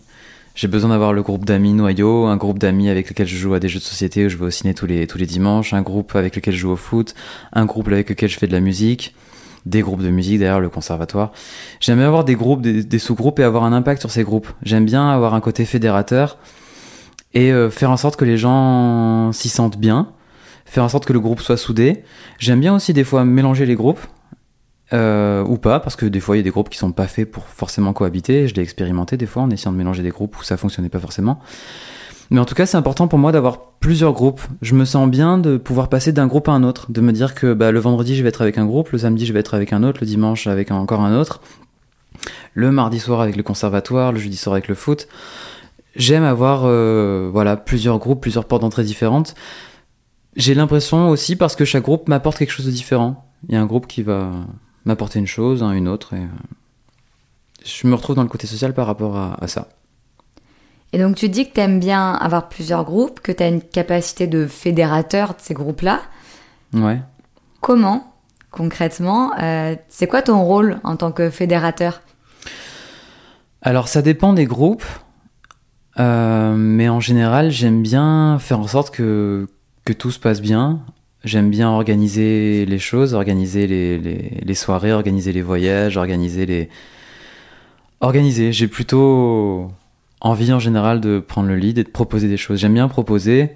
J'ai 0.55 0.67
besoin 0.67 0.89
d'avoir 0.89 1.13
le 1.13 1.21
groupe 1.21 1.45
d'amis 1.45 1.73
noyau, 1.73 2.25
un 2.25 2.35
groupe 2.35 2.57
d'amis 2.57 2.89
avec 2.89 3.09
lequel 3.09 3.27
je 3.27 3.37
joue 3.37 3.53
à 3.53 3.59
des 3.59 3.69
jeux 3.69 3.79
de 3.79 3.83
société 3.83 4.25
où 4.25 4.29
je 4.29 4.37
vais 4.37 4.45
au 4.45 4.49
ciné 4.49 4.73
tous 4.73 4.87
les, 4.87 5.05
tous 5.05 5.19
les 5.19 5.27
dimanches, 5.27 5.73
un 5.73 5.83
groupe 5.83 6.15
avec 6.15 6.35
lequel 6.35 6.55
je 6.55 6.59
joue 6.59 6.71
au 6.71 6.75
foot, 6.75 7.13
un 7.53 7.65
groupe 7.65 7.87
avec 7.89 8.09
lequel 8.09 8.27
je 8.27 8.39
fais 8.39 8.47
de 8.47 8.53
la 8.53 8.59
musique, 8.59 9.13
des 9.67 9.81
groupes 9.81 10.01
de 10.01 10.09
musique 10.09 10.39
derrière 10.39 10.59
le 10.59 10.69
conservatoire. 10.69 11.31
J'aime 11.79 11.97
bien 11.97 12.07
avoir 12.07 12.23
des 12.23 12.35
groupes, 12.35 12.61
des, 12.61 12.99
sous-groupes 12.99 13.39
et 13.39 13.43
avoir 13.43 13.65
un 13.65 13.73
impact 13.73 14.01
sur 14.01 14.09
ces 14.09 14.23
groupes. 14.23 14.47
J'aime 14.63 14.85
bien 14.85 15.07
avoir 15.11 15.35
un 15.35 15.41
côté 15.41 15.63
fédérateur 15.63 16.39
et 17.35 17.53
euh, 17.53 17.69
faire 17.69 17.91
en 17.91 17.97
sorte 17.97 18.15
que 18.15 18.25
les 18.25 18.37
gens 18.37 19.31
s'y 19.33 19.49
sentent 19.49 19.77
bien, 19.77 20.07
faire 20.67 20.83
en 20.83 20.89
sorte 20.89 21.05
que 21.05 21.13
le 21.13 21.19
groupe 21.19 21.41
soit 21.41 21.57
soudé. 21.57 22.03
J'aime 22.37 22.59
bien 22.59 22.75
aussi 22.75 22.93
des 22.93 23.03
fois 23.03 23.25
mélanger 23.25 23.65
les 23.65 23.75
groupes. 23.75 24.01
euh, 24.93 25.43
ou 25.43 25.57
pas, 25.57 25.79
parce 25.79 25.95
que 25.95 26.05
des 26.05 26.19
fois 26.19 26.35
il 26.35 26.39
y 26.39 26.41
a 26.41 26.43
des 26.43 26.49
groupes 26.49 26.69
qui 26.69 26.77
sont 26.77 26.91
pas 26.91 27.07
faits 27.07 27.29
pour 27.29 27.45
forcément 27.45 27.93
cohabiter. 27.93 28.47
Je 28.47 28.55
l'ai 28.55 28.61
expérimenté 28.61 29.17
des 29.17 29.25
fois 29.25 29.43
en 29.43 29.49
essayant 29.49 29.71
de 29.73 29.77
mélanger 29.77 30.03
des 30.03 30.11
groupes 30.11 30.39
où 30.39 30.43
ça 30.43 30.55
fonctionnait 30.57 30.89
pas 30.89 30.99
forcément. 30.99 31.39
Mais 32.29 32.39
en 32.39 32.45
tout 32.45 32.55
cas, 32.55 32.65
c'est 32.65 32.77
important 32.77 33.07
pour 33.07 33.19
moi 33.19 33.31
d'avoir 33.31 33.71
plusieurs 33.79 34.11
groupes. 34.13 34.41
Je 34.61 34.75
me 34.75 34.85
sens 34.85 35.09
bien 35.09 35.37
de 35.37 35.57
pouvoir 35.57 35.87
passer 35.89 36.11
d'un 36.11 36.27
groupe 36.27 36.49
à 36.49 36.51
un 36.51 36.63
autre, 36.63 36.91
de 36.91 36.99
me 37.01 37.11
dire 37.11 37.35
que 37.35 37.53
bah, 37.53 37.71
le 37.71 37.79
vendredi 37.79 38.15
je 38.15 38.23
vais 38.23 38.29
être 38.29 38.41
avec 38.41 38.57
un 38.57 38.65
groupe, 38.65 38.89
le 38.89 38.97
samedi 38.97 39.25
je 39.25 39.33
vais 39.33 39.39
être 39.39 39.53
avec 39.53 39.73
un 39.73 39.83
autre, 39.83 39.99
le 40.01 40.07
dimanche 40.07 40.47
avec 40.47 40.71
encore 40.71 41.01
un 41.01 41.17
autre, 41.17 41.41
le 42.53 42.71
mardi 42.71 42.99
soir 42.99 43.21
avec 43.21 43.35
le 43.35 43.43
conservatoire, 43.43 44.11
le 44.11 44.19
jeudi 44.19 44.37
soir 44.37 44.53
avec 44.53 44.67
le 44.67 44.75
foot. 44.75 45.07
J'aime 45.95 46.23
avoir 46.23 46.61
euh, 46.65 47.29
voilà 47.31 47.57
plusieurs 47.57 47.97
groupes, 47.97 48.21
plusieurs 48.21 48.45
portes 48.45 48.61
d'entrée 48.61 48.83
différentes. 48.83 49.35
J'ai 50.37 50.53
l'impression 50.53 51.09
aussi 51.09 51.35
parce 51.35 51.55
que 51.55 51.65
chaque 51.65 51.83
groupe 51.83 52.07
m'apporte 52.07 52.37
quelque 52.37 52.51
chose 52.51 52.67
de 52.67 52.71
différent. 52.71 53.25
Il 53.49 53.55
y 53.55 53.57
a 53.57 53.61
un 53.61 53.65
groupe 53.65 53.87
qui 53.87 54.03
va 54.03 54.31
m'apporter 54.85 55.17
une 55.19 55.27
chose, 55.27 55.63
un 55.63 55.71
une 55.71 55.87
autre, 55.87 56.13
et 56.13 56.19
euh, 56.19 56.27
je 57.65 57.87
me 57.87 57.95
retrouve 57.95 58.15
dans 58.15 58.21
le 58.21 58.29
côté 58.29 58.47
social 58.47 58.73
par 58.73 58.85
rapport 58.85 59.17
à, 59.17 59.43
à 59.43 59.47
ça. 59.47 59.67
Et 60.93 60.99
donc 60.99 61.15
tu 61.15 61.27
dis 61.27 61.49
que 61.49 61.53
tu 61.55 61.59
aimes 61.59 61.79
bien 61.79 62.13
avoir 62.13 62.49
plusieurs 62.49 62.85
groupes, 62.85 63.19
que 63.19 63.31
tu 63.31 63.43
as 63.43 63.47
une 63.47 63.61
capacité 63.61 64.27
de 64.27 64.45
fédérateur 64.45 65.29
de 65.29 65.39
ces 65.39 65.53
groupes-là. 65.53 66.01
Ouais. 66.73 67.01
Comment, 67.59 68.13
concrètement, 68.51 69.33
euh, 69.41 69.75
c'est 69.89 70.07
quoi 70.07 70.21
ton 70.21 70.43
rôle 70.43 70.79
en 70.83 70.95
tant 70.95 71.11
que 71.11 71.29
fédérateur? 71.29 72.01
Alors 73.63 73.87
ça 73.87 74.03
dépend 74.03 74.33
des 74.33 74.45
groupes, 74.45 74.85
euh, 75.99 76.55
mais 76.55 76.87
en 76.89 76.99
général 76.99 77.49
j'aime 77.49 77.81
bien 77.81 78.37
faire 78.39 78.59
en 78.59 78.67
sorte 78.67 78.91
que, 78.91 79.47
que 79.87 79.93
tout 79.93 80.11
se 80.11 80.19
passe 80.19 80.41
bien. 80.41 80.81
J'aime 81.23 81.49
bien 81.49 81.69
organiser 81.69 82.65
les 82.65 82.77
choses, 82.77 83.13
organiser 83.13 83.65
les, 83.65 84.53
soirées, 84.53 84.91
organiser 84.91 85.31
les 85.31 85.41
voyages, 85.41 85.95
organiser 85.95 86.45
les... 86.45 86.69
Organiser, 88.01 88.51
j'ai 88.51 88.67
plutôt 88.67 89.71
envie 90.19 90.51
en 90.51 90.59
général 90.59 90.99
de 90.99 91.19
prendre 91.19 91.47
le 91.47 91.55
lead 91.55 91.77
et 91.77 91.85
de 91.85 91.89
proposer 91.89 92.27
des 92.27 92.35
choses. 92.35 92.59
J'aime 92.59 92.73
bien 92.73 92.89
proposer 92.89 93.51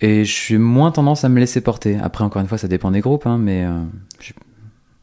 et 0.00 0.24
je 0.24 0.32
suis 0.32 0.58
moins 0.58 0.92
tendance 0.92 1.24
à 1.24 1.28
me 1.28 1.40
laisser 1.40 1.60
porter. 1.60 1.98
Après 2.00 2.22
encore 2.22 2.40
une 2.40 2.48
fois 2.48 2.56
ça 2.58 2.68
dépend 2.68 2.92
des 2.92 3.00
groupes, 3.00 3.26
hein, 3.26 3.36
mais 3.36 3.64
euh, 3.64 3.82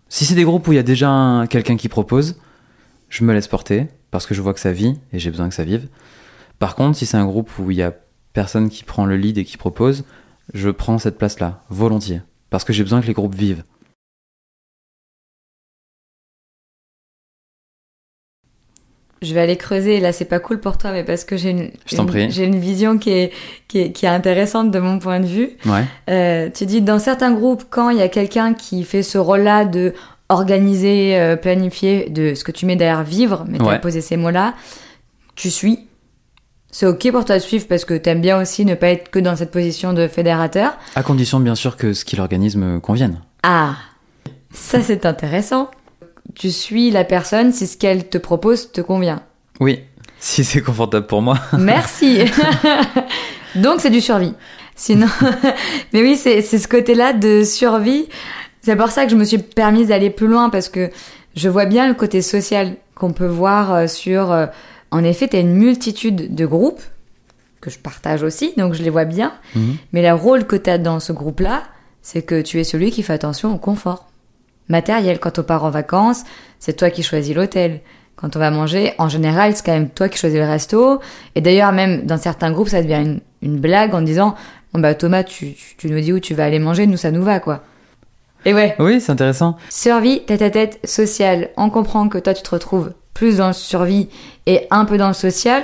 si 0.07 0.25
c'est 0.25 0.35
des 0.35 0.45
groupes 0.45 0.67
où 0.69 0.71
il 0.71 0.77
y 0.77 0.79
a 0.79 0.83
déjà 0.83 1.09
un- 1.09 1.47
quelqu'un 1.47 1.75
qui 1.75 1.89
propose, 1.89 2.39
je 3.09 3.25
me 3.25 3.33
laisse 3.33 3.49
porter 3.49 3.87
parce 4.09 4.25
que 4.25 4.33
je 4.33 4.41
vois 4.41 4.53
que 4.53 4.61
ça 4.61 4.71
vit 4.71 4.97
et 5.11 5.19
j'ai 5.19 5.31
besoin 5.31 5.49
que 5.49 5.55
ça 5.55 5.65
vive. 5.65 5.89
Par 6.59 6.75
contre, 6.75 6.97
si 6.97 7.05
c'est 7.05 7.17
un 7.17 7.25
groupe 7.25 7.51
où 7.59 7.71
il 7.71 7.77
y 7.77 7.83
a 7.83 7.93
personne 8.33 8.69
qui 8.69 8.83
prend 8.85 9.05
le 9.05 9.17
lead 9.17 9.37
et 9.37 9.43
qui 9.43 9.57
propose, 9.57 10.05
je 10.53 10.69
prends 10.69 10.97
cette 10.99 11.17
place-là, 11.17 11.61
volontiers, 11.69 12.21
parce 12.49 12.63
que 12.63 12.73
j'ai 12.73 12.83
besoin 12.83 13.01
que 13.01 13.07
les 13.07 13.13
groupes 13.13 13.35
vivent. 13.35 13.63
Je 19.21 19.33
vais 19.33 19.41
aller 19.41 19.57
creuser, 19.57 19.99
là 19.99 20.13
c'est 20.13 20.23
pas 20.23 20.39
cool 20.39 20.61
pour 20.61 20.77
toi, 20.77 20.93
mais 20.93 21.03
parce 21.03 21.25
que 21.25 21.35
j'ai 21.35 21.49
une, 21.49 21.71
j'ai 22.29 22.45
vision 22.49 22.97
qui 22.97 23.09
est, 23.09 23.33
qui, 23.67 23.79
est, 23.79 23.91
qui 23.91 24.05
est 24.05 24.09
intéressante 24.09 24.71
de 24.71 24.79
mon 24.79 24.97
point 24.97 25.19
de 25.19 25.25
vue. 25.25 25.57
Ouais. 25.65 25.83
Euh, 26.09 26.49
tu 26.49 26.65
dis 26.65 26.81
dans 26.81 26.99
certains 26.99 27.33
groupes, 27.33 27.65
quand 27.69 27.89
il 27.89 27.97
y 27.97 28.01
a 28.01 28.07
quelqu'un 28.07 28.53
qui 28.53 28.85
fait 28.85 29.03
ce 29.03 29.17
rôle-là 29.17 29.65
de 29.65 29.93
organiser, 30.29 31.19
euh, 31.19 31.35
planifier, 31.35 32.09
de 32.09 32.33
ce 32.33 32.45
que 32.45 32.53
tu 32.53 32.65
mets 32.65 32.77
derrière 32.77 33.03
vivre, 33.03 33.43
mais 33.49 33.57
tu 33.57 33.65
as 33.65 33.67
Ouais. 33.67 33.79
posé 33.81 33.99
ces 33.99 34.15
mots-là, 34.15 34.53
tu 35.35 35.49
suis. 35.49 35.88
C'est 36.71 36.85
ok 36.85 37.11
pour 37.11 37.25
toi 37.25 37.37
de 37.37 37.41
suivre 37.41 37.65
parce 37.67 37.83
que 37.83 37.95
t'aimes 37.95 38.21
bien 38.21 38.39
aussi 38.39 38.63
ne 38.63 38.75
pas 38.75 38.89
être 38.89 39.09
que 39.09 39.19
dans 39.19 39.35
cette 39.35 39.51
position 39.51 39.93
de 39.93 40.07
fédérateur. 40.07 40.77
À 40.95 41.01
condition, 41.01 41.39
bien 41.39 41.55
sûr, 41.55 41.77
que 41.77 41.93
ce 41.93 42.05
qui 42.05 42.15
l'organise 42.15 42.55
me 42.55 42.79
convienne. 42.79 43.19
Ah, 43.41 43.75
ça 44.53 44.81
c'est 44.81 45.05
intéressant. 45.05 45.71
Tu 46.35 46.51
suis 46.51 46.91
la 46.91 47.03
personne 47.03 47.51
si 47.51 47.65
ce 47.65 47.75
qu'elle 47.75 48.07
te 48.07 48.19
propose 48.19 48.71
te 48.71 48.81
convient. 48.81 49.23
Oui, 49.59 49.79
si 50.19 50.43
c'est 50.43 50.61
confortable 50.61 51.07
pour 51.07 51.23
moi. 51.23 51.39
Merci. 51.57 52.19
Donc 53.55 53.79
c'est 53.79 53.89
du 53.89 54.01
survie. 54.01 54.35
Sinon, 54.75 55.07
mais 55.91 56.01
oui, 56.01 56.15
c'est 56.15 56.41
ce 56.41 56.67
côté-là 56.67 57.11
de 57.11 57.43
survie. 57.43 58.07
C'est 58.61 58.77
pour 58.77 58.91
ça 58.91 59.03
que 59.05 59.11
je 59.11 59.17
me 59.17 59.25
suis 59.25 59.39
permise 59.39 59.87
d'aller 59.87 60.09
plus 60.09 60.27
loin 60.27 60.49
parce 60.49 60.69
que 60.69 60.89
je 61.35 61.49
vois 61.49 61.65
bien 61.65 61.87
le 61.87 61.95
côté 61.95 62.21
social 62.21 62.75
qu'on 62.95 63.11
peut 63.11 63.27
voir 63.27 63.73
euh, 63.73 63.87
sur. 63.87 64.31
En 64.91 65.03
effet, 65.03 65.27
tu 65.27 65.35
as 65.37 65.39
une 65.39 65.53
multitude 65.53 66.33
de 66.33 66.45
groupes 66.45 66.81
que 67.61 67.69
je 67.69 67.77
partage 67.77 68.23
aussi, 68.23 68.53
donc 68.57 68.73
je 68.73 68.81
les 68.83 68.89
vois 68.89 69.05
bien. 69.05 69.33
Mhm. 69.55 69.75
Mais 69.93 70.01
le 70.01 70.13
rôle 70.13 70.45
que 70.45 70.55
tu 70.55 70.69
as 70.69 70.77
dans 70.77 70.99
ce 70.99 71.11
groupe-là, 71.13 71.63
c'est 72.01 72.21
que 72.21 72.41
tu 72.41 72.59
es 72.59 72.63
celui 72.63 72.89
qui 72.91 73.03
fait 73.03 73.13
attention 73.13 73.53
au 73.53 73.57
confort 73.57 74.07
matériel. 74.69 75.19
Quand 75.19 75.39
on 75.39 75.43
part 75.43 75.63
en 75.65 75.69
vacances, 75.69 76.23
c'est 76.59 76.73
toi 76.77 76.89
qui 76.89 77.03
choisis 77.03 77.35
l'hôtel. 77.35 77.81
Quand 78.15 78.35
on 78.35 78.39
va 78.39 78.51
manger, 78.51 78.93
en 78.97 79.09
général, 79.09 79.55
c'est 79.55 79.65
quand 79.65 79.73
même 79.73 79.89
toi 79.89 80.09
qui 80.09 80.17
choisis 80.17 80.37
le 80.39 80.45
resto. 80.45 80.99
Et 81.35 81.41
d'ailleurs, 81.41 81.71
même 81.71 82.05
dans 82.05 82.17
certains 82.17 82.51
groupes, 82.51 82.67
ça 82.69 82.81
devient 82.81 83.01
une, 83.01 83.19
une 83.41 83.59
blague 83.59 83.93
en 83.95 84.01
disant 84.01 84.35
bon 84.73 84.79
bah 84.79 84.93
Thomas, 84.93 85.23
tu, 85.23 85.53
tu, 85.53 85.75
tu 85.77 85.89
nous 85.89 85.99
dis 85.99 86.13
où 86.13 86.19
tu 86.19 86.33
vas 86.33 86.45
aller 86.45 86.59
manger, 86.59 86.85
nous 86.87 86.97
ça 86.97 87.11
nous 87.11 87.23
va 87.23 87.39
quoi. 87.39 87.63
Et 88.45 88.53
ouais, 88.53 88.75
Oui, 88.79 89.01
c'est 89.01 89.11
intéressant. 89.11 89.57
survie 89.69 90.23
tête 90.25 90.41
à 90.41 90.49
tête 90.49 90.79
sociale. 90.85 91.49
On 91.57 91.69
comprend 91.69 92.07
que 92.07 92.17
toi 92.17 92.33
tu 92.33 92.41
te 92.43 92.49
retrouves 92.51 92.93
plus 93.19 93.35
dans 93.37 93.47
le 93.47 93.53
survie 93.53 94.07
et 94.45 94.65
un 94.71 94.85
peu 94.85 94.97
dans 94.97 95.09
le 95.09 95.13
social. 95.13 95.63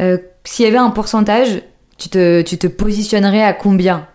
Euh, 0.00 0.16
S'il 0.44 0.64
y 0.64 0.68
avait 0.68 0.78
un 0.78 0.88
pourcentage, 0.88 1.60
tu 1.98 2.08
te, 2.08 2.40
tu 2.40 2.56
te 2.56 2.66
positionnerais 2.66 3.42
à 3.42 3.52
combien? 3.52 4.06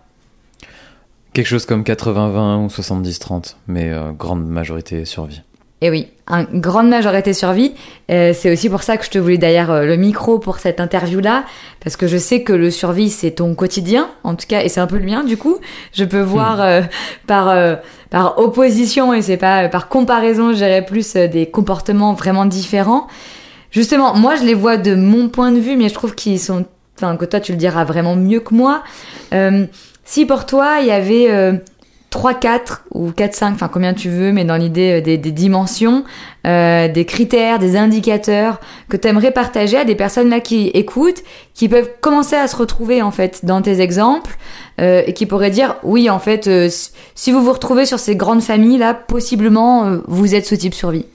Quelque 1.33 1.45
chose 1.45 1.67
comme 1.67 1.83
80-20 1.83 2.65
ou 2.65 2.67
70-30, 2.67 3.55
mais 3.67 3.91
euh, 3.91 4.11
grande 4.13 4.47
majorité 4.47 5.05
survie. 5.05 5.43
Et 5.83 5.89
oui, 5.89 6.09
une 6.27 6.61
grande 6.61 6.89
majorité 6.89 7.33
survie. 7.33 7.73
Euh, 8.11 8.33
c'est 8.35 8.51
aussi 8.53 8.69
pour 8.69 8.83
ça 8.83 8.97
que 8.97 9.05
je 9.05 9.09
te 9.09 9.17
voulais 9.17 9.39
d'ailleurs 9.39 9.71
euh, 9.71 9.85
le 9.85 9.95
micro 9.95 10.37
pour 10.37 10.59
cette 10.59 10.79
interview-là, 10.79 11.43
parce 11.83 11.97
que 11.97 12.05
je 12.05 12.17
sais 12.17 12.43
que 12.43 12.53
le 12.53 12.69
survie, 12.69 13.09
c'est 13.09 13.31
ton 13.31 13.55
quotidien, 13.55 14.07
en 14.23 14.35
tout 14.35 14.45
cas, 14.47 14.61
et 14.61 14.69
c'est 14.69 14.79
un 14.79 14.85
peu 14.85 14.97
le 14.97 15.05
mien 15.05 15.23
du 15.23 15.37
coup. 15.37 15.57
Je 15.91 16.03
peux 16.03 16.21
voir 16.21 16.61
euh, 16.61 16.81
par, 17.25 17.49
euh, 17.49 17.75
par 18.11 18.37
opposition, 18.37 19.11
et 19.11 19.23
c'est 19.23 19.37
pas 19.37 19.69
par 19.69 19.87
comparaison, 19.87 20.51
je 20.51 20.57
dirais 20.57 20.85
plus 20.85 21.15
euh, 21.15 21.27
des 21.27 21.47
comportements 21.47 22.13
vraiment 22.13 22.45
différents. 22.45 23.07
Justement, 23.71 24.13
moi, 24.15 24.35
je 24.35 24.43
les 24.43 24.53
vois 24.53 24.77
de 24.77 24.93
mon 24.93 25.29
point 25.29 25.51
de 25.51 25.59
vue, 25.59 25.77
mais 25.77 25.89
je 25.89 25.95
trouve 25.95 26.13
qu'ils 26.13 26.39
sont... 26.39 26.65
Enfin, 26.97 27.15
que 27.15 27.25
toi, 27.25 27.39
tu 27.39 27.53
le 27.53 27.57
diras 27.57 27.85
vraiment 27.85 28.15
mieux 28.15 28.41
que 28.41 28.53
moi. 28.53 28.83
Euh, 29.33 29.65
si 30.03 30.27
pour 30.27 30.45
toi, 30.45 30.77
il 30.81 30.87
y 30.87 30.91
avait... 30.91 31.59
euh, 32.13 32.19
3, 32.19 32.33
4 32.33 32.83
ou 32.93 33.11
4, 33.11 33.33
5, 33.33 33.53
enfin 33.53 33.69
combien 33.69 33.93
tu 33.93 34.09
veux, 34.09 34.31
mais 34.33 34.43
dans 34.43 34.57
l'idée 34.57 34.99
euh, 34.99 35.01
des, 35.01 35.17
des 35.17 35.31
dimensions, 35.31 36.03
euh, 36.45 36.87
des 36.89 37.05
critères, 37.05 37.57
des 37.57 37.77
indicateurs 37.77 38.59
que 38.89 38.97
tu 38.97 39.07
aimerais 39.07 39.31
partager 39.31 39.77
à 39.77 39.85
des 39.85 39.95
personnes 39.95 40.29
là 40.29 40.39
qui 40.41 40.67
écoutent, 40.73 41.23
qui 41.53 41.69
peuvent 41.69 41.89
commencer 42.01 42.35
à 42.35 42.47
se 42.47 42.55
retrouver 42.57 43.01
en 43.01 43.11
fait 43.11 43.45
dans 43.45 43.61
tes 43.61 43.79
exemples 43.79 44.37
euh, 44.81 45.03
et 45.07 45.13
qui 45.13 45.25
pourraient 45.25 45.51
dire 45.51 45.75
oui 45.83 46.09
en 46.09 46.19
fait 46.19 46.49
si- 46.69 47.31
vous 47.31 47.41
vous 47.43 47.53
retrouvez 47.53 47.85
sur 47.85 47.97
ces 47.99 48.15
grandes 48.15 48.41
familles 48.41 48.77
là, 48.77 48.93
possiblement 48.93 49.97
vous 50.07 50.35
êtes 50.35 50.45
ce 50.45 50.55
type 50.55 50.73
survie. 50.73 51.05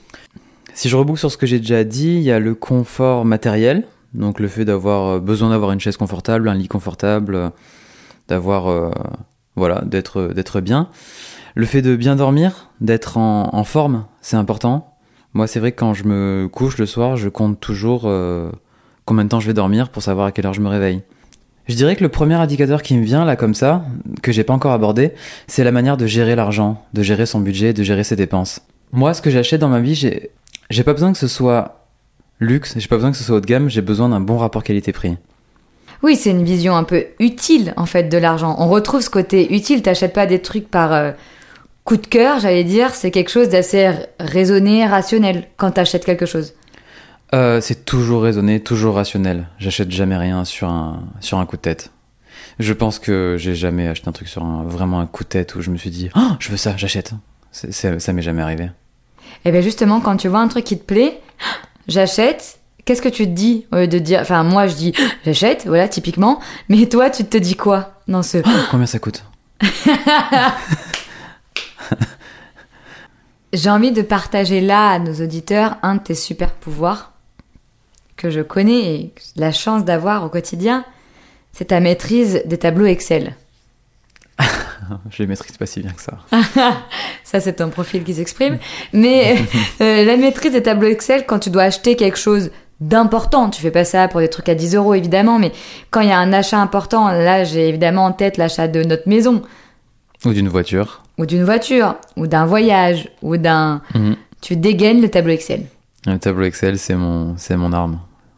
Si 0.73 0.89
je 0.89 0.95
reboucle 0.95 1.19
sur 1.19 1.31
ce 1.31 1.37
que 1.37 1.45
j'ai 1.45 1.59
déjà 1.59 1.83
dit, 1.83 2.15
il 2.15 2.21
y 2.23 2.31
a 2.31 2.39
le 2.39 2.53
confort 2.55 3.23
matériel, 3.25 3.83
donc 4.13 4.39
le 4.39 4.47
fait 4.47 4.65
d'avoir 4.65 5.19
besoin 5.21 5.49
d'avoir 5.51 5.71
une 5.71 5.79
chaise 5.79 5.97
confortable, 5.97 6.49
un 6.49 6.53
lit 6.55 6.67
confortable, 6.67 7.51
d'avoir 8.27 8.91
voilà, 9.57 9.81
d'être 9.85 10.33
d'être 10.33 10.61
bien. 10.61 10.87
Le 11.55 11.65
fait 11.65 11.81
de 11.81 11.95
bien 11.95 12.15
dormir, 12.15 12.69
d'être 12.81 13.17
en, 13.17 13.63
forme, 13.63 14.05
c'est 14.21 14.37
important. 14.37 14.93
Moi, 15.33 15.47
c'est 15.47 15.59
vrai 15.59 15.71
que 15.71 15.79
quand 15.79 15.93
je 15.93 16.03
me 16.03 16.47
couche 16.51 16.77
le 16.77 16.85
soir, 16.85 17.17
je 17.17 17.29
compte 17.29 17.59
toujours 17.59 18.03
euh, 18.05 18.51
combien 19.05 19.23
de 19.23 19.29
temps 19.29 19.39
je 19.39 19.47
vais 19.47 19.55
dormir 19.55 19.89
pour 19.89 20.03
savoir 20.03 20.27
à 20.27 20.31
quelle 20.31 20.45
heure 20.45 20.53
je 20.53 20.61
me 20.61 20.69
réveille. 20.69 21.01
Je 21.67 21.75
dirais 21.75 21.95
que 21.95 22.03
le 22.03 22.09
premier 22.09 22.35
indicateur 22.35 22.81
qui 22.83 22.95
me 22.95 23.03
vient 23.03 23.25
là 23.25 23.35
comme 23.35 23.55
ça, 23.55 23.83
que 24.21 24.31
j'ai 24.31 24.43
pas 24.43 24.53
encore 24.53 24.71
abordé, 24.71 25.13
c'est 25.47 25.63
la 25.63 25.71
manière 25.71 25.97
de 25.97 26.05
gérer 26.05 26.35
l'argent, 26.35 26.85
de 26.93 27.01
gérer 27.01 27.25
son 27.25 27.39
budget, 27.39 27.73
de 27.73 27.83
gérer 27.83 28.03
ses 28.03 28.15
dépenses. 28.15 28.61
Moi, 28.91 29.13
ce 29.13 29.21
que 29.21 29.31
j'achète 29.31 29.59
dans 29.59 29.67
ma 29.67 29.79
vie, 29.79 29.95
j'ai 29.95 30.29
j'ai 30.69 30.83
pas 30.83 30.93
besoin 30.93 31.11
que 31.11 31.17
ce 31.17 31.27
soit 31.27 31.87
luxe, 32.39 32.75
j'ai 32.77 32.87
pas 32.87 32.97
besoin 32.97 33.11
que 33.11 33.17
ce 33.17 33.23
soit 33.23 33.37
haut 33.37 33.41
de 33.41 33.45
gamme, 33.45 33.69
j'ai 33.69 33.81
besoin 33.81 34.09
d'un 34.09 34.19
bon 34.19 34.37
rapport 34.37 34.63
qualité-prix. 34.63 35.17
Oui, 36.03 36.15
c'est 36.15 36.31
une 36.31 36.43
vision 36.43 36.75
un 36.75 36.83
peu 36.83 37.05
utile 37.19 37.73
en 37.77 37.85
fait 37.85 38.03
de 38.03 38.17
l'argent. 38.17 38.55
On 38.59 38.67
retrouve 38.67 39.01
ce 39.01 39.09
côté 39.09 39.53
utile. 39.55 39.81
T'achètes 39.81 40.13
pas 40.13 40.25
des 40.25 40.39
trucs 40.39 40.69
par 40.69 40.93
euh, 40.93 41.11
coup 41.83 41.97
de 41.97 42.05
cœur, 42.05 42.39
j'allais 42.39 42.63
dire. 42.63 42.93
C'est 42.93 43.11
quelque 43.11 43.31
chose 43.31 43.49
d'assez 43.49 43.91
raisonné, 44.19 44.85
rationnel 44.85 45.47
quand 45.57 45.71
t'achètes 45.71 46.05
quelque 46.05 46.25
chose. 46.25 46.53
Euh, 47.35 47.59
c'est 47.59 47.85
toujours 47.85 48.23
raisonné, 48.23 48.59
toujours 48.59 48.95
rationnel. 48.95 49.47
J'achète 49.57 49.91
jamais 49.91 50.17
rien 50.17 50.45
sur 50.45 50.69
un, 50.69 51.03
sur 51.19 51.39
un 51.39 51.45
coup 51.45 51.57
de 51.57 51.61
tête. 51.61 51.91
Je 52.59 52.73
pense 52.73 52.99
que 52.99 53.35
j'ai 53.37 53.55
jamais 53.55 53.87
acheté 53.87 54.07
un 54.07 54.11
truc 54.11 54.27
sur 54.27 54.43
un, 54.43 54.63
vraiment 54.63 54.99
un 54.99 55.05
coup 55.05 55.23
de 55.23 55.29
tête 55.29 55.55
où 55.55 55.61
je 55.61 55.69
me 55.69 55.77
suis 55.77 55.89
dit, 55.89 56.09
oh, 56.15 56.31
je 56.39 56.49
veux 56.49 56.57
ça, 56.57 56.75
j'achète. 56.77 57.13
Ça 57.51 58.13
m'est 58.13 58.21
jamais 58.21 58.41
arrivé. 58.41 58.69
Et 59.45 59.51
bien 59.51 59.61
justement, 59.61 59.99
quand 59.99 60.17
tu 60.17 60.27
vois 60.27 60.39
un 60.39 60.47
truc 60.47 60.63
qui 60.63 60.77
te 60.77 60.83
plaît, 60.83 61.19
j'achète. 61.87 62.56
Qu'est-ce 62.87 63.01
que 63.01 63.09
tu 63.09 63.25
te 63.25 63.31
dis 63.31 63.65
au 63.73 63.75
lieu 63.75 63.89
de 63.89 63.99
dire, 63.99 64.21
enfin 64.21 64.43
moi 64.43 64.67
je 64.67 64.75
dis 64.75 64.93
j'achète, 65.25 65.65
voilà 65.67 65.89
typiquement. 65.89 66.39
Mais 66.69 66.85
toi, 66.85 67.09
tu 67.09 67.25
te 67.25 67.35
dis 67.35 67.55
quoi 67.55 67.99
dans 68.07 68.23
ce 68.23 68.37
Combien 68.71 68.85
ça 68.85 68.99
coûte 68.99 69.25
J'ai 73.51 73.69
envie 73.69 73.91
de 73.91 74.01
partager 74.01 74.61
là 74.61 74.91
à 74.91 74.99
nos 74.99 75.15
auditeurs 75.15 75.75
un 75.83 75.95
de 75.95 75.99
tes 75.99 76.15
super 76.15 76.53
pouvoirs 76.53 77.11
que 78.15 78.29
je 78.29 78.39
connais 78.39 78.95
et 78.95 79.09
que 79.09 79.21
j'ai 79.21 79.41
la 79.41 79.51
chance 79.51 79.83
d'avoir 79.83 80.23
au 80.23 80.29
quotidien. 80.29 80.85
C'est 81.51 81.65
ta 81.65 81.81
maîtrise 81.81 82.41
des 82.45 82.57
tableaux 82.57 82.85
Excel. 82.85 83.35
Je 85.09 85.23
les 85.23 85.27
maîtrise 85.27 85.57
pas 85.57 85.65
si 85.65 85.81
bien 85.81 85.91
que 85.91 86.01
ça. 86.01 86.19
Ça, 87.25 87.41
c'est 87.41 87.57
ton 87.57 87.69
profil 87.69 88.05
qui 88.05 88.13
s'exprime. 88.13 88.59
Mais 88.93 89.35
euh, 89.81 90.05
la 90.05 90.15
maîtrise 90.15 90.53
des 90.53 90.63
tableaux 90.63 90.87
Excel, 90.87 91.25
quand 91.25 91.39
tu 91.39 91.49
dois 91.49 91.63
acheter 91.63 91.97
quelque 91.97 92.17
chose 92.17 92.51
d'important, 92.81 93.49
tu 93.49 93.61
fais 93.61 93.71
pas 93.71 93.85
ça 93.85 94.07
pour 94.07 94.19
des 94.19 94.29
trucs 94.29 94.49
à 94.49 94.55
10 94.55 94.75
euros 94.75 94.93
évidemment, 94.93 95.39
mais 95.39 95.51
quand 95.89 96.01
il 96.01 96.09
y 96.09 96.11
a 96.11 96.19
un 96.19 96.33
achat 96.33 96.59
important, 96.59 97.07
là 97.09 97.43
j'ai 97.43 97.67
évidemment 97.69 98.05
en 98.05 98.11
tête 98.11 98.37
l'achat 98.37 98.67
de 98.67 98.83
notre 98.83 99.07
maison, 99.09 99.41
Ou 100.25 100.33
d'une 100.33 100.47
voiture. 100.49 101.01
ou 101.17 101.25
d'une 101.25 101.43
voiture, 101.43 101.95
ou 102.15 102.27
d'un 102.27 102.45
voyage, 102.45 103.09
ou 103.21 103.37
d'un... 103.37 103.81
Mhm. 103.95 104.15
Tu 104.41 104.55
dégaines 104.55 105.01
le 105.01 105.09
tableau 105.09 105.33
Excel. 105.33 105.65
Le 106.05 106.17
tableau 106.19 106.45
Excel, 106.45 106.77
c'est 106.77 106.93
mon, 106.95 107.33
c'est 107.37 107.57
mon 107.57 107.73
arme. 107.73 107.99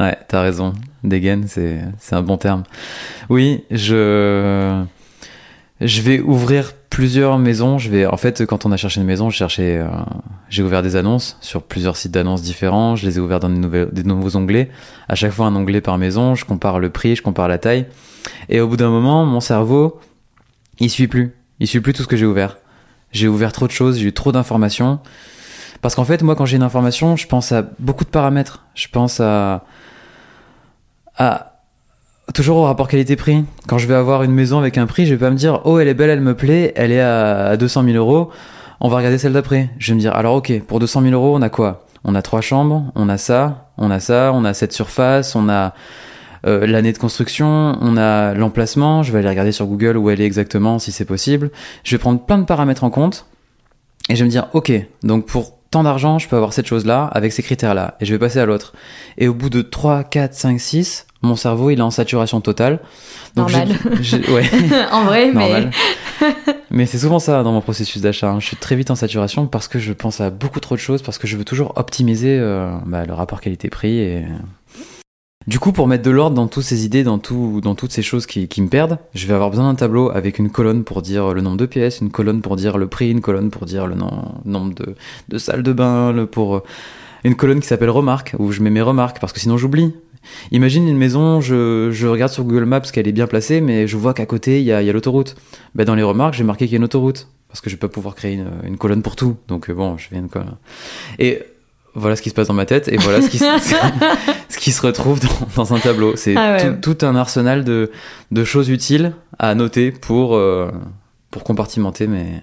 ouais, 0.00 0.16
t'as 0.28 0.40
raison. 0.42 0.72
Dégaine, 1.04 1.44
c'est, 1.46 1.80
c'est 2.00 2.16
un 2.16 2.22
bon 2.22 2.36
terme. 2.38 2.64
Oui, 3.28 3.64
je, 3.70 4.82
je 5.80 6.00
vais 6.02 6.20
ouvrir 6.20 6.72
plusieurs 6.90 7.38
maisons. 7.38 7.78
Je 7.78 7.90
vais, 7.90 8.06
en 8.06 8.16
fait, 8.16 8.46
quand 8.46 8.66
on 8.66 8.72
a 8.72 8.76
cherché 8.76 9.00
une 9.00 9.06
maison, 9.06 9.30
je 9.30 9.36
cherchais, 9.36 9.78
euh, 9.78 9.88
j'ai 10.48 10.62
ouvert 10.62 10.82
des 10.82 10.96
annonces 10.96 11.36
sur 11.40 11.62
plusieurs 11.62 11.96
sites 11.96 12.12
d'annonces 12.12 12.42
différents. 12.42 12.94
Je 12.96 13.06
les 13.06 13.18
ai 13.18 13.20
ouverts 13.20 13.40
dans 13.40 13.48
nouvelles- 13.48 13.90
des 13.92 14.04
nouveaux 14.04 14.36
onglets. 14.36 14.70
À 15.08 15.14
chaque 15.14 15.32
fois, 15.32 15.46
un 15.46 15.56
onglet 15.56 15.80
par 15.80 15.98
maison. 15.98 16.34
Je 16.34 16.44
compare 16.44 16.78
le 16.78 16.90
prix, 16.90 17.16
je 17.16 17.22
compare 17.22 17.48
la 17.48 17.58
taille. 17.58 17.86
Et 18.48 18.60
au 18.60 18.68
bout 18.68 18.76
d'un 18.76 18.90
moment, 18.90 19.24
mon 19.26 19.40
cerveau, 19.40 19.98
il 20.78 20.90
suit 20.90 21.08
plus. 21.08 21.34
Il 21.60 21.66
suit 21.66 21.80
plus 21.80 21.92
tout 21.92 22.02
ce 22.02 22.08
que 22.08 22.16
j'ai 22.16 22.26
ouvert. 22.26 22.58
J'ai 23.12 23.28
ouvert 23.28 23.52
trop 23.52 23.66
de 23.66 23.72
choses, 23.72 23.98
j'ai 23.98 24.06
eu 24.06 24.12
trop 24.12 24.32
d'informations. 24.32 24.98
Parce 25.82 25.94
qu'en 25.94 26.04
fait, 26.04 26.22
moi, 26.22 26.34
quand 26.34 26.46
j'ai 26.46 26.56
une 26.56 26.62
information, 26.62 27.16
je 27.16 27.26
pense 27.26 27.52
à 27.52 27.62
beaucoup 27.78 28.04
de 28.04 28.10
paramètres. 28.10 28.64
Je 28.74 28.88
pense 28.88 29.20
à, 29.20 29.64
à 31.18 31.53
toujours 32.32 32.56
au 32.56 32.62
rapport 32.62 32.88
qualité-prix. 32.88 33.44
Quand 33.66 33.78
je 33.78 33.86
vais 33.86 33.94
avoir 33.94 34.22
une 34.22 34.32
maison 34.32 34.58
avec 34.58 34.78
un 34.78 34.86
prix, 34.86 35.06
je 35.06 35.14
vais 35.14 35.20
pas 35.20 35.30
me 35.30 35.36
dire, 35.36 35.60
oh, 35.64 35.78
elle 35.78 35.88
est 35.88 35.94
belle, 35.94 36.10
elle 36.10 36.20
me 36.20 36.34
plaît, 36.34 36.72
elle 36.76 36.92
est 36.92 37.00
à 37.00 37.48
à 37.48 37.56
200 37.56 37.84
000 37.84 37.96
euros. 37.96 38.30
On 38.80 38.88
va 38.88 38.96
regarder 38.96 39.18
celle 39.18 39.32
d'après. 39.32 39.70
Je 39.78 39.92
vais 39.92 39.96
me 39.96 40.00
dire, 40.00 40.14
alors, 40.14 40.36
ok, 40.36 40.62
pour 40.66 40.80
200 40.80 41.02
000 41.02 41.12
euros, 41.14 41.36
on 41.36 41.42
a 41.42 41.48
quoi? 41.48 41.86
On 42.04 42.14
a 42.14 42.22
trois 42.22 42.40
chambres, 42.40 42.92
on 42.94 43.08
a 43.08 43.16
ça, 43.16 43.70
on 43.78 43.90
a 43.90 43.98
ça, 43.98 44.32
on 44.34 44.44
a 44.44 44.52
cette 44.52 44.72
surface, 44.72 45.34
on 45.34 45.48
a 45.48 45.74
euh, 46.46 46.66
l'année 46.66 46.92
de 46.92 46.98
construction, 46.98 47.78
on 47.80 47.96
a 47.96 48.34
l'emplacement. 48.34 49.02
Je 49.02 49.12
vais 49.12 49.20
aller 49.20 49.28
regarder 49.28 49.52
sur 49.52 49.66
Google 49.66 49.96
où 49.96 50.10
elle 50.10 50.20
est 50.20 50.26
exactement, 50.26 50.78
si 50.78 50.92
c'est 50.92 51.06
possible. 51.06 51.50
Je 51.82 51.94
vais 51.96 52.00
prendre 52.00 52.20
plein 52.20 52.38
de 52.38 52.44
paramètres 52.44 52.84
en 52.84 52.90
compte. 52.90 53.26
Et 54.10 54.16
je 54.16 54.20
vais 54.20 54.26
me 54.26 54.30
dire, 54.30 54.48
ok, 54.52 54.70
donc 55.02 55.24
pour 55.26 55.58
tant 55.74 55.82
d'argent, 55.82 56.20
je 56.20 56.28
peux 56.28 56.36
avoir 56.36 56.52
cette 56.52 56.68
chose-là 56.68 57.10
avec 57.12 57.32
ces 57.32 57.42
critères-là. 57.42 57.96
Et 58.00 58.04
je 58.04 58.12
vais 58.12 58.18
passer 58.20 58.38
à 58.38 58.46
l'autre. 58.46 58.74
Et 59.18 59.26
au 59.26 59.34
bout 59.34 59.50
de 59.50 59.60
3, 59.60 60.04
4, 60.04 60.32
5, 60.32 60.60
6, 60.60 61.06
mon 61.22 61.34
cerveau, 61.34 61.70
il 61.70 61.80
est 61.80 61.82
en 61.82 61.90
saturation 61.90 62.40
totale. 62.40 62.78
Donc 63.34 63.50
Normal. 63.50 63.76
ouais, 64.30 64.44
en 64.92 65.02
vrai, 65.02 65.32
mais 66.70 66.86
c'est 66.86 66.98
souvent 66.98 67.18
ça 67.18 67.42
dans 67.42 67.50
mon 67.50 67.60
processus 67.60 68.00
d'achat. 68.00 68.30
hein. 68.30 68.38
Je 68.38 68.46
suis 68.46 68.56
très 68.56 68.76
vite 68.76 68.92
en 68.92 68.94
saturation 68.94 69.48
parce 69.48 69.66
que 69.66 69.80
je 69.80 69.92
pense 69.92 70.20
à 70.20 70.30
beaucoup 70.30 70.60
trop 70.60 70.76
de 70.76 70.80
choses, 70.80 71.02
parce 71.02 71.18
que 71.18 71.26
je 71.26 71.36
veux 71.36 71.44
toujours 71.44 71.72
optimiser 71.74 72.38
euh, 72.38 72.70
bah, 72.86 73.04
le 73.04 73.12
rapport 73.12 73.40
qualité-prix. 73.40 73.98
Et... 73.98 74.24
Du 75.46 75.58
coup, 75.58 75.72
pour 75.72 75.86
mettre 75.86 76.02
de 76.02 76.10
l'ordre 76.10 76.34
dans 76.34 76.46
toutes 76.46 76.64
ces 76.64 76.86
idées, 76.86 77.04
dans, 77.04 77.18
tout, 77.18 77.60
dans 77.62 77.74
toutes 77.74 77.92
ces 77.92 78.02
choses 78.02 78.24
qui, 78.24 78.62
me 78.62 78.68
perdent, 78.68 78.98
je 79.14 79.26
vais 79.26 79.34
avoir 79.34 79.50
besoin 79.50 79.68
d'un 79.68 79.74
tableau 79.74 80.10
avec 80.10 80.38
une 80.38 80.48
colonne 80.48 80.84
pour 80.84 81.02
dire 81.02 81.34
le 81.34 81.42
nombre 81.42 81.58
de 81.58 81.66
pièces, 81.66 82.00
une 82.00 82.10
colonne 82.10 82.40
pour 82.40 82.56
dire 82.56 82.78
le 82.78 82.86
prix, 82.86 83.10
une 83.10 83.20
colonne 83.20 83.50
pour 83.50 83.66
dire 83.66 83.86
le 83.86 83.94
nom- 83.94 84.36
nombre 84.46 84.74
de, 84.74 84.94
de 85.28 85.38
salles 85.38 85.62
de 85.62 85.72
bain, 85.74 86.26
pour 86.30 86.56
euh, 86.56 86.62
une 87.24 87.34
colonne 87.34 87.60
qui 87.60 87.66
s'appelle 87.66 87.90
remarques, 87.90 88.34
où 88.38 88.52
je 88.52 88.62
mets 88.62 88.70
mes 88.70 88.80
remarques, 88.80 89.20
parce 89.20 89.34
que 89.34 89.40
sinon 89.40 89.58
j'oublie. 89.58 89.92
Imagine 90.50 90.88
une 90.88 90.96
maison, 90.96 91.42
je, 91.42 92.06
regarde 92.06 92.32
sur 92.32 92.44
Google 92.44 92.64
Maps 92.64 92.80
qu'elle 92.80 93.06
est 93.06 93.12
bien 93.12 93.26
placée, 93.26 93.60
mais 93.60 93.86
je 93.86 93.98
vois 93.98 94.14
qu'à 94.14 94.24
côté, 94.24 94.60
il 94.60 94.64
y 94.64 94.72
a, 94.72 94.82
y 94.82 94.88
a 94.88 94.92
l'autoroute. 94.94 95.36
Ben, 95.74 95.84
dans 95.84 95.94
les 95.94 96.02
remarques, 96.02 96.32
j'ai 96.32 96.44
marqué 96.44 96.64
qu'il 96.64 96.72
y 96.72 96.76
a 96.76 96.78
une 96.78 96.84
autoroute, 96.84 97.28
parce 97.48 97.60
que 97.60 97.68
je 97.68 97.74
vais 97.74 97.80
pas 97.80 97.88
pouvoir 97.88 98.14
créer 98.14 98.40
une, 98.64 98.78
colonne 98.78 99.02
pour 99.02 99.16
tout. 99.16 99.36
Donc 99.48 99.68
euh, 99.68 99.74
bon, 99.74 99.98
je 99.98 100.08
fais 100.08 100.16
une 100.16 100.30
colonne. 100.30 100.56
Voilà 101.94 102.16
ce 102.16 102.22
qui 102.22 102.30
se 102.30 102.34
passe 102.34 102.48
dans 102.48 102.54
ma 102.54 102.66
tête, 102.66 102.88
et 102.88 102.96
voilà 102.96 103.22
ce 103.22 103.28
qui, 103.28 103.38
se, 103.38 103.44
ce 104.48 104.58
qui 104.58 104.72
se 104.72 104.82
retrouve 104.82 105.20
dans, 105.20 105.46
dans 105.56 105.74
un 105.74 105.78
tableau. 105.78 106.16
C'est 106.16 106.34
Ah 106.36 106.56
ouais. 106.56 106.74
tout, 106.80 106.94
tout 106.94 107.06
un 107.06 107.16
arsenal 107.16 107.64
de, 107.64 107.90
de 108.30 108.44
choses 108.44 108.68
utiles 108.68 109.12
à 109.38 109.54
noter 109.54 109.90
pour, 109.90 110.34
euh, 110.36 110.70
pour 111.30 111.44
compartimenter 111.44 112.06
mes, 112.06 112.40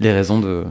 les 0.00 0.12
raisons 0.12 0.40
de, 0.40 0.64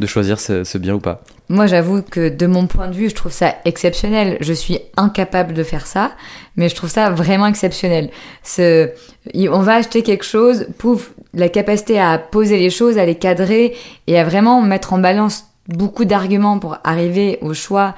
de 0.00 0.06
choisir 0.06 0.40
ce, 0.40 0.64
ce 0.64 0.78
bien 0.78 0.94
ou 0.94 1.00
pas. 1.00 1.22
Moi, 1.48 1.66
j'avoue 1.66 2.02
que 2.02 2.28
de 2.30 2.46
mon 2.46 2.66
point 2.66 2.88
de 2.88 2.94
vue, 2.94 3.10
je 3.10 3.14
trouve 3.14 3.32
ça 3.32 3.56
exceptionnel. 3.66 4.38
Je 4.40 4.52
suis 4.54 4.78
incapable 4.96 5.52
de 5.52 5.62
faire 5.62 5.86
ça, 5.86 6.12
mais 6.56 6.68
je 6.70 6.74
trouve 6.74 6.88
ça 6.88 7.10
vraiment 7.10 7.46
exceptionnel. 7.46 8.10
Ce... 8.42 8.90
On 9.34 9.60
va 9.60 9.74
acheter 9.74 10.02
quelque 10.02 10.24
chose, 10.24 10.66
pouf, 10.78 11.12
la 11.34 11.48
capacité 11.50 12.00
à 12.00 12.18
poser 12.18 12.58
les 12.58 12.70
choses, 12.70 12.96
à 12.96 13.04
les 13.04 13.16
cadrer 13.16 13.76
et 14.06 14.18
à 14.18 14.24
vraiment 14.24 14.62
mettre 14.62 14.92
en 14.94 14.98
balance 14.98 15.44
beaucoup 15.68 16.04
d'arguments 16.04 16.58
pour 16.58 16.78
arriver 16.84 17.38
au 17.40 17.54
choix 17.54 17.94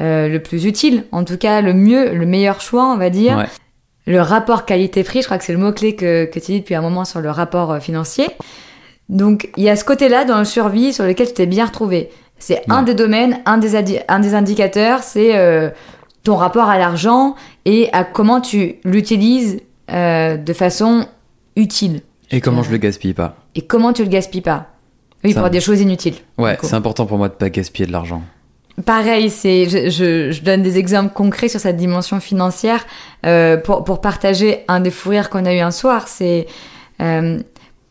euh, 0.00 0.28
le 0.28 0.42
plus 0.42 0.64
utile, 0.64 1.04
en 1.12 1.24
tout 1.24 1.36
cas 1.36 1.60
le 1.60 1.72
mieux, 1.72 2.12
le 2.12 2.26
meilleur 2.26 2.60
choix, 2.60 2.92
on 2.92 2.96
va 2.96 3.10
dire. 3.10 3.38
Ouais. 3.38 3.46
Le 4.06 4.20
rapport 4.20 4.64
qualité-prix, 4.64 5.22
je 5.22 5.26
crois 5.26 5.38
que 5.38 5.44
c'est 5.44 5.52
le 5.52 5.58
mot-clé 5.58 5.94
que, 5.94 6.24
que 6.26 6.38
tu 6.38 6.52
dis 6.52 6.60
depuis 6.60 6.74
un 6.74 6.82
moment 6.82 7.04
sur 7.04 7.20
le 7.20 7.30
rapport 7.30 7.72
euh, 7.72 7.80
financier. 7.80 8.26
Donc, 9.08 9.50
il 9.56 9.62
y 9.62 9.70
a 9.70 9.76
ce 9.76 9.84
côté-là 9.84 10.24
dans 10.24 10.38
le 10.38 10.44
survie 10.44 10.92
sur 10.92 11.04
lequel 11.04 11.28
tu 11.28 11.34
t'es 11.34 11.46
bien 11.46 11.66
retrouvé. 11.66 12.10
C'est 12.38 12.62
un 12.68 12.82
des 12.82 12.94
domaines, 12.94 13.40
un 13.46 13.58
des, 13.58 14.00
un 14.08 14.18
des 14.18 14.34
indicateurs, 14.34 15.02
c'est 15.02 15.36
euh, 15.36 15.70
ton 16.24 16.36
rapport 16.36 16.68
à 16.68 16.78
l'argent 16.78 17.36
et 17.64 17.88
à 17.92 18.02
comment 18.02 18.40
tu 18.40 18.76
l'utilises 18.84 19.60
de 19.88 20.52
façon 20.54 21.06
utile. 21.56 22.00
Et 22.30 22.40
comment 22.40 22.62
je 22.62 22.70
le 22.70 22.78
gaspille 22.78 23.14
pas. 23.14 23.36
Et 23.54 23.62
comment 23.62 23.92
tu 23.92 24.02
le 24.02 24.08
gaspilles 24.08 24.40
pas. 24.40 24.73
Oui, 25.24 25.34
pour 25.34 25.48
des 25.50 25.60
choses 25.60 25.80
inutiles. 25.80 26.16
Ouais, 26.38 26.58
c'est 26.62 26.74
important 26.74 27.06
pour 27.06 27.16
moi 27.18 27.28
de 27.28 27.34
pas 27.34 27.48
gaspiller 27.50 27.86
de 27.86 27.92
l'argent. 27.92 28.22
Pareil, 28.84 29.30
c'est, 29.30 29.68
je, 29.68 29.88
je, 29.88 30.32
je 30.32 30.42
donne 30.42 30.62
des 30.62 30.78
exemples 30.78 31.14
concrets 31.14 31.48
sur 31.48 31.60
cette 31.60 31.76
dimension 31.76 32.18
financière 32.20 32.84
euh, 33.24 33.56
pour, 33.56 33.84
pour 33.84 34.00
partager 34.00 34.64
un 34.68 34.80
des 34.80 34.90
fous 34.90 35.10
rires 35.10 35.30
qu'on 35.30 35.44
a 35.46 35.54
eu 35.54 35.60
un 35.60 35.70
soir. 35.70 36.08
C'est 36.08 36.46
euh, 37.00 37.38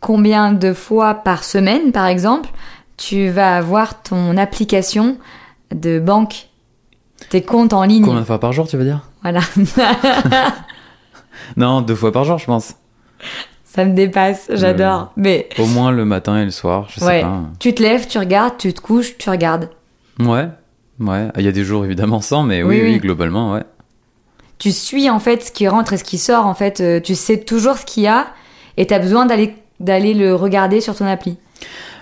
combien 0.01 0.51
de 0.51 0.73
fois 0.73 1.13
par 1.15 1.43
semaine, 1.45 1.91
par 1.93 2.07
exemple, 2.07 2.49
tu 2.97 3.29
vas 3.29 3.55
avoir 3.57 4.03
ton 4.03 4.35
application 4.37 5.17
de 5.73 5.99
banque, 5.99 6.47
tes 7.29 7.41
comptes 7.41 7.73
en 7.73 7.83
ligne. 7.83 8.03
Combien 8.03 8.19
de 8.19 8.25
fois 8.25 8.39
par 8.39 8.51
jour, 8.51 8.67
tu 8.67 8.75
veux 8.77 8.83
dire? 8.83 9.01
Voilà, 9.21 9.39
Non, 11.57 11.81
deux 11.81 11.95
fois 11.95 12.11
par 12.11 12.25
jour, 12.25 12.37
je 12.37 12.45
pense. 12.45 12.75
Ça 13.73 13.85
me 13.85 13.93
dépasse, 13.93 14.47
j'adore. 14.53 15.11
Mais 15.15 15.49
Au 15.57 15.65
moins 15.65 15.91
le 15.91 16.05
matin 16.05 16.39
et 16.39 16.45
le 16.45 16.51
soir, 16.51 16.87
je 16.89 16.99
sais 16.99 17.05
ouais, 17.05 17.21
pas. 17.21 17.41
tu 17.59 17.73
te 17.73 17.81
lèves, 17.81 18.07
tu 18.07 18.17
regardes, 18.19 18.57
tu 18.57 18.73
te 18.73 18.81
couches, 18.81 19.17
tu 19.17 19.29
regardes. 19.29 19.69
Ouais, 20.19 20.47
ouais. 20.99 21.27
Il 21.37 21.43
y 21.43 21.47
a 21.47 21.51
des 21.51 21.63
jours 21.63 21.83
évidemment 21.85 22.21
sans, 22.21 22.43
mais 22.43 22.61
oui, 22.63 22.75
Oui, 22.77 22.81
oui, 22.83 22.91
oui. 22.93 22.99
globalement, 22.99 23.53
ouais. 23.53 23.63
tu 24.59 24.71
suis 24.71 25.09
en 25.09 25.19
fait 25.19 25.43
ce 25.43 25.51
qui 25.51 25.67
rentre 25.67 25.93
et 25.93 25.97
ce 25.97 26.03
qui 26.03 26.17
sort 26.17 26.45
en 26.45 26.53
fait 26.53 26.79
euh, 26.81 26.99
tu 26.99 27.15
sais 27.15 27.39
toujours 27.39 27.77
ce 27.77 27.85
qu'il 27.85 28.03
y 28.03 28.07
a 28.07 28.27
et 28.77 28.85
t'as 28.87 28.99
besoin 28.99 29.25
d'aller 29.25 29.55
d'aller 29.79 30.13
le 30.13 30.35
regarder 30.35 30.79
sur 30.81 30.95
ton 30.95 31.05
appli. 31.05 31.37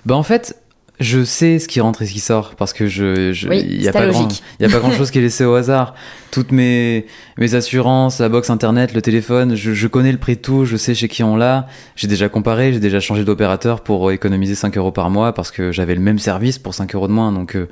Bah 0.05 0.15
en 0.15 0.23
fait, 0.23 0.57
je 1.01 1.23
sais 1.23 1.57
ce 1.59 1.67
qui 1.67 1.81
rentre 1.81 2.03
et 2.03 2.05
ce 2.05 2.13
qui 2.13 2.19
sort 2.19 2.55
parce 2.55 2.73
que 2.73 2.87
je, 2.87 3.33
je 3.33 3.49
Oui, 3.49 3.65
il 3.67 3.81
y 3.81 3.87
a 3.87 3.91
pas 3.91 4.05
grand, 4.05 4.27
y 4.59 4.65
a 4.65 4.69
pas 4.69 4.79
grand 4.79 4.91
chose 4.91 5.09
qui 5.11 5.17
est 5.17 5.21
laissé 5.21 5.43
au 5.43 5.55
hasard. 5.55 5.95
Toutes 6.29 6.51
mes 6.51 7.07
mes 7.37 7.55
assurances, 7.55 8.19
la 8.19 8.29
box 8.29 8.49
internet, 8.49 8.93
le 8.93 9.01
téléphone, 9.01 9.55
je, 9.55 9.73
je 9.73 9.87
connais 9.87 10.11
le 10.11 10.19
prix 10.19 10.35
de 10.35 10.41
tout, 10.41 10.63
je 10.65 10.77
sais 10.77 10.93
chez 10.93 11.07
qui 11.07 11.23
on 11.23 11.35
l'a. 11.35 11.67
J'ai 11.95 12.07
déjà 12.07 12.29
comparé, 12.29 12.71
j'ai 12.71 12.79
déjà 12.79 12.99
changé 12.99 13.25
d'opérateur 13.25 13.81
pour 13.81 14.11
économiser 14.11 14.55
5 14.55 14.77
euros 14.77 14.91
par 14.91 15.09
mois 15.09 15.33
parce 15.33 15.51
que 15.51 15.71
j'avais 15.71 15.95
le 15.95 16.01
même 16.01 16.19
service 16.19 16.59
pour 16.59 16.75
5 16.75 16.93
euros 16.93 17.07
de 17.07 17.13
moins. 17.13 17.31
Donc 17.31 17.55
euh, 17.55 17.67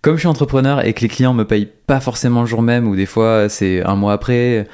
comme 0.00 0.14
je 0.14 0.20
suis 0.20 0.28
entrepreneur 0.28 0.86
et 0.86 0.92
que 0.92 1.00
les 1.00 1.08
clients 1.08 1.34
me 1.34 1.44
payent 1.44 1.68
pas 1.86 1.98
forcément 1.98 2.42
le 2.42 2.46
jour 2.46 2.62
même 2.62 2.86
ou 2.86 2.94
des 2.94 3.06
fois 3.06 3.48
c'est 3.48 3.82
un 3.82 3.96
mois 3.96 4.12
après, 4.12 4.68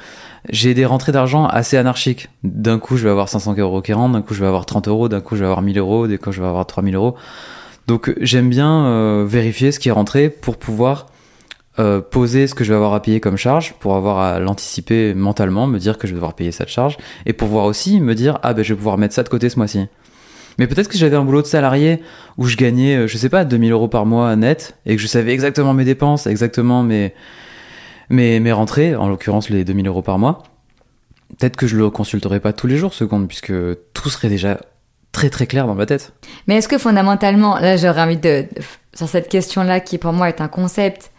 j'ai 0.49 0.73
des 0.73 0.85
rentrées 0.85 1.11
d'argent 1.11 1.45
assez 1.47 1.77
anarchiques. 1.77 2.29
D'un 2.43 2.79
coup, 2.79 2.97
je 2.97 3.03
vais 3.05 3.09
avoir 3.09 3.29
500 3.29 3.55
euros 3.57 3.81
qui 3.81 3.93
rentrent, 3.93 4.13
d'un 4.13 4.21
coup, 4.21 4.33
je 4.33 4.41
vais 4.41 4.47
avoir 4.47 4.65
30 4.65 4.87
euros, 4.87 5.07
d'un 5.09 5.21
coup, 5.21 5.35
je 5.35 5.41
vais 5.41 5.45
avoir 5.45 5.61
1000 5.61 5.77
euros, 5.77 6.07
d'un 6.07 6.17
coup, 6.17 6.31
je 6.31 6.41
vais 6.41 6.47
avoir 6.47 6.65
3000 6.65 6.95
euros. 6.95 7.15
Donc, 7.87 8.13
j'aime 8.21 8.49
bien 8.49 8.85
euh, 8.85 9.25
vérifier 9.27 9.71
ce 9.71 9.79
qui 9.79 9.89
est 9.89 9.93
rentré 9.93 10.29
pour 10.29 10.57
pouvoir 10.57 11.07
euh, 11.79 12.01
poser 12.01 12.45
ce 12.45 12.53
que 12.53 12.63
je 12.63 12.69
vais 12.69 12.75
avoir 12.75 12.93
à 12.93 13.01
payer 13.01 13.19
comme 13.19 13.35
charge, 13.35 13.73
pour 13.79 13.95
avoir 13.95 14.19
à 14.19 14.39
l'anticiper 14.39 15.13
mentalement, 15.15 15.65
me 15.65 15.79
dire 15.79 15.97
que 15.97 16.07
je 16.07 16.13
vais 16.13 16.17
devoir 16.17 16.35
payer 16.35 16.51
cette 16.51 16.69
charge, 16.69 16.97
et 17.25 17.33
pour 17.33 17.47
pouvoir 17.47 17.65
aussi 17.65 17.99
me 17.99 18.13
dire, 18.13 18.39
ah 18.43 18.53
ben, 18.53 18.63
je 18.63 18.73
vais 18.73 18.77
pouvoir 18.77 18.97
mettre 18.97 19.15
ça 19.15 19.23
de 19.23 19.29
côté 19.29 19.49
ce 19.49 19.57
mois-ci. 19.57 19.87
Mais 20.59 20.67
peut-être 20.67 20.87
que 20.87 20.97
j'avais 20.97 21.15
un 21.15 21.25
boulot 21.25 21.41
de 21.41 21.47
salarié 21.47 21.99
où 22.37 22.45
je 22.45 22.57
gagnais, 22.57 22.95
euh, 22.95 23.07
je 23.07 23.17
sais 23.17 23.29
pas, 23.29 23.43
2000 23.43 23.71
euros 23.71 23.87
par 23.87 24.05
mois 24.05 24.35
net, 24.35 24.77
et 24.85 24.95
que 24.95 25.01
je 25.01 25.07
savais 25.07 25.33
exactement 25.33 25.73
mes 25.73 25.83
dépenses, 25.83 26.27
exactement 26.27 26.83
mes, 26.83 27.13
mes, 28.09 28.39
mes 28.39 28.51
rentrées, 28.51 28.95
en 28.95 29.09
l'occurrence 29.09 29.49
les 29.49 29.65
2000 29.65 29.87
euros 29.87 30.03
par 30.03 30.19
mois. 30.19 30.43
Peut-être 31.39 31.57
que 31.57 31.65
je 31.65 31.75
le 31.75 31.89
consulterai 31.89 32.39
pas 32.39 32.53
tous 32.53 32.67
les 32.67 32.77
jours 32.77 32.93
ce 32.93 33.03
compte, 33.03 33.27
puisque 33.27 33.53
tout 33.93 34.09
serait 34.09 34.29
déjà 34.29 34.59
très 35.13 35.29
très 35.29 35.47
clair 35.47 35.65
dans 35.65 35.75
ma 35.75 35.85
tête. 35.85 36.11
Mais 36.47 36.57
est-ce 36.57 36.67
que 36.67 36.77
fondamentalement, 36.77 37.57
là 37.57 37.77
j'aurais 37.77 38.01
envie 38.01 38.17
de, 38.17 38.45
sur 38.93 39.07
cette 39.07 39.29
question-là 39.29 39.79
qui 39.79 39.97
pour 39.97 40.11
moi 40.11 40.27
est 40.27 40.41
un 40.41 40.49
concept, 40.49 41.11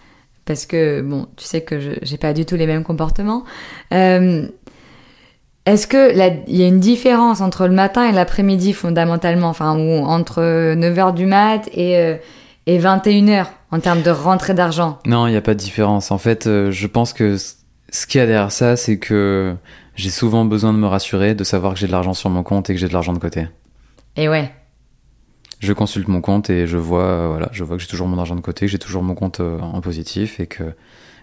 parce 0.45 0.66
que 0.66 1.01
bon, 1.01 1.26
tu 1.36 1.47
sais 1.47 1.62
que 1.62 1.80
je 1.80 1.90
j'ai 2.03 2.18
pas 2.18 2.34
du 2.34 2.45
tout 2.45 2.57
les 2.57 2.66
mêmes 2.66 2.84
comportements. 2.84 3.45
euh, 3.95 4.47
est-ce 5.66 5.86
que 5.86 6.12
il 6.47 6.57
y 6.57 6.62
a 6.62 6.66
une 6.66 6.80
différence 6.80 7.40
entre 7.40 7.66
le 7.66 7.72
matin 7.72 8.07
et 8.07 8.12
l'après-midi 8.12 8.74
fondamentalement, 8.74 9.49
enfin 9.49 9.78
ou 9.78 10.05
entre 10.05 10.42
9h 10.74 11.14
du 11.14 11.24
mat 11.24 11.66
et 11.72 11.97
euh, 11.97 12.16
et 12.66 12.78
21h 12.78 13.47
en 13.70 13.80
termes 13.80 14.03
de 14.03 14.11
rentrée 14.11 14.53
d'argent? 14.53 14.99
Non, 15.07 15.26
il 15.26 15.30
n'y 15.30 15.38
a 15.38 15.40
pas 15.42 15.55
de 15.55 15.59
différence. 15.59 16.11
En 16.11 16.18
fait, 16.18 16.47
euh, 16.47 16.70
je 16.70 16.86
pense 16.86 17.14
que 17.14 17.36
ce 17.38 18.07
qu'il 18.07 18.18
y 18.18 18.22
a 18.22 18.26
derrière 18.26 18.53
ça, 18.53 18.76
c'est 18.76 18.99
que 18.99 19.55
j'ai 19.97 20.11
souvent 20.11 20.45
besoin 20.45 20.72
de 20.74 20.78
me 20.78 20.86
rassurer, 20.86 21.34
de 21.34 21.45
savoir 21.45 21.72
que 21.74 21.78
j'ai 21.78 21.86
de 21.86 21.92
l'argent 21.92 22.12
sur 22.12 22.28
mon 22.28 22.42
compte 22.42 22.68
et 22.68 22.74
que 22.74 22.80
j'ai 22.80 22.88
de 22.88 22.92
l'argent 22.92 23.14
de 23.14 23.18
côté. 23.18 23.47
Et 24.17 24.29
ouais. 24.29 24.53
Je 25.61 25.73
consulte 25.73 26.09
mon 26.09 26.21
compte 26.21 26.51
et 26.51 26.67
je 26.67 26.77
vois, 26.77 27.03
euh, 27.05 27.29
voilà, 27.31 27.49
je 27.53 27.65
vois 27.65 27.77
que 27.77 27.83
j'ai 27.83 27.89
toujours 27.89 28.07
mon 28.09 28.19
argent 28.19 28.37
de 28.37 28.41
côté, 28.41 28.67
que 28.67 28.73
j'ai 28.73 28.79
toujours 28.79 29.03
mon 29.03 29.15
compte 29.15 29.41
euh, 29.41 29.59
en 29.61 29.81
positif 29.81 30.39
et 30.41 30.47
que 30.47 30.65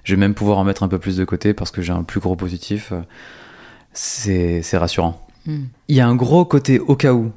je 0.03 0.15
vais 0.15 0.19
même 0.19 0.33
pouvoir 0.33 0.57
en 0.57 0.63
mettre 0.63 0.83
un 0.83 0.87
peu 0.87 0.97
plus 0.99 1.17
de 1.17 1.25
côté 1.25 1.53
parce 1.53 1.69
que 1.71 1.81
j'ai 1.81 1.93
un 1.93 2.03
plus 2.03 2.19
gros 2.19 2.35
positif. 2.35 2.91
euh, 2.91 3.01
C'est 3.93 4.77
rassurant. 4.77 5.25
Hmm. 5.45 5.65
Il 5.87 5.95
y 5.95 6.01
a 6.01 6.07
un 6.07 6.15
gros 6.15 6.45
côté 6.45 6.79
au 6.79 6.95
cas 6.95 7.13
où. 7.13 7.31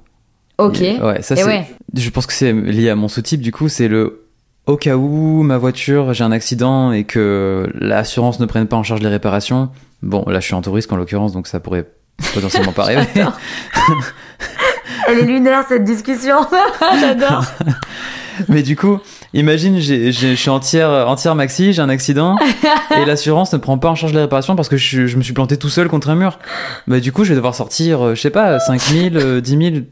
Ok. 0.58 0.80
A- 0.82 1.06
Ouais, 1.06 1.22
ça 1.22 1.34
et 1.34 1.38
c'est. 1.38 1.44
ouais. 1.44 1.66
Je 1.94 2.10
pense 2.10 2.26
que 2.26 2.32
c'est 2.32 2.52
lié 2.52 2.88
à 2.90 2.96
mon 2.96 3.08
sous-type, 3.08 3.40
du 3.40 3.52
coup, 3.52 3.68
c'est 3.68 3.88
le 3.88 4.20
au 4.66 4.76
cas 4.78 4.96
où 4.96 5.42
ma 5.42 5.58
voiture, 5.58 6.14
j'ai 6.14 6.24
un 6.24 6.32
accident 6.32 6.90
et 6.92 7.04
que 7.04 7.70
l'assurance 7.74 8.40
ne 8.40 8.46
prenne 8.46 8.66
pas 8.66 8.76
en 8.76 8.82
charge 8.82 9.00
les 9.02 9.08
réparations. 9.08 9.68
Bon, 10.02 10.24
là, 10.26 10.40
je 10.40 10.46
suis 10.46 10.54
en 10.54 10.62
touriste 10.62 10.90
en 10.92 10.96
l'occurrence, 10.96 11.32
donc 11.32 11.46
ça 11.48 11.60
pourrait 11.60 11.86
potentiellement 12.32 12.72
pas 12.72 12.84
arriver. 12.84 13.02
Elle 15.06 15.18
est 15.18 15.26
lunaire 15.26 15.64
cette 15.68 15.84
discussion. 15.84 16.36
J'adore. 17.00 17.44
Mais 18.48 18.62
du 18.62 18.76
coup, 18.76 18.98
imagine, 19.32 19.80
je 19.80 20.34
suis 20.34 20.50
entière, 20.50 21.08
entière 21.08 21.34
maxi, 21.34 21.72
j'ai 21.72 21.82
un 21.82 21.88
accident 21.88 22.36
et 22.96 23.04
l'assurance 23.04 23.52
ne 23.52 23.58
prend 23.58 23.78
pas 23.78 23.88
en 23.88 23.94
charge 23.94 24.12
les 24.12 24.20
réparations 24.20 24.56
parce 24.56 24.68
que 24.68 24.76
je, 24.76 25.16
me 25.16 25.22
suis 25.22 25.32
planté 25.32 25.56
tout 25.56 25.68
seul 25.68 25.88
contre 25.88 26.10
un 26.10 26.16
mur. 26.16 26.38
Bah, 26.86 27.00
du 27.00 27.12
coup, 27.12 27.24
je 27.24 27.30
vais 27.30 27.36
devoir 27.36 27.54
sortir, 27.54 28.04
euh, 28.04 28.14
je 28.14 28.20
sais 28.20 28.30
pas, 28.30 28.58
5000, 28.58 29.16
euh, 29.16 29.40
10 29.40 29.50
000 29.72 29.84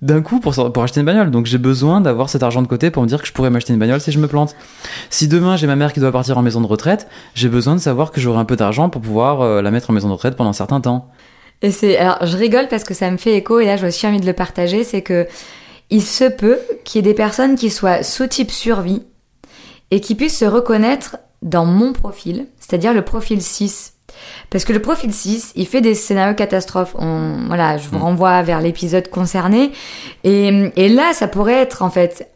d'un 0.00 0.20
coup 0.20 0.38
pour, 0.38 0.54
pour 0.72 0.82
acheter 0.82 1.00
une 1.00 1.06
bagnole. 1.06 1.30
Donc, 1.30 1.46
j'ai 1.46 1.58
besoin 1.58 2.00
d'avoir 2.00 2.28
cet 2.28 2.42
argent 2.42 2.62
de 2.62 2.66
côté 2.66 2.90
pour 2.90 3.02
me 3.02 3.08
dire 3.08 3.20
que 3.20 3.26
je 3.26 3.32
pourrais 3.32 3.50
m'acheter 3.50 3.72
une 3.72 3.78
bagnole 3.78 4.00
si 4.00 4.12
je 4.12 4.18
me 4.18 4.28
plante. 4.28 4.54
Si 5.10 5.28
demain 5.28 5.56
j'ai 5.56 5.66
ma 5.66 5.76
mère 5.76 5.92
qui 5.92 6.00
doit 6.00 6.12
partir 6.12 6.38
en 6.38 6.42
maison 6.42 6.60
de 6.60 6.66
retraite, 6.66 7.08
j'ai 7.34 7.48
besoin 7.48 7.74
de 7.74 7.80
savoir 7.80 8.10
que 8.10 8.20
j'aurai 8.20 8.38
un 8.38 8.44
peu 8.44 8.56
d'argent 8.56 8.88
pour 8.88 9.00
pouvoir 9.00 9.40
euh, 9.40 9.62
la 9.62 9.70
mettre 9.70 9.90
en 9.90 9.92
maison 9.92 10.08
de 10.08 10.14
retraite 10.14 10.36
pendant 10.36 10.50
un 10.50 10.54
certain 10.54 10.80
temps. 10.80 11.10
Et 11.62 11.70
c'est 11.70 11.96
alors 11.96 12.26
je 12.26 12.36
rigole 12.36 12.68
parce 12.68 12.84
que 12.84 12.94
ça 12.94 13.10
me 13.10 13.16
fait 13.16 13.36
écho 13.36 13.60
et 13.60 13.66
là 13.66 13.76
j'ai 13.76 13.86
aussi 13.86 14.06
envie 14.06 14.20
de 14.20 14.26
le 14.26 14.32
partager, 14.32 14.84
c'est 14.84 15.02
que 15.02 15.26
il 15.90 16.02
se 16.02 16.24
peut 16.24 16.58
qu'il 16.84 16.98
y 16.98 17.08
ait 17.08 17.10
des 17.10 17.14
personnes 17.14 17.54
qui 17.54 17.70
soient 17.70 18.02
sous 18.02 18.26
type 18.26 18.50
survie 18.50 19.02
et 19.90 20.00
qui 20.00 20.14
puissent 20.14 20.38
se 20.38 20.44
reconnaître 20.46 21.18
dans 21.42 21.64
mon 21.66 21.92
profil, 21.92 22.46
c'est-à-dire 22.58 22.94
le 22.94 23.02
profil 23.02 23.42
6. 23.42 23.92
Parce 24.50 24.64
que 24.64 24.72
le 24.72 24.80
profil 24.80 25.12
6, 25.12 25.52
il 25.56 25.66
fait 25.66 25.80
des 25.80 25.94
scénarios 25.94 26.34
catastrophes. 26.34 26.94
On, 26.98 27.44
voilà, 27.46 27.76
je 27.78 27.88
vous 27.88 27.98
Mm. 27.98 28.02
renvoie 28.02 28.42
vers 28.42 28.60
l'épisode 28.60 29.08
concerné. 29.08 29.72
Et, 30.24 30.70
et 30.76 30.88
là, 30.88 31.12
ça 31.14 31.28
pourrait 31.28 31.60
être 31.60 31.82
en 31.82 31.90
fait 31.90 32.28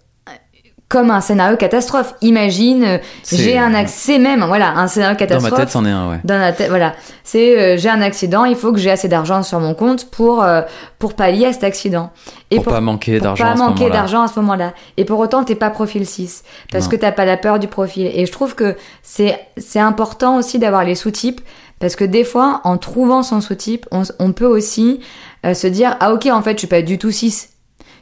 comme 0.89 1.11
un 1.11 1.20
scénario 1.20 1.57
catastrophe. 1.57 2.14
Imagine, 2.22 2.84
euh, 2.84 2.99
j'ai 3.32 3.59
un 3.59 3.74
accès 3.74 4.18
même, 4.20 4.45
voilà, 4.45 4.70
un 4.76 4.87
scénario 4.87 5.14
Dans 5.14 5.18
catastrophe. 5.18 5.51
ma 5.51 5.57
tête, 5.59 5.68
c'en 5.70 5.84
est 5.84 5.91
un, 5.91 6.09
ouais. 6.11 6.20
Dans 6.22 6.39
la 6.39 6.53
tête, 6.53 6.68
voilà. 6.68 6.95
C'est 7.24 7.59
euh, 7.59 7.76
j'ai 7.76 7.89
un 7.89 8.01
accident, 8.03 8.45
il 8.45 8.55
faut 8.55 8.72
que 8.72 8.78
j'ai 8.78 8.93
assez 8.93 9.09
d'argent 9.09 9.43
sur 9.43 9.59
mon 9.59 9.74
compte 9.74 10.09
pour 10.11 10.45
euh, 10.45 10.62
pour 11.01 11.14
pallier 11.14 11.47
à 11.47 11.53
cet 11.53 11.64
accident. 11.64 12.11
Et 12.53 12.57
Pour, 12.57 12.66
pas 12.72 12.80
manquer 12.80 13.18
pour 13.18 13.24
d'argent 13.24 13.45
pas 13.45 13.51
à 13.51 13.57
ce 13.57 13.59
manquer 13.61 13.91
d'argent 13.91 14.22
à 14.22 14.28
ce 14.28 14.39
moment-là. 14.39 14.74
Et 14.97 15.05
pour 15.05 15.18
autant, 15.18 15.43
t'es 15.43 15.57
pas 15.57 15.70
profil 15.70 16.07
6 16.07 16.45
parce 16.70 16.84
Non. 16.84 16.91
que 16.93 16.97
t'as 16.97 17.11
pas 17.12 17.24
la 17.24 17.37
peur 17.37 17.59
du 17.59 17.66
profil. 17.66 18.07
Et 18.14 18.24
je 18.24 18.30
trouve 18.30 18.55
que 18.55 18.76
c'est 19.03 19.39
c'est 19.57 19.80
important 19.80 20.37
aussi 20.37 20.61
d'avoir 20.61 20.84
les 20.84 20.95
sous-types 20.95 21.41
parce 21.80 21.97
que 21.97 22.05
des 22.05 22.22
fois, 22.24 22.61
en 22.62 22.78
trouvant 22.78 23.22
son 23.24 23.41
sous-type, 23.41 23.87
on, 23.91 24.05
on 24.20 24.30
peut 24.32 24.47
aussi 24.47 25.01
euh, 25.45 25.53
se 25.53 25.66
dire 25.66 25.97
ah 25.99 26.12
ok 26.12 26.26
en 26.26 26.43
fait 26.43 26.53
je 26.53 26.59
suis 26.59 26.66
pas 26.68 26.80
du 26.82 26.97
tout 26.97 27.11
6 27.11 27.51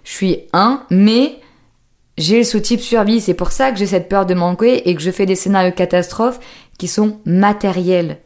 je 0.05 0.11
suis 0.13 0.41
1 0.53 0.83
mais 0.91 1.37
j'ai 2.19 2.39
le 2.39 2.45
sous-type 2.45 2.81
survie. 2.81 3.21
C'est 3.21 3.35
pour 3.35 3.51
ça 3.53 3.71
que 3.71 3.79
j'ai 3.79 3.87
cette 3.87 4.09
peur 4.09 4.27
de 4.27 4.35
manquer 4.35 4.89
et 4.89 4.95
que 4.95 5.03
je 5.03 5.11
fais 5.11 5.27
des 5.27 5.35
scénarios 5.35 5.73
catastrophes 5.73 6.41
qui 6.79 6.89
sont 6.89 7.19
matériels. 7.25 8.19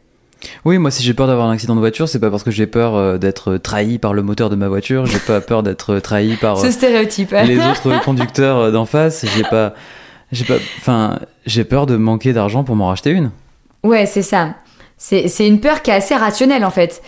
Oui, 0.63 0.77
moi, 0.77 0.89
si 0.89 1.03
j'ai 1.03 1.13
peur 1.13 1.27
d'avoir 1.27 1.49
un 1.49 1.51
accident 1.51 1.75
de 1.75 1.79
voiture, 1.79 2.07
c'est 2.07 2.19
pas 2.19 2.31
parce 2.31 2.43
que 2.43 2.51
j'ai 2.51 2.67
peur 2.67 2.95
euh, 2.95 3.17
d'être 3.17 3.57
trahi 3.57 3.97
par 3.97 4.13
le 4.13 4.21
moteur 4.21 4.49
de 4.49 4.55
ma 4.55 4.69
voiture. 4.69 5.05
J'ai 5.05 5.19
pas 5.19 5.41
peur 5.41 5.63
d'être 5.63 5.99
trahi 5.99 6.37
par 6.37 6.57
euh, 6.57 6.61
Ce 6.61 6.71
stéréotype. 6.71 7.31
les 7.31 7.59
autres 7.59 8.01
conducteurs 8.03 8.57
euh, 8.57 8.71
d'en 8.71 8.85
face. 8.85 9.25
J'ai 9.35 9.43
pas, 9.43 9.73
j'ai 10.31 10.45
pas, 10.45 10.55
enfin, 10.77 11.19
j'ai 11.45 11.65
peur 11.65 11.87
de 11.87 11.97
manquer 11.97 12.31
d'argent 12.31 12.63
pour 12.63 12.75
m'en 12.75 12.87
racheter 12.87 13.11
une. 13.11 13.31
Ouais, 13.83 14.05
c'est 14.05 14.21
ça. 14.21 14.55
C'est 14.97 15.47
une 15.47 15.61
peur 15.61 15.81
qui 15.81 15.91
est 15.91 15.93
assez 15.93 16.15
rationnelle 16.15 16.65
en 16.65 16.71
fait. 16.71 17.01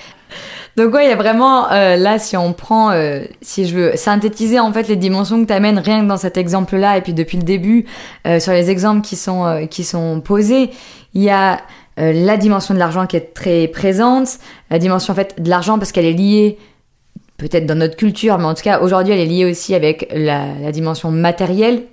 Donc 0.78 0.94
ouais, 0.94 1.06
il 1.06 1.10
y 1.10 1.12
a 1.12 1.18
vraiment 1.18 1.70
euh, 1.72 1.98
là 1.98 2.18
si 2.18 2.38
on 2.38 2.54
prend 2.54 2.92
euh, 2.92 3.24
si 3.42 3.68
je 3.68 3.76
veux 3.76 3.92
synthétiser 3.96 4.60
en 4.60 4.72
fait 4.72 4.88
les 4.88 4.96
dimensions 4.96 5.42
que 5.42 5.48
tu 5.48 5.54
amènes 5.54 5.80
rien 5.80 6.02
que 6.02 6.08
dans 6.08 6.18
cet 6.18 6.38
exemple-là 6.38 6.98
et 6.98 7.02
puis 7.02 7.14
depuis 7.14 7.38
le 7.38 7.44
début 7.44 7.86
euh, 8.26 8.40
sur 8.40 8.54
les 8.54 8.70
exemples 8.70 9.02
qui 9.02 9.16
sont 9.16 9.68
qui 9.70 9.84
sont 9.84 10.22
posés, 10.22 10.70
il 11.14 11.22
y 11.22 11.30
a 11.30 11.60
la 11.98 12.38
dimension 12.38 12.74
de 12.74 12.80
l'argent 12.80 13.06
qui 13.06 13.18
est 13.18 13.34
très 13.34 13.68
présente, 13.68 14.40
la 14.70 14.80
dimension 14.80 15.12
en 15.12 15.16
fait 15.16 15.42
de 15.42 15.50
l'argent 15.50 15.78
parce 15.78 15.92
qu'elle 15.92 16.06
est 16.06 16.14
liée 16.14 16.58
peut-être 17.38 17.66
dans 17.66 17.78
notre 17.78 17.98
culture, 17.98 18.38
mais 18.38 18.46
en 18.46 18.54
tout 18.54 18.64
cas 18.64 18.80
aujourd'hui 18.80 19.14
elle 19.14 19.20
est 19.20 19.26
liée 19.26 19.46
aussi 19.46 19.76
avec 19.76 20.10
la, 20.14 20.46
la 20.60 20.72
dimension 20.72 21.12
matérielle. 21.12 21.84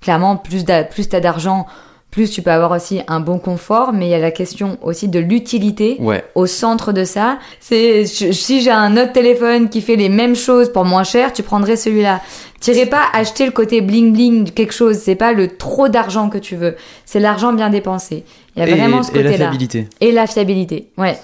Clairement, 0.00 0.36
plus 0.36 0.64
t'as 0.64 1.20
d'argent, 1.20 1.66
plus 2.10 2.28
tu 2.30 2.42
peux 2.42 2.50
avoir 2.50 2.72
aussi 2.72 3.00
un 3.06 3.20
bon 3.20 3.38
confort, 3.38 3.92
mais 3.92 4.06
il 4.06 4.10
y 4.10 4.14
a 4.14 4.18
la 4.18 4.32
question 4.32 4.78
aussi 4.82 5.06
de 5.08 5.20
l'utilité 5.20 5.96
Ouais. 6.00 6.24
au 6.34 6.46
centre 6.46 6.92
de 6.92 7.04
ça. 7.04 7.38
C'est 7.60 8.04
si 8.06 8.60
j'ai 8.62 8.70
un 8.72 8.96
autre 8.96 9.12
téléphone 9.12 9.68
qui 9.68 9.80
fait 9.80 9.94
les 9.96 10.08
mêmes 10.08 10.34
choses 10.34 10.72
pour 10.72 10.84
moins 10.84 11.04
cher, 11.04 11.32
tu 11.32 11.42
prendrais 11.44 11.76
celui-là. 11.76 12.20
T'irais 12.60 12.86
pas 12.86 13.04
acheter 13.12 13.46
le 13.46 13.52
côté 13.52 13.80
bling 13.80 14.12
bling 14.12 14.44
de 14.44 14.50
quelque 14.50 14.74
chose. 14.74 14.96
C'est 14.98 15.14
pas 15.14 15.32
le 15.32 15.56
trop 15.56 15.88
d'argent 15.88 16.28
que 16.28 16.38
tu 16.38 16.56
veux. 16.56 16.74
C'est 17.06 17.20
l'argent 17.20 17.52
bien 17.52 17.70
dépensé. 17.70 18.24
Il 18.56 18.60
y 18.60 18.62
a 18.64 18.68
Et, 18.68 18.74
vraiment 18.74 19.02
ce 19.04 19.12
et 19.12 19.14
la 19.16 19.22
côté-là. 19.22 19.44
fiabilité. 19.46 19.88
Et 20.00 20.10
la 20.12 20.26
fiabilité, 20.26 20.90
ouais. 20.98 21.16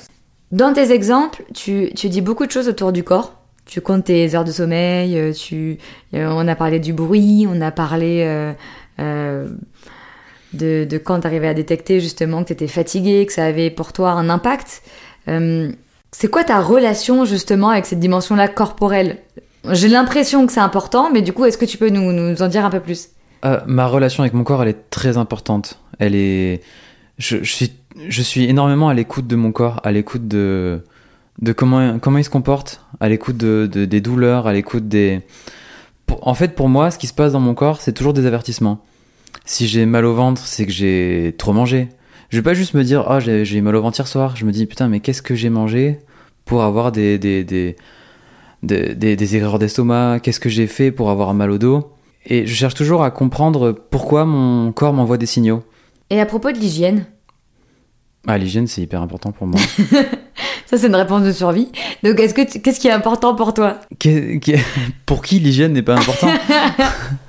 Dans 0.53 0.73
tes 0.73 0.93
exemples, 0.93 1.43
tu, 1.53 1.91
tu 1.97 2.09
dis 2.09 2.21
beaucoup 2.21 2.47
de 2.47 2.53
choses 2.53 2.69
autour 2.69 2.93
du 2.93 3.03
corps. 3.03 3.33
Tu 3.67 3.81
comptes 3.81 4.05
tes 4.05 4.33
heures 4.37 4.45
de 4.45 4.53
sommeil, 4.53 5.19
euh, 5.19 5.33
tu, 5.33 5.79
euh, 6.15 6.29
on 6.31 6.47
a 6.47 6.55
parlé 6.55 6.79
du 6.79 6.93
bruit, 6.93 7.49
on 7.53 7.61
a 7.61 7.73
parlé 7.73 8.23
euh, 8.25 8.53
euh, 9.01 9.49
de, 10.57 10.99
quand 10.99 11.21
t'arrivais 11.21 11.49
à 11.49 11.55
détecter 11.55 12.01
justement 12.01 12.43
que 12.43 12.49
t'étais 12.49 12.69
fatigué, 12.69 13.27
que 13.27 13.33
ça 13.33 13.45
avait 13.45 13.71
pour 13.71 13.93
toi 13.93 14.11
un 14.11 14.29
impact. 14.29 14.83
Euh, 15.29 15.71
c'est 16.13 16.29
quoi 16.29 16.45
ta 16.45 16.61
relation 16.61 17.25
justement 17.25 17.71
avec 17.71 17.87
cette 17.87 18.01
dimension-là 18.01 18.49
corporelle? 18.49 19.19
J'ai 19.73 19.89
l'impression 19.89 20.47
que 20.47 20.53
c'est 20.53 20.61
important, 20.61 21.11
mais 21.13 21.23
du 21.23 21.33
coup, 21.33 21.45
est-ce 21.45 21.59
que 21.59 21.65
tu 21.65 21.77
peux 21.77 21.89
nous, 21.91 22.41
en 22.41 22.49
dire 22.49 22.65
un 22.65 22.71
peu 22.71 22.81
plus? 22.81 23.09
Euh, 23.45 23.61
ma 23.67 23.87
relation 23.87 24.23
avec 24.23 24.33
mon 24.33 24.45
corps, 24.45 24.63
elle 24.63 24.69
est 24.69 24.91
très 24.91 25.17
importante. 25.17 25.81
Elle 25.99 26.15
est, 26.15 26.63
je, 27.19 27.43
suis, 27.43 27.73
je 28.09 28.23
suis 28.23 28.45
énormément 28.45 28.89
à 28.89 28.95
l'écoute 28.95 29.27
de 29.27 29.37
mon 29.37 29.53
corps, 29.53 29.81
à 29.83 29.91
l'écoute 29.93 30.29
de, 30.29 30.81
comment, 31.57 31.99
comment 31.99 32.19
il 32.19 32.25
se 32.25 32.31
comporte 32.31 32.81
à 33.01 33.09
l'écoute 33.09 33.37
de, 33.37 33.69
de- 33.71 33.85
des 33.85 34.01
douleurs, 34.01 34.47
à 34.47 34.53
l'écoute 34.53 34.89
des... 34.89 35.23
En 36.23 36.35
fait, 36.35 36.55
pour 36.55 36.69
moi, 36.69 36.93
ce 36.93 36.99
qui 36.99 37.09
se 37.09 37.13
passe 37.13 37.33
dans 37.33 37.41
mon 37.41 37.55
corps, 37.55 37.81
c'est 37.81 37.93
toujours 37.93 38.13
des 38.13 38.27
avertissements. 38.27 38.85
Si 39.45 39.67
j'ai 39.69 39.87
mal 39.87 40.05
au 40.05 40.15
ventre, 40.15 40.43
c'est 40.47 40.67
que 40.67 40.73
j'ai 40.73 41.35
trop 41.39 41.53
mangé. 41.53 41.89
Je 42.31 42.39
vais 42.39 42.43
pas 42.43 42.55
juste 42.55 42.75
me 42.75 42.83
dire, 42.83 43.05
ah, 43.09 43.21
j'ai 43.21 43.45
j'ai 43.45 43.61
mal 43.61 43.77
au 43.77 43.83
ventre 43.83 43.99
hier 43.99 44.09
soir. 44.09 44.35
Je 44.37 44.45
me 44.45 44.53
dis, 44.53 44.67
putain, 44.67 44.89
mais 44.89 45.01
qu'est-ce 45.01 45.23
que 45.23 45.35
j'ai 45.35 45.51
mangé 45.51 45.99
pour 46.45 46.63
avoir 46.63 46.91
des, 46.93 47.19
des, 47.19 47.45
des, 47.45 47.77
des, 48.63 48.95
des, 48.95 49.15
des 49.17 49.37
erreurs 49.37 49.59
d'estomac? 49.59 50.21
Qu'est-ce 50.23 50.41
que 50.41 50.49
j'ai 50.49 50.67
fait 50.67 50.91
pour 50.91 51.11
avoir 51.11 51.35
mal 51.35 51.51
au 51.51 51.59
dos? 51.59 51.93
Et 52.27 52.47
je 52.47 52.55
cherche 52.55 52.75
toujours 52.75 53.05
à 53.05 53.11
comprendre 53.13 53.71
pourquoi 53.73 54.25
mon 54.25 54.73
corps 54.73 54.93
m'envoie 54.93 55.19
des 55.19 55.27
signaux. 55.27 55.63
Et 56.11 56.21
à 56.21 56.27
propos 56.27 56.51
de 56.51 56.59
l'hygiène, 56.59 57.07
Ah, 58.27 58.39
l'hygiène, 58.39 58.67
c'est 58.67 58.83
hyper 58.83 59.01
important 59.03 59.31
pour 59.31 59.47
moi. 59.47 59.61
ça 60.67 60.77
c'est 60.79 60.89
une 60.89 60.97
réponse 60.97 61.23
de 61.23 61.31
survie. 61.31 61.71
Donc 62.03 62.19
est-ce 62.19 62.35
que 62.35 62.43
tu- 62.51 62.61
qu'est-ce 62.61 62.81
qui 62.81 62.89
est 62.89 62.93
important 62.93 63.37
pour 63.37 63.55
toi? 63.55 63.79
Pour 65.07 65.23
qui 65.23 65.39
l'hygiène 65.39 65.73
n'est 65.75 65.83
pas 65.83 65.95
important? 65.97 66.29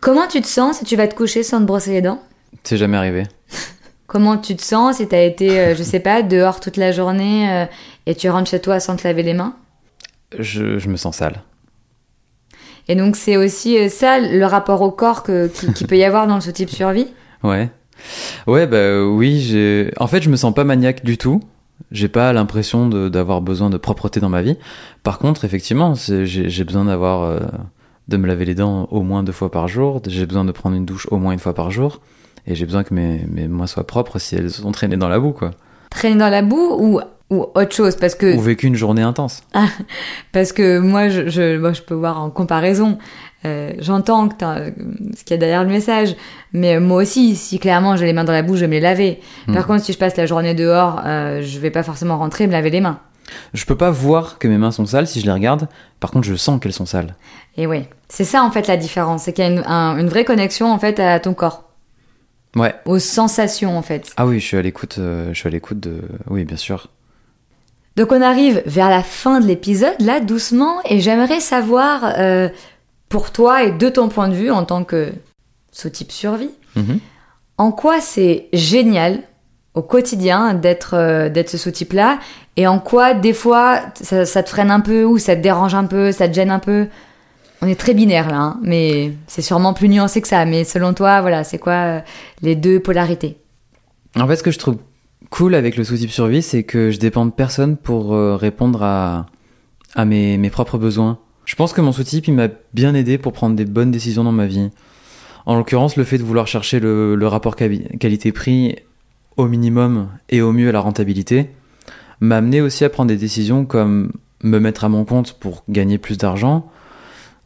Comment 0.00 0.26
tu 0.26 0.40
te 0.40 0.46
sens 0.46 0.78
si 0.78 0.84
tu 0.84 0.96
vas 0.96 1.08
te 1.08 1.14
coucher 1.14 1.42
sans 1.42 1.58
te 1.60 1.64
brosser 1.64 1.92
les 1.92 2.02
dents? 2.02 2.20
C'est 2.64 2.76
jamais 2.76 2.96
arrivé. 2.96 3.24
Comment 4.06 4.38
tu 4.38 4.56
te 4.56 4.62
sens 4.62 4.96
si 4.96 5.06
t'as 5.08 5.22
été, 5.22 5.58
euh, 5.60 5.74
je 5.74 5.82
sais 5.82 6.00
pas, 6.00 6.22
dehors 6.22 6.60
toute 6.60 6.76
la 6.76 6.92
journée 6.92 7.50
euh, 7.50 7.64
et 8.06 8.14
tu 8.14 8.28
rentres 8.30 8.50
chez 8.50 8.60
toi 8.60 8.80
sans 8.80 8.96
te 8.96 9.06
laver 9.06 9.22
les 9.22 9.34
mains? 9.34 9.54
Je, 10.38 10.78
je 10.78 10.88
me 10.88 10.96
sens 10.96 11.16
sale. 11.16 11.42
Et 12.88 12.94
donc 12.96 13.16
c'est 13.16 13.36
aussi 13.36 13.78
euh, 13.78 13.88
ça 13.90 14.18
le 14.18 14.44
rapport 14.46 14.80
au 14.80 14.90
corps 14.90 15.22
que, 15.22 15.48
qui, 15.48 15.72
qui 15.74 15.84
peut 15.84 15.96
y 15.98 16.04
avoir 16.04 16.26
dans 16.26 16.40
ce 16.40 16.50
type 16.50 16.70
survie? 16.70 17.06
Ouais. 17.42 17.68
Ouais, 18.46 18.66
bah 18.66 19.02
oui, 19.04 19.40
j'ai. 19.40 19.92
En 19.98 20.06
fait, 20.06 20.22
je 20.22 20.30
me 20.30 20.36
sens 20.36 20.54
pas 20.54 20.64
maniaque 20.64 21.04
du 21.04 21.18
tout. 21.18 21.40
J'ai 21.90 22.08
pas 22.08 22.32
l'impression 22.32 22.88
de- 22.88 23.08
d'avoir 23.08 23.40
besoin 23.40 23.70
de 23.70 23.76
propreté 23.76 24.20
dans 24.20 24.28
ma 24.28 24.40
vie. 24.42 24.56
Par 25.02 25.18
contre, 25.18 25.44
effectivement, 25.44 25.94
c'est- 25.96 26.24
j'ai 26.24 26.48
j'ai 26.48 26.64
besoin 26.64 26.84
d'avoir. 26.86 27.22
euh, 27.24 27.40
de 28.08 28.16
me 28.16 28.26
laver 28.26 28.44
les 28.44 28.54
dents 28.54 28.88
au 28.90 29.02
moins 29.02 29.22
deux 29.22 29.32
fois 29.32 29.50
par 29.50 29.68
jour. 29.68 30.00
J'ai 30.06 30.26
besoin 30.26 30.44
de 30.44 30.52
prendre 30.52 30.76
une 30.76 30.84
douche 30.86 31.06
au 31.10 31.18
moins 31.18 31.32
une 31.32 31.38
fois 31.38 31.54
par 31.54 31.70
jour. 31.70 32.00
Et 32.46 32.54
j'ai 32.54 32.64
besoin 32.64 32.82
que 32.84 32.94
mes, 32.94 33.24
mes 33.30 33.46
mains 33.48 33.66
soient 33.66 33.86
propres 33.86 34.18
si 34.18 34.34
elles 34.36 34.50
sont 34.50 34.72
traînées 34.72 34.96
dans 34.96 35.08
la 35.10 35.18
boue, 35.20 35.32
quoi. 35.32 35.50
Traîner 35.90 36.16
dans 36.16 36.30
la 36.30 36.40
boue 36.42 36.76
ou, 36.78 37.00
ou 37.30 37.46
autre 37.54 37.72
chose? 37.74 37.96
Parce 37.96 38.14
que 38.14 38.34
Ou 38.36 38.40
vécu 38.40 38.66
une 38.66 38.74
journée 38.74 39.02
intense. 39.02 39.42
Parce 40.32 40.52
que 40.52 40.78
moi, 40.78 41.08
je, 41.08 41.28
je, 41.28 41.58
moi, 41.58 41.72
je 41.74 41.82
peux 41.82 41.94
voir 41.94 42.20
en 42.22 42.30
comparaison. 42.30 42.96
Euh, 43.44 43.72
J'entends 43.78 44.28
que 44.28 44.34
euh, 44.42 44.70
ce 45.16 45.22
qu'il 45.24 45.32
y 45.32 45.34
a 45.34 45.36
derrière 45.38 45.62
le 45.62 45.68
message, 45.70 46.16
mais 46.52 46.76
euh, 46.76 46.80
moi 46.80 47.02
aussi, 47.02 47.36
si 47.36 47.58
clairement 47.58 47.94
j'ai 47.96 48.04
les 48.06 48.12
mains 48.12 48.24
dans 48.24 48.32
la 48.32 48.42
bouche, 48.42 48.56
je 48.56 48.62
vais 48.62 48.66
me 48.68 48.72
les 48.72 48.80
laver. 48.80 49.20
Par 49.46 49.64
Hmm. 49.64 49.66
contre, 49.66 49.84
si 49.84 49.92
je 49.92 49.98
passe 49.98 50.16
la 50.16 50.26
journée 50.26 50.54
dehors, 50.54 51.02
euh, 51.06 51.40
je 51.42 51.58
vais 51.60 51.70
pas 51.70 51.82
forcément 51.84 52.18
rentrer 52.18 52.44
et 52.44 52.46
me 52.46 52.52
laver 52.52 52.70
les 52.70 52.80
mains. 52.80 52.98
Je 53.54 53.64
peux 53.64 53.76
pas 53.76 53.90
voir 53.90 54.38
que 54.38 54.48
mes 54.48 54.58
mains 54.58 54.70
sont 54.70 54.86
sales 54.86 55.06
si 55.06 55.20
je 55.20 55.26
les 55.26 55.32
regarde. 55.32 55.68
Par 56.00 56.10
contre, 56.10 56.26
je 56.26 56.34
sens 56.34 56.60
qu'elles 56.60 56.72
sont 56.72 56.86
sales. 56.86 57.14
Et 57.56 57.66
oui, 57.66 57.84
c'est 58.08 58.24
ça 58.24 58.42
en 58.42 58.50
fait 58.50 58.66
la 58.66 58.76
différence, 58.76 59.24
c'est 59.24 59.32
qu'il 59.32 59.44
y 59.44 59.48
a 59.48 59.50
une, 59.50 59.64
un- 59.66 59.96
une 59.98 60.08
vraie 60.08 60.24
connexion 60.24 60.70
en 60.72 60.78
fait 60.78 60.98
à 61.00 61.18
ton 61.20 61.34
corps, 61.34 61.64
Ouais. 62.56 62.74
aux 62.86 62.98
sensations 62.98 63.76
en 63.76 63.82
fait. 63.82 64.10
Ah 64.16 64.26
oui, 64.26 64.40
je 64.40 64.44
suis 64.46 64.56
à 64.56 64.62
l'écoute. 64.62 64.96
euh, 64.98 65.28
je 65.32 65.38
suis 65.38 65.46
à 65.48 65.50
l'écoute 65.50 65.80
de. 65.80 66.00
Oui, 66.28 66.44
bien 66.44 66.56
sûr. 66.56 66.88
Donc 67.96 68.12
on 68.12 68.22
arrive 68.22 68.62
vers 68.64 68.90
la 68.90 69.02
fin 69.02 69.40
de 69.40 69.46
l'épisode, 69.46 69.96
là, 70.00 70.20
doucement, 70.20 70.76
et 70.84 71.00
j'aimerais 71.00 71.40
savoir, 71.40 72.12
euh, 72.18 72.48
pour 73.08 73.32
toi 73.32 73.64
et 73.64 73.72
de 73.72 73.88
ton 73.88 74.08
point 74.08 74.28
de 74.28 74.34
vue 74.34 74.50
en 74.52 74.64
tant 74.64 74.84
que 74.84 75.12
sous-type 75.72 76.12
survie, 76.12 76.50
Mhm. 76.76 77.00
en 77.56 77.72
quoi 77.72 78.00
c'est 78.00 78.46
génial 78.52 79.20
au 79.78 79.82
quotidien 79.82 80.54
d'être 80.54 80.94
euh, 80.94 81.28
d'être 81.28 81.50
ce 81.50 81.58
sous-type-là, 81.58 82.18
et 82.56 82.66
en 82.66 82.80
quoi 82.80 83.14
des 83.14 83.32
fois 83.32 83.80
ça, 83.94 84.42
te 84.42 84.50
freine 84.50 84.70
un 84.70 84.80
peu, 84.80 85.04
ou 85.04 85.18
ça 85.18 85.36
te 85.36 85.40
dérange 85.40 85.74
un 85.74 85.84
peu, 85.84 86.12
ça 86.12 86.28
te 86.28 86.34
gêne 86.34 86.50
un 86.50 86.58
peu? 86.58 86.88
On 87.62 87.66
est 87.66 87.78
très 87.78 87.94
binaire 87.94 88.28
là, 88.30 88.40
hein, 88.40 88.60
mais 88.62 89.12
c'est 89.26 89.42
sûrement 89.42 89.74
plus 89.74 89.88
nuancé 89.88 90.20
que 90.20 90.28
ça. 90.28 90.44
Mais 90.44 90.64
selon 90.64 90.94
toi, 90.94 91.20
voilà, 91.20 91.42
c'est 91.42 91.58
quoi 91.58 91.72
euh, 91.72 92.00
les 92.42 92.54
deux 92.54 92.80
polarités? 92.80 93.36
En 94.16 94.26
fait, 94.28 94.36
ce 94.36 94.42
que 94.42 94.50
je 94.50 94.58
trouve 94.58 94.78
cool 95.30 95.54
avec 95.54 95.76
le 95.76 95.84
sous-type 95.84 96.10
survie, 96.10 96.42
c'est 96.42 96.62
que 96.62 96.90
je 96.90 96.98
dépends 96.98 97.26
de 97.26 97.32
personne 97.32 97.76
pour 97.76 98.14
euh, 98.14 98.36
répondre 98.36 98.82
à, 98.82 99.26
à 99.94 100.04
mes, 100.04 100.38
mes 100.38 100.50
propres 100.50 100.78
besoins. 100.78 101.18
Je 101.44 101.56
pense 101.56 101.72
que 101.72 101.80
mon 101.80 101.92
sous-type, 101.92 102.28
il 102.28 102.34
m'a 102.34 102.48
bien 102.74 102.94
aidé 102.94 103.18
pour 103.18 103.32
prendre 103.32 103.56
des 103.56 103.64
bonnes 103.64 103.90
décisions 103.90 104.22
dans 104.22 104.32
ma 104.32 104.46
vie. 104.46 104.70
En 105.46 105.56
l'occurrence, 105.56 105.96
le 105.96 106.04
fait 106.04 106.18
de 106.18 106.22
vouloir 106.22 106.46
chercher 106.46 106.78
le, 106.78 107.26
rapport 107.26 107.56
quali- 107.56 107.88
qualité-prix 107.98 108.76
au 109.38 109.46
minimum 109.46 110.08
et 110.28 110.42
au 110.42 110.52
mieux 110.52 110.68
à 110.68 110.72
la 110.72 110.80
rentabilité 110.80 111.48
m'a 112.20 112.36
amené 112.36 112.60
aussi 112.60 112.84
à 112.84 112.90
prendre 112.90 113.08
des 113.08 113.16
décisions 113.16 113.64
comme 113.64 114.12
me 114.42 114.58
mettre 114.58 114.84
à 114.84 114.88
mon 114.88 115.04
compte 115.04 115.32
pour 115.34 115.62
gagner 115.68 115.96
plus 115.96 116.18
d'argent, 116.18 116.70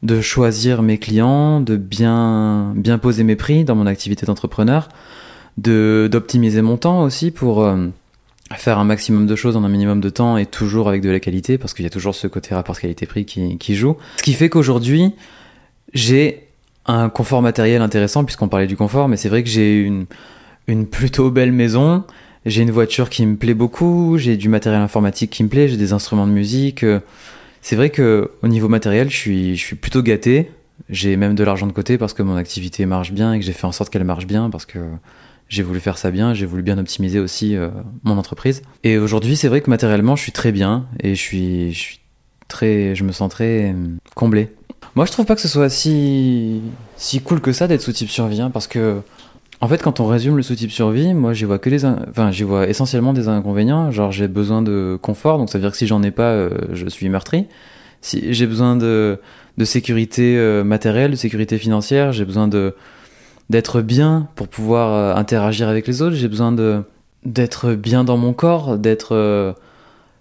de 0.03 0.20
choisir 0.20 0.82
mes 0.82 0.99
clients, 0.99 1.61
de 1.61 1.76
bien, 1.76 2.72
bien 2.74 2.99
poser 2.99 3.24
mes 3.24 3.36
prix 3.36 3.64
dans 3.64 3.74
mon 3.74 3.86
activité 3.86 4.26
d'entrepreneur, 4.26 4.88
de 5.59 6.09
d'optimiser 6.11 6.62
mon 6.62 6.78
temps 6.78 7.03
aussi 7.03 7.30
pour 7.30 7.62
euh, 7.62 7.88
faire 8.57 8.78
un 8.78 8.84
maximum 8.84 9.26
de 9.26 9.36
choses 9.36 9.57
en 9.57 9.64
un 9.64 9.68
minimum 9.68 10.01
de 10.01 10.09
temps 10.09 10.38
et 10.38 10.47
toujours 10.47 10.88
avec 10.88 11.03
de 11.03 11.11
la 11.11 11.20
qualité 11.20 11.59
parce 11.59 11.74
qu'il 11.74 11.84
y 11.84 11.86
a 11.86 11.90
toujours 11.90 12.14
ce 12.14 12.26
côté 12.26 12.55
rapport 12.55 12.80
qualité-prix 12.80 13.26
qui, 13.26 13.59
qui 13.59 13.74
joue. 13.74 13.99
Ce 14.16 14.22
qui 14.22 14.32
fait 14.32 14.49
qu'aujourd'hui, 14.49 15.12
j'ai 15.93 16.49
un 16.86 17.11
confort 17.11 17.43
matériel 17.43 17.82
intéressant 17.82 18.24
puisqu'on 18.24 18.49
parlait 18.49 18.66
du 18.66 18.76
confort, 18.76 19.09
mais 19.09 19.18
c'est 19.18 19.28
vrai 19.28 19.43
que 19.43 19.51
j'ai 19.51 19.78
une, 19.78 20.07
une 20.66 20.86
plutôt 20.86 21.30
belle 21.30 21.52
maison, 21.52 22.04
j'ai 22.46 22.62
une 22.62 22.70
voiture 22.70 23.10
qui 23.10 23.24
me 23.26 23.36
plaît 23.36 23.54
beaucoup, 23.54 24.18
j'ai 24.18 24.36
du 24.36 24.48
matériel 24.48 24.80
informatique 24.80 25.30
qui 25.30 25.44
me 25.44 25.48
plaît, 25.48 25.68
j'ai 25.68 25.76
des 25.76 25.92
instruments 25.92 26.26
de 26.26 26.32
musique. 26.32 26.84
C'est 27.60 27.76
vrai 27.76 27.90
que 27.90 28.32
au 28.42 28.48
niveau 28.48 28.68
matériel, 28.68 29.10
je 29.10 29.16
suis, 29.16 29.56
je 29.56 29.62
suis 29.62 29.76
plutôt 29.76 30.02
gâté. 30.02 30.50
J'ai 30.88 31.16
même 31.16 31.34
de 31.34 31.44
l'argent 31.44 31.66
de 31.66 31.72
côté 31.72 31.96
parce 31.96 32.12
que 32.12 32.22
mon 32.22 32.34
activité 32.34 32.86
marche 32.86 33.12
bien 33.12 33.32
et 33.32 33.38
que 33.38 33.44
j'ai 33.44 33.52
fait 33.52 33.66
en 33.66 33.72
sorte 33.72 33.90
qu'elle 33.90 34.04
marche 34.04 34.26
bien 34.26 34.50
parce 34.50 34.66
que 34.66 34.80
j'ai 35.48 35.62
voulu 35.62 35.80
faire 35.80 35.98
ça 35.98 36.10
bien, 36.10 36.34
j'ai 36.34 36.46
voulu 36.46 36.62
bien 36.62 36.78
optimiser 36.78 37.20
aussi 37.20 37.56
euh, 37.56 37.68
mon 38.04 38.16
entreprise. 38.16 38.62
Et 38.84 38.96
aujourd'hui, 38.96 39.36
c'est 39.36 39.48
vrai 39.48 39.60
que 39.60 39.68
matériellement, 39.68 40.16
je 40.16 40.22
suis 40.22 40.32
très 40.32 40.50
bien 40.50 40.86
et 41.00 41.14
je 41.14 41.20
suis, 41.20 41.72
je 41.72 41.78
suis 41.78 42.00
très, 42.48 42.94
je 42.94 43.04
me 43.04 43.12
sens 43.12 43.30
très 43.30 43.70
euh, 43.70 43.74
comblé. 44.14 44.48
Moi, 44.94 45.04
je 45.04 45.12
trouve 45.12 45.26
pas 45.26 45.34
que 45.34 45.42
ce 45.42 45.48
soit 45.48 45.68
si, 45.68 46.62
si 46.96 47.20
cool 47.20 47.40
que 47.40 47.52
ça 47.52 47.68
d'être 47.68 47.82
sous 47.82 47.92
type 47.92 48.10
survie, 48.10 48.40
hein, 48.40 48.50
parce 48.50 48.66
que, 48.66 49.02
en 49.62 49.68
fait, 49.68 49.80
quand 49.80 50.00
on 50.00 50.06
résume 50.08 50.36
le 50.36 50.42
sous 50.42 50.56
type 50.56 50.72
survie, 50.72 51.14
moi, 51.14 51.32
j'y 51.34 51.44
vois 51.44 51.60
que 51.60 51.70
des, 51.70 51.84
in- 51.84 52.04
enfin, 52.10 52.32
j'y 52.32 52.42
vois 52.42 52.68
essentiellement 52.68 53.12
des 53.12 53.28
inconvénients. 53.28 53.92
Genre, 53.92 54.10
j'ai 54.10 54.26
besoin 54.26 54.60
de 54.60 54.98
confort, 55.00 55.38
donc 55.38 55.48
ça 55.50 55.56
veut 55.56 55.62
dire 55.62 55.70
que 55.70 55.76
si 55.78 55.86
j'en 55.86 56.02
ai 56.02 56.10
pas, 56.10 56.32
euh, 56.32 56.50
je 56.72 56.88
suis 56.88 57.08
meurtri. 57.08 57.46
Si 58.00 58.34
j'ai 58.34 58.48
besoin 58.48 58.74
de, 58.76 59.20
de 59.58 59.64
sécurité 59.64 60.36
euh, 60.36 60.64
matérielle, 60.64 61.12
de 61.12 61.16
sécurité 61.16 61.58
financière, 61.58 62.10
j'ai 62.12 62.24
besoin 62.24 62.48
de 62.48 62.74
d'être 63.50 63.82
bien 63.82 64.28
pour 64.34 64.48
pouvoir 64.48 64.92
euh, 64.94 65.14
interagir 65.20 65.68
avec 65.68 65.86
les 65.86 66.02
autres. 66.02 66.16
J'ai 66.16 66.28
besoin 66.28 66.50
de 66.52 66.82
d'être 67.24 67.74
bien 67.74 68.02
dans 68.02 68.16
mon 68.16 68.32
corps, 68.32 68.76
d'être, 68.78 69.54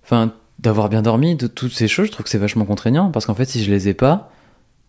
enfin, 0.03 0.31
d'avoir 0.59 0.87
bien 0.87 1.01
dormi, 1.01 1.35
de 1.35 1.47
toutes 1.47 1.73
ces 1.73 1.87
choses. 1.87 2.05
Je 2.07 2.11
trouve 2.11 2.25
que 2.25 2.29
c'est 2.29 2.37
vachement 2.37 2.65
contraignant 2.65 3.09
parce 3.09 3.25
qu'en 3.25 3.33
fait, 3.33 3.45
si 3.45 3.63
je 3.63 3.71
les 3.71 3.87
ai 3.89 3.95
pas, 3.95 4.29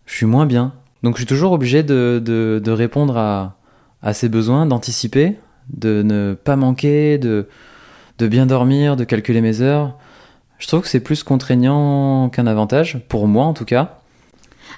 je 0.05 0.13
suis 0.13 0.27
moins 0.27 0.45
bien. 0.45 0.73
Donc, 1.01 1.15
je 1.15 1.21
suis 1.21 1.27
toujours 1.27 1.53
obligé 1.53 1.81
de, 1.81 2.21
de 2.23 2.71
répondre 2.71 3.17
à, 3.17 3.55
à 4.03 4.13
ces 4.13 4.29
besoins, 4.29 4.65
d'anticiper, 4.65 5.37
de 5.69 6.03
ne 6.03 6.33
pas 6.33 6.55
manquer, 6.55 7.17
de, 7.17 7.47
de 8.19 8.27
bien 8.27 8.45
dormir, 8.45 8.95
de 8.95 9.03
calculer 9.03 9.41
mes 9.41 9.61
heures. 9.61 9.97
Je 10.59 10.67
trouve 10.67 10.81
que 10.81 10.87
c'est 10.87 10.99
plus 10.99 11.23
contraignant 11.23 12.29
qu'un 12.29 12.47
avantage, 12.47 12.99
pour 13.09 13.27
moi 13.27 13.45
en 13.45 13.53
tout 13.53 13.65
cas. 13.65 13.99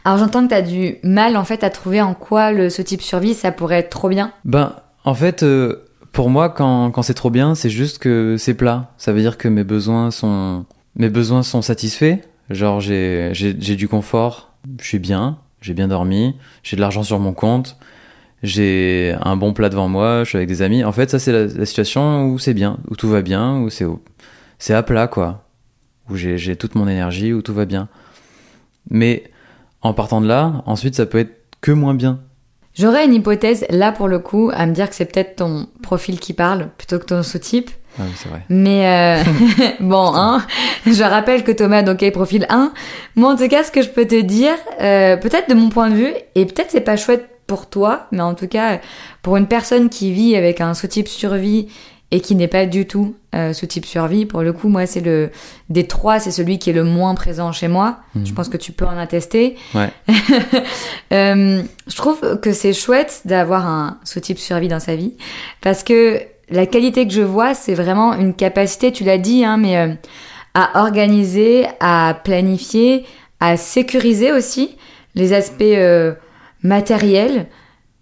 Alors 0.04 0.18
j'entends 0.18 0.44
que 0.44 0.50
t'as 0.50 0.62
du 0.62 0.98
mal 1.04 1.36
en 1.38 1.44
fait 1.46 1.64
à 1.64 1.70
trouver 1.70 2.02
en 2.02 2.14
quoi 2.14 2.52
le, 2.52 2.70
ce 2.70 2.82
type 2.82 3.02
survie 3.02 3.34
ça 3.34 3.52
pourrait 3.52 3.80
être 3.80 3.90
trop 3.90 4.10
bien. 4.10 4.32
Ben, 4.46 4.74
en 5.04 5.14
fait, 5.14 5.44
euh, 5.44 5.88
pour 6.12 6.30
moi, 6.30 6.50
quand, 6.50 6.92
quand 6.92 7.02
c'est 7.02 7.14
trop 7.14 7.30
bien, 7.30 7.56
c'est 7.56 7.70
juste 7.70 7.98
que 8.00 8.38
c'est 8.38 8.54
plat. 8.54 8.94
Ça 8.98 9.14
veut 9.14 9.22
dire 9.22 9.38
que 9.38 9.48
mes 9.48 9.64
besoins 9.64 10.12
sont, 10.12 10.66
mes 10.96 11.10
besoins 11.10 11.44
sont 11.44 11.62
satisfaits. 11.62 12.18
Genre, 12.50 12.80
j'ai 12.80 13.34
du 13.76 13.88
confort, 13.88 14.52
je 14.80 14.86
suis 14.86 15.00
bien, 15.00 15.40
j'ai 15.62 15.74
bien 15.74 15.88
dormi, 15.88 16.36
j'ai 16.62 16.76
de 16.76 16.82
l'argent 16.82 17.02
sur 17.02 17.20
mon 17.20 17.34
compte, 17.34 17.78
j'ai 18.46 19.16
un 19.22 19.36
bon 19.36 19.54
plat 19.54 19.70
devant 19.70 19.88
moi, 19.88 20.24
je 20.24 20.30
suis 20.30 20.38
avec 20.38 20.48
des 20.48 20.62
amis. 20.62 20.84
En 20.84 20.92
fait, 20.92 21.10
ça, 21.10 21.20
c'est 21.20 21.32
la, 21.32 21.46
la 21.46 21.66
situation 21.66 22.26
où 22.26 22.40
c'est 22.40 22.54
bien, 22.54 22.78
où 22.90 22.96
tout 22.96 23.10
va 23.10 23.22
bien, 23.22 23.58
où 23.60 23.70
c'est, 23.70 23.86
c'est 24.60 24.74
à 24.74 24.84
plat, 24.84 25.08
quoi. 25.08 25.44
Où 26.10 26.16
j'ai, 26.16 26.38
j'ai 26.38 26.56
toute 26.56 26.76
mon 26.76 26.88
énergie, 26.88 27.34
où 27.34 27.42
tout 27.42 27.54
va 27.54 27.66
bien. 27.66 27.88
Mais, 28.90 29.24
en 29.82 29.94
partant 29.94 30.22
de 30.22 30.28
là, 30.28 30.64
ensuite, 30.66 30.96
ça 30.96 31.06
peut 31.06 31.20
être 31.20 31.36
que 31.62 31.72
moins 31.72 31.94
bien. 31.96 32.20
J'aurais 32.78 33.06
une 33.06 33.14
hypothèse 33.14 33.66
là 33.70 33.92
pour 33.94 34.08
le 34.08 34.20
coup 34.20 34.52
à 34.54 34.66
me 34.66 34.74
dire 34.74 34.90
que 34.90 34.96
c'est 34.96 35.06
peut-être 35.06 35.38
ton 35.38 35.68
profil 35.82 36.20
qui 36.20 36.34
parle 36.34 36.70
plutôt 36.78 37.00
que 37.00 37.06
ton 37.06 37.24
sous-type. 37.24 37.72
Ah 37.98 38.02
oui, 38.06 38.12
c'est 38.16 38.28
vrai. 38.28 38.42
Mais 38.50 38.86
euh, 38.86 39.24
bon, 39.80 40.12
hein, 40.14 40.46
je 40.86 41.04
rappelle 41.04 41.46
que 41.46 41.54
Thomas 41.54 41.84
donc 41.84 42.04
est 42.04 42.12
profil 42.12 42.46
1. 42.50 42.74
Moi 43.16 43.32
en 43.32 43.38
tout 43.38 43.48
cas 43.48 43.64
ce 43.64 43.72
que 43.72 43.82
je 43.82 43.90
peux 43.90 44.06
te 44.06 44.20
dire, 44.20 44.56
euh, 44.82 45.16
peut-être 45.16 45.50
de 45.50 45.56
mon 45.56 45.70
point 45.70 45.90
de 45.90 45.96
vue, 45.96 46.14
et 46.36 46.46
peut-être 46.46 46.72
c'est 46.72 46.82
pas 46.82 46.98
chouette 46.98 47.30
pour 47.48 47.70
toi, 47.70 48.08
mais 48.12 48.22
en 48.22 48.34
tout 48.34 48.48
cas 48.48 48.80
pour 49.22 49.38
une 49.38 49.48
personne 49.48 49.90
qui 49.90 50.12
vit 50.12 50.36
avec 50.36 50.62
un 50.62 50.74
sous-type 50.74 51.08
survie 51.08 51.68
et 52.12 52.22
qui 52.22 52.36
n'est 52.36 52.48
pas 52.48 52.66
du 52.66 52.86
tout 52.86 53.16
euh, 53.34 53.52
ce 53.52 53.66
type 53.66 53.86
survie. 53.86 54.26
Pour 54.26 54.42
le 54.42 54.54
coup, 54.54 54.70
moi, 54.70 54.86
c'est 54.86 55.02
le 55.02 55.32
des 55.70 55.88
trois, 55.88 56.20
c'est 56.20 56.32
celui 56.32 56.60
qui 56.60 56.70
est 56.70 56.74
le 56.74 56.84
moins 56.84 57.16
présent 57.16 57.52
chez 57.52 57.68
moi. 57.68 57.98
Mhm. 58.14 58.28
Je 58.28 58.34
pense 58.34 58.48
que 58.48 58.58
tu 58.58 58.72
peux 58.72 58.86
en 58.86 58.98
attester. 58.98 59.56
Ouais. 59.74 59.90
Euh, 61.14 61.62
je 61.88 61.96
trouve 61.96 62.40
que 62.40 62.52
c'est 62.52 62.74
chouette 62.74 63.22
d'avoir 63.26 63.68
un 63.68 64.00
sous-type 64.04 64.40
survie 64.40 64.68
dans 64.68 64.80
sa 64.80 64.96
vie 64.96 65.14
parce 65.62 65.84
que 65.84 66.20
la 66.50 66.66
qualité 66.66 67.08
que 67.08 67.14
je 67.14 67.22
vois, 67.22 67.54
c'est 67.54 67.76
vraiment 67.76 68.16
une 68.16 68.34
capacité, 68.34 68.92
tu 68.92 69.04
l'as 69.04 69.20
dit, 69.20 69.46
hein, 69.46 69.58
mais 69.58 69.78
euh, 69.78 69.94
à 70.56 70.82
organiser, 70.82 71.68
à 71.80 72.20
planifier, 72.24 73.06
à 73.40 73.56
sécuriser 73.56 74.32
aussi 74.32 74.78
les 75.14 75.32
aspects 75.32 75.64
matériels. 76.66 77.48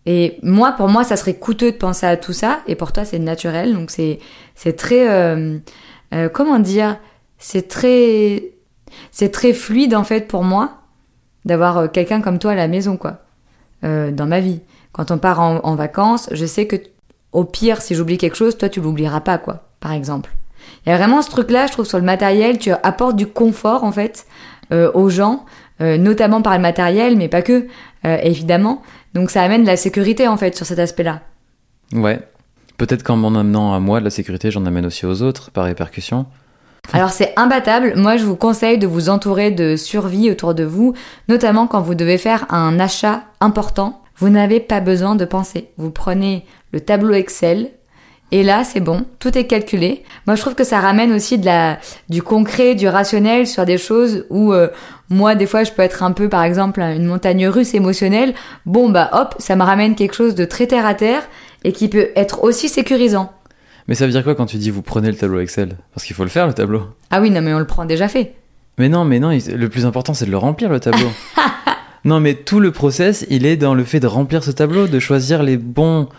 Et 0.06 0.38
moi, 0.44 0.74
pour 0.74 0.90
moi, 0.90 1.04
ça 1.04 1.16
serait 1.16 1.36
coûteux 1.36 1.72
de 1.72 1.78
penser 1.78 2.06
à 2.06 2.18
tout 2.18 2.34
ça, 2.34 2.60
et 2.68 2.76
pour 2.76 2.92
toi, 2.92 3.06
c'est 3.06 3.20
naturel. 3.20 3.74
Donc 3.74 3.90
c'est 3.90 4.20
c'est 4.56 4.74
très 4.74 5.10
euh, 5.10 5.58
euh, 6.14 6.30
comment 6.30 6.60
dire, 6.60 6.98
c'est 7.38 7.68
très 7.68 8.44
c'est 9.12 9.32
très 9.32 9.54
fluide 9.54 9.96
en 9.96 10.04
fait 10.04 10.28
pour 10.28 10.44
moi 10.44 10.82
d'avoir 11.46 11.78
euh, 11.78 11.88
quelqu'un 11.88 12.22
comme 12.22 12.40
toi 12.40 12.52
à 12.52 12.56
la 12.56 12.68
maison, 12.68 12.98
quoi, 12.98 13.20
dans 13.82 14.26
ma 14.26 14.40
vie. 14.40 14.62
Quand 14.94 15.12
on 15.12 15.18
part 15.18 15.42
en, 15.42 15.76
vacances, 15.76 16.30
je 16.32 16.46
sais 16.46 16.68
que 16.68 16.78
au 17.34 17.44
pire, 17.44 17.82
si 17.82 17.96
j'oublie 17.96 18.18
quelque 18.18 18.38
chose, 18.38 18.58
toi, 18.58 18.70
tu 18.70 18.80
l'oublieras 18.80 19.20
pas, 19.20 19.38
quoi, 19.38 19.64
par 19.82 19.92
exemple. 19.92 20.30
Il 20.86 20.90
y 20.90 20.94
a 20.94 20.98
vraiment 20.98 21.22
ce 21.22 21.30
truc-là, 21.30 21.68
je 21.68 21.74
trouve, 21.74 21.86
sur 21.86 21.98
le 21.98 22.06
matériel, 22.06 22.60
tu 22.60 22.72
apportes 22.72 23.18
du 23.18 23.28
confort, 23.28 23.84
en 23.84 23.92
fait, 23.92 24.26
aux 24.72 25.10
gens, 25.10 25.46
notamment 25.82 26.42
par 26.42 26.54
le 26.54 26.62
matériel, 26.62 27.18
mais 27.18 27.28
pas 27.28 27.42
que, 27.42 27.68
euh, 28.06 28.18
évidemment. 28.24 28.82
Donc 29.14 29.30
ça 29.30 29.44
amène 29.44 29.62
de 29.62 29.68
la 29.68 29.78
sécurité, 29.78 30.28
en 30.28 30.38
fait, 30.38 30.56
sur 30.56 30.66
cet 30.66 30.80
aspect-là. 30.80 31.22
Ouais. 31.94 32.20
Peut-être 32.78 33.04
qu'en 33.04 33.16
m'en 33.16 33.40
amenant 33.40 33.74
à 33.74 33.80
moi 33.80 34.00
de 34.00 34.06
la 34.06 34.10
sécurité, 34.10 34.52
j'en 34.52 34.66
amène 34.66 34.86
aussi 34.86 35.06
aux 35.06 35.22
autres 35.22 35.52
par 35.52 35.66
répercussion. 35.66 36.26
Alors 36.92 37.12
c'est 37.12 37.34
imbattable, 37.38 37.94
moi 37.96 38.18
je 38.18 38.26
vous 38.26 38.36
conseille 38.36 38.78
de 38.78 38.88
vous 38.88 39.10
entourer 39.10 39.52
de 39.52 39.78
survie 39.78 40.30
autour 40.30 40.54
de 40.54 40.66
vous, 40.66 40.94
notamment 41.30 41.66
quand 41.66 41.82
vous 41.82 41.96
devez 41.96 42.18
faire 42.18 42.46
un 42.54 42.78
achat 42.80 43.24
important. 43.40 44.02
Vous 44.18 44.30
n'avez 44.30 44.60
pas 44.60 44.82
besoin 44.82 45.16
de 45.16 45.26
penser. 45.26 45.70
Vous 45.78 45.92
prenez 45.92 46.46
le 46.72 46.82
tableau 46.82 47.14
Excel 47.14 47.72
et 48.34 48.42
là 48.42 48.64
c'est 48.64 48.80
bon, 48.80 49.06
tout 49.20 49.38
est 49.38 49.46
calculé. 49.46 50.02
Moi 50.26 50.36
je 50.36 50.42
trouve 50.42 50.56
que 50.56 50.64
ça 50.64 50.80
ramène 50.80 51.14
aussi 51.14 51.38
de 51.38 51.46
la, 51.46 51.78
du 52.10 52.24
concret, 52.24 52.74
du 52.74 52.88
rationnel 52.88 53.46
sur 53.46 53.64
des 53.64 53.78
choses 53.78 54.26
où 54.32 54.54
euh, 54.54 54.70
moi 55.10 55.36
des 55.36 55.46
fois 55.46 55.64
je 55.64 55.72
peux 55.72 55.84
être 55.84 56.02
un 56.02 56.14
peu 56.14 56.30
par 56.30 56.42
exemple 56.42 56.80
une 56.80 57.06
montagne 57.06 57.48
russe 57.48 57.76
émotionnelle. 57.76 58.34
Bon 58.66 58.90
bah 58.90 59.12
hop, 59.14 59.36
ça 59.38 59.56
me 59.56 59.62
ramène 59.62 59.94
quelque 59.94 60.16
chose 60.16 60.34
de 60.34 60.46
très 60.46 60.66
terre 60.66 60.88
à 60.88 60.96
terre 60.96 61.22
et 61.64 61.74
qui 61.74 61.90
peut 61.90 62.08
être 62.16 62.44
aussi 62.44 62.70
sécurisant. 62.70 63.32
Mais 63.88 63.94
ça 63.94 64.08
veut 64.08 64.12
dire 64.12 64.24
quoi 64.24 64.34
quand 64.34 64.48
tu 64.48 64.58
dis 64.58 64.72
vous 64.72 64.82
prenez 64.82 65.12
le 65.12 65.16
tableau 65.16 65.40
Excel? 65.40 65.78
Parce 65.94 66.04
qu'il 66.04 66.16
faut 66.16 66.24
le 66.24 66.30
faire 66.32 66.48
le 66.48 66.54
tableau. 66.54 66.88
Ah 67.12 67.22
oui, 67.22 67.30
non 67.30 67.42
mais 67.44 67.54
on 67.54 67.60
le 67.60 67.68
prend 67.68 67.86
déjà 67.86 68.08
fait. 68.08 68.34
Mais 68.80 68.90
non, 68.90 69.06
mais 69.06 69.20
non, 69.20 69.30
le 69.30 69.70
plus 69.70 69.86
important 69.86 70.16
c'est 70.16 70.26
de 70.26 70.32
le 70.32 70.38
remplir 70.38 70.72
le 70.72 70.80
tableau. 70.80 71.12
non, 72.04 72.20
mais 72.20 72.34
tout 72.34 72.60
le 72.60 72.72
process, 72.72 73.28
il 73.30 73.46
est 73.46 73.58
dans 73.58 73.76
le 73.76 73.84
fait 73.84 74.00
de 74.00 74.08
remplir 74.08 74.44
ce 74.44 74.50
tableau, 74.50 74.88
de 74.88 74.98
choisir 74.98 75.44
les 75.44 75.58
bons, 75.58 76.10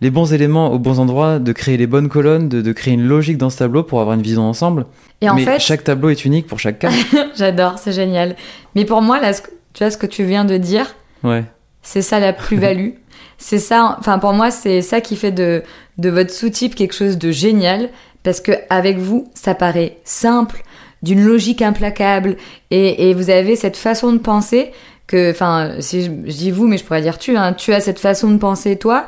les 0.00 0.10
bons 0.10 0.32
éléments 0.32 0.72
aux 0.72 0.78
bons 0.78 0.98
endroits, 0.98 1.38
de 1.38 1.52
créer 1.52 1.76
les 1.76 1.86
bonnes 1.86 2.08
colonnes, 2.08 2.48
de, 2.48 2.62
de 2.62 2.72
créer 2.72 2.94
une 2.94 3.06
logique 3.06 3.36
dans 3.36 3.50
ce 3.50 3.58
tableau 3.58 3.82
pour 3.82 4.00
avoir 4.00 4.16
une 4.16 4.22
vision 4.22 4.42
ensemble. 4.42 4.86
Et 5.20 5.28
en 5.28 5.34
mais 5.34 5.44
fait, 5.44 5.58
chaque 5.58 5.84
tableau 5.84 6.08
est 6.08 6.24
unique 6.24 6.46
pour 6.46 6.58
chaque 6.58 6.78
cas. 6.78 6.90
J'adore, 7.36 7.78
c'est 7.78 7.92
génial. 7.92 8.36
Mais 8.74 8.84
pour 8.84 9.02
moi, 9.02 9.20
là, 9.20 9.32
tu 9.74 9.84
vois 9.84 9.90
ce 9.90 9.98
que 9.98 10.06
tu 10.06 10.24
viens 10.24 10.44
de 10.44 10.56
dire, 10.56 10.94
ouais. 11.22 11.44
c'est 11.82 12.02
ça 12.02 12.18
la 12.18 12.32
plus-value. 12.32 12.90
c'est 13.38 13.58
ça, 13.58 13.96
enfin 13.98 14.18
pour 14.18 14.32
moi, 14.32 14.50
c'est 14.50 14.80
ça 14.80 15.00
qui 15.00 15.16
fait 15.16 15.32
de, 15.32 15.62
de 15.98 16.08
votre 16.08 16.30
sous-type 16.30 16.74
quelque 16.74 16.94
chose 16.94 17.18
de 17.18 17.30
génial, 17.30 17.90
parce 18.22 18.40
que 18.40 18.52
avec 18.70 18.98
vous, 18.98 19.30
ça 19.34 19.54
paraît 19.54 19.98
simple, 20.04 20.62
d'une 21.02 21.22
logique 21.22 21.62
implacable, 21.62 22.36
et, 22.70 23.10
et 23.10 23.14
vous 23.14 23.28
avez 23.28 23.56
cette 23.56 23.76
façon 23.76 24.12
de 24.12 24.18
penser 24.18 24.72
que, 25.06 25.30
enfin, 25.30 25.72
si 25.80 26.04
je, 26.04 26.10
je 26.26 26.36
dis 26.36 26.50
vous, 26.50 26.66
mais 26.66 26.78
je 26.78 26.84
pourrais 26.84 27.02
dire 27.02 27.18
tu, 27.18 27.36
hein, 27.36 27.52
tu 27.52 27.72
as 27.72 27.80
cette 27.80 27.98
façon 27.98 28.30
de 28.30 28.38
penser 28.38 28.76
toi 28.76 29.06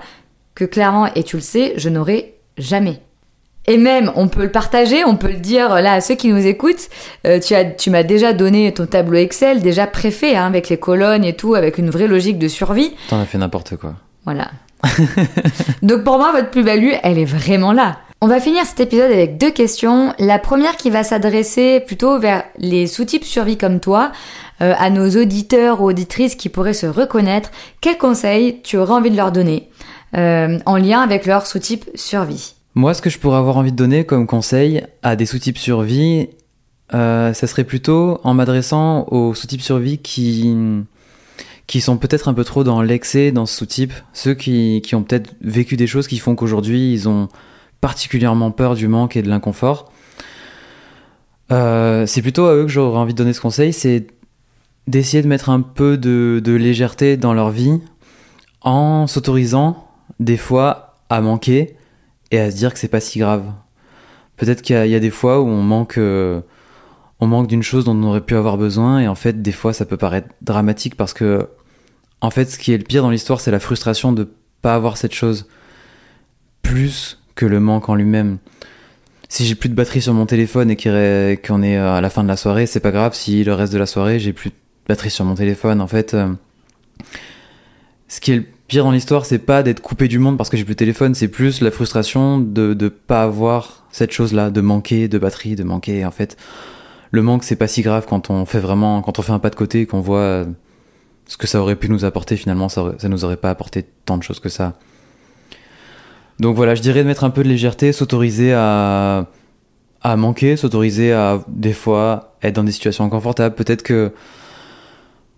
que 0.54 0.64
clairement, 0.64 1.12
et 1.14 1.22
tu 1.22 1.36
le 1.36 1.42
sais, 1.42 1.74
je 1.76 1.88
n'aurai 1.88 2.34
jamais. 2.58 3.00
Et 3.66 3.76
même, 3.76 4.10
on 4.16 4.26
peut 4.26 4.42
le 4.42 4.50
partager, 4.50 5.04
on 5.04 5.16
peut 5.16 5.28
le 5.28 5.38
dire 5.38 5.80
là 5.80 5.94
à 5.94 6.00
ceux 6.00 6.16
qui 6.16 6.28
nous 6.28 6.44
écoutent. 6.46 6.88
Euh, 7.26 7.38
tu 7.38 7.54
as, 7.54 7.64
tu 7.64 7.90
m'as 7.90 8.02
déjà 8.02 8.32
donné 8.32 8.72
ton 8.74 8.86
tableau 8.86 9.18
Excel, 9.18 9.60
déjà 9.60 9.86
préfet, 9.86 10.34
hein, 10.34 10.46
avec 10.46 10.68
les 10.68 10.78
colonnes 10.78 11.24
et 11.24 11.34
tout, 11.34 11.54
avec 11.54 11.78
une 11.78 11.90
vraie 11.90 12.08
logique 12.08 12.38
de 12.38 12.48
survie. 12.48 12.92
T'en 13.08 13.20
as 13.20 13.24
fait 13.24 13.38
n'importe 13.38 13.76
quoi. 13.76 13.94
Voilà. 14.24 14.50
Donc 15.82 16.02
pour 16.02 16.18
moi, 16.18 16.32
votre 16.32 16.50
plus-value, 16.50 16.92
elle 17.04 17.18
est 17.18 17.24
vraiment 17.24 17.72
là. 17.72 17.98
On 18.20 18.28
va 18.28 18.38
finir 18.38 18.64
cet 18.64 18.78
épisode 18.78 19.10
avec 19.10 19.36
deux 19.36 19.50
questions. 19.50 20.14
La 20.20 20.38
première 20.38 20.76
qui 20.76 20.90
va 20.90 21.02
s'adresser 21.02 21.80
plutôt 21.80 22.20
vers 22.20 22.44
les 22.56 22.86
sous-types 22.86 23.24
survie 23.24 23.58
comme 23.58 23.80
toi, 23.80 24.12
euh, 24.60 24.74
à 24.78 24.90
nos 24.90 25.10
auditeurs 25.20 25.80
ou 25.80 25.88
auditrices 25.88 26.36
qui 26.36 26.48
pourraient 26.48 26.72
se 26.72 26.86
reconnaître. 26.86 27.50
Quels 27.80 27.98
conseils 27.98 28.60
tu 28.62 28.76
aurais 28.76 28.94
envie 28.94 29.10
de 29.10 29.16
leur 29.16 29.32
donner 29.32 29.70
euh, 30.16 30.58
en 30.66 30.76
lien 30.76 31.00
avec 31.00 31.26
leur 31.26 31.46
sous-type 31.46 31.88
survie 31.94 32.54
Moi, 32.74 32.94
ce 32.94 33.00
que 33.02 33.10
je 33.10 33.18
pourrais 33.18 33.38
avoir 33.38 33.56
envie 33.56 33.72
de 33.72 33.76
donner 33.76 34.04
comme 34.04 34.26
conseil 34.26 34.82
à 35.02 35.16
des 35.16 35.26
sous-types 35.26 35.58
survie, 35.58 36.28
euh, 36.94 37.32
ça 37.32 37.46
serait 37.46 37.64
plutôt 37.64 38.20
en 38.22 38.34
m'adressant 38.34 39.06
aux 39.10 39.34
sous-types 39.34 39.62
survie 39.62 39.98
qui, 39.98 40.54
qui 41.66 41.80
sont 41.80 41.96
peut-être 41.96 42.28
un 42.28 42.34
peu 42.34 42.44
trop 42.44 42.64
dans 42.64 42.82
l'excès 42.82 43.32
dans 43.32 43.46
ce 43.46 43.56
sous-type, 43.56 43.92
ceux 44.12 44.34
qui, 44.34 44.82
qui 44.84 44.94
ont 44.94 45.02
peut-être 45.02 45.34
vécu 45.40 45.76
des 45.76 45.86
choses 45.86 46.06
qui 46.06 46.18
font 46.18 46.34
qu'aujourd'hui 46.34 46.92
ils 46.92 47.08
ont 47.08 47.28
particulièrement 47.80 48.50
peur 48.50 48.74
du 48.74 48.88
manque 48.88 49.16
et 49.16 49.22
de 49.22 49.28
l'inconfort. 49.30 49.90
Euh, 51.50 52.06
c'est 52.06 52.22
plutôt 52.22 52.46
à 52.46 52.54
eux 52.54 52.62
que 52.62 52.70
j'aurais 52.70 52.98
envie 52.98 53.14
de 53.14 53.18
donner 53.18 53.32
ce 53.32 53.40
conseil, 53.40 53.72
c'est 53.72 54.06
d'essayer 54.86 55.22
de 55.22 55.28
mettre 55.28 55.48
un 55.48 55.60
peu 55.60 55.96
de, 55.96 56.40
de 56.44 56.52
légèreté 56.52 57.16
dans 57.16 57.32
leur 57.32 57.50
vie 57.50 57.80
en 58.60 59.06
s'autorisant 59.06 59.81
des 60.20 60.36
fois 60.36 60.96
à 61.08 61.20
manquer 61.20 61.76
et 62.30 62.38
à 62.38 62.50
se 62.50 62.56
dire 62.56 62.72
que 62.72 62.78
c'est 62.78 62.88
pas 62.88 63.00
si 63.00 63.18
grave. 63.18 63.44
Peut-être 64.36 64.62
qu'il 64.62 64.76
y, 64.86 64.94
a- 64.94 65.00
des 65.00 65.10
fois 65.10 65.40
où 65.40 65.46
on 65.46 65.62
manque, 65.62 65.98
euh, 65.98 66.40
on 67.20 67.26
manque 67.26 67.46
d'une 67.48 67.62
chose 67.62 67.84
dont 67.84 67.94
on 67.94 68.02
aurait 68.04 68.22
pu 68.22 68.34
avoir 68.34 68.56
besoin 68.56 69.00
et 69.00 69.08
en 69.08 69.14
fait 69.14 69.42
des 69.42 69.52
fois 69.52 69.72
ça 69.72 69.84
peut 69.84 69.96
paraître 69.96 70.28
dramatique 70.40 70.96
parce 70.96 71.12
que 71.14 71.48
en 72.20 72.30
fait 72.30 72.46
ce 72.50 72.58
qui 72.58 72.72
est 72.72 72.78
le 72.78 72.84
pire 72.84 73.02
dans 73.02 73.10
l'histoire 73.10 73.40
c'est 73.40 73.50
la 73.52 73.60
frustration 73.60 74.12
de 74.12 74.28
pas 74.62 74.74
avoir 74.74 74.96
cette 74.96 75.12
chose 75.14 75.46
plus 76.62 77.22
que 77.34 77.46
le 77.46 77.60
manque 77.60 77.88
en 77.88 77.94
lui-même. 77.94 78.38
Si 79.28 79.46
j'ai 79.46 79.54
plus 79.54 79.68
de 79.68 79.74
batterie 79.74 80.02
sur 80.02 80.12
mon 80.14 80.26
téléphone 80.26 80.70
et 80.70 80.76
qu'on 80.76 81.62
est 81.62 81.76
à 81.76 82.00
la 82.00 82.10
fin 82.10 82.22
de 82.22 82.28
la 82.28 82.36
soirée, 82.36 82.66
c'est 82.66 82.80
pas 82.80 82.90
grave 82.90 83.14
si 83.14 83.44
le 83.44 83.54
reste 83.54 83.72
de 83.72 83.78
la 83.78 83.86
soirée 83.86 84.18
j'ai 84.18 84.32
plus 84.32 84.50
de 84.50 84.54
batterie 84.88 85.10
sur 85.10 85.24
mon 85.24 85.34
téléphone. 85.34 85.80
En 85.80 85.86
fait, 85.86 86.14
euh, 86.14 86.28
ce 88.08 88.20
qui 88.20 88.32
est 88.32 88.36
le 88.36 88.44
pire 88.72 88.84
dans 88.84 88.90
l'histoire, 88.90 89.26
c'est 89.26 89.38
pas 89.38 89.62
d'être 89.62 89.80
coupé 89.82 90.08
du 90.08 90.18
monde 90.18 90.38
parce 90.38 90.48
que 90.48 90.56
j'ai 90.56 90.64
plus 90.64 90.72
de 90.72 90.78
téléphone, 90.78 91.14
c'est 91.14 91.28
plus 91.28 91.60
la 91.60 91.70
frustration 91.70 92.38
de 92.38 92.72
de 92.72 92.88
pas 92.88 93.22
avoir 93.22 93.84
cette 93.92 94.12
chose-là, 94.12 94.48
de 94.48 94.62
manquer 94.62 95.08
de 95.08 95.18
batterie, 95.18 95.56
de 95.56 95.62
manquer. 95.62 96.06
En 96.06 96.10
fait, 96.10 96.38
le 97.10 97.20
manque 97.20 97.44
c'est 97.44 97.56
pas 97.56 97.66
si 97.68 97.82
grave 97.82 98.06
quand 98.08 98.30
on 98.30 98.46
fait 98.46 98.60
vraiment, 98.60 99.02
quand 99.02 99.18
on 99.18 99.22
fait 99.22 99.32
un 99.32 99.38
pas 99.40 99.50
de 99.50 99.56
côté, 99.56 99.84
qu'on 99.84 100.00
voit 100.00 100.46
ce 101.26 101.36
que 101.36 101.46
ça 101.46 101.60
aurait 101.60 101.76
pu 101.76 101.90
nous 101.90 102.06
apporter. 102.06 102.34
Finalement, 102.38 102.70
ça, 102.70 102.80
aurait- 102.80 102.94
ça 102.98 103.10
nous 103.10 103.26
aurait 103.26 103.36
pas 103.36 103.50
apporté 103.50 103.84
tant 104.06 104.16
de 104.16 104.22
choses 104.22 104.40
que 104.40 104.48
ça. 104.48 104.72
Donc 106.40 106.56
voilà, 106.56 106.74
je 106.74 106.80
dirais 106.80 107.02
de 107.02 107.08
mettre 107.08 107.24
un 107.24 107.30
peu 107.30 107.42
de 107.42 107.50
légèreté, 107.50 107.92
s'autoriser 107.92 108.54
à 108.54 109.26
à 110.00 110.16
manquer, 110.16 110.56
s'autoriser 110.56 111.12
à 111.12 111.44
des 111.46 111.74
fois 111.74 112.36
être 112.42 112.54
dans 112.56 112.64
des 112.64 112.72
situations 112.72 113.04
inconfortables. 113.04 113.54
Peut-être 113.54 113.82
que 113.82 114.12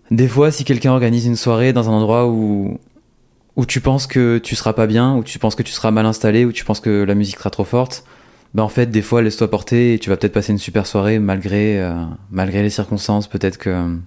des 0.09 0.29
fois, 0.29 0.51
si 0.51 0.63
quelqu'un 0.63 0.91
organise 0.93 1.25
une 1.25 1.35
soirée 1.35 1.73
dans 1.73 1.89
un 1.89 1.93
endroit 1.93 2.27
où 2.29 2.79
où 3.55 3.65
tu 3.65 3.81
penses 3.81 4.07
que 4.07 4.37
tu 4.37 4.55
seras 4.55 4.73
pas 4.73 4.87
bien, 4.87 5.15
où 5.15 5.23
tu 5.23 5.39
penses 5.39 5.55
que 5.55 5.63
tu 5.63 5.71
seras 5.71 5.91
mal 5.91 6.05
installé, 6.05 6.45
où 6.45 6.51
tu 6.51 6.65
penses 6.65 6.79
que 6.79 7.03
la 7.03 7.15
musique 7.15 7.37
sera 7.37 7.49
trop 7.49 7.63
forte, 7.63 8.03
ben 8.53 8.63
en 8.63 8.69
fait, 8.69 8.87
des 8.87 9.01
fois, 9.01 9.21
laisse-toi 9.21 9.49
porter 9.49 9.93
et 9.93 9.99
tu 9.99 10.09
vas 10.09 10.17
peut-être 10.17 10.33
passer 10.33 10.51
une 10.53 10.57
super 10.59 10.87
soirée 10.87 11.19
malgré 11.19 11.81
euh, 11.81 11.93
malgré 12.31 12.63
les 12.63 12.69
circonstances. 12.69 13.27
Peut-être 13.27 13.57
que 13.57 13.97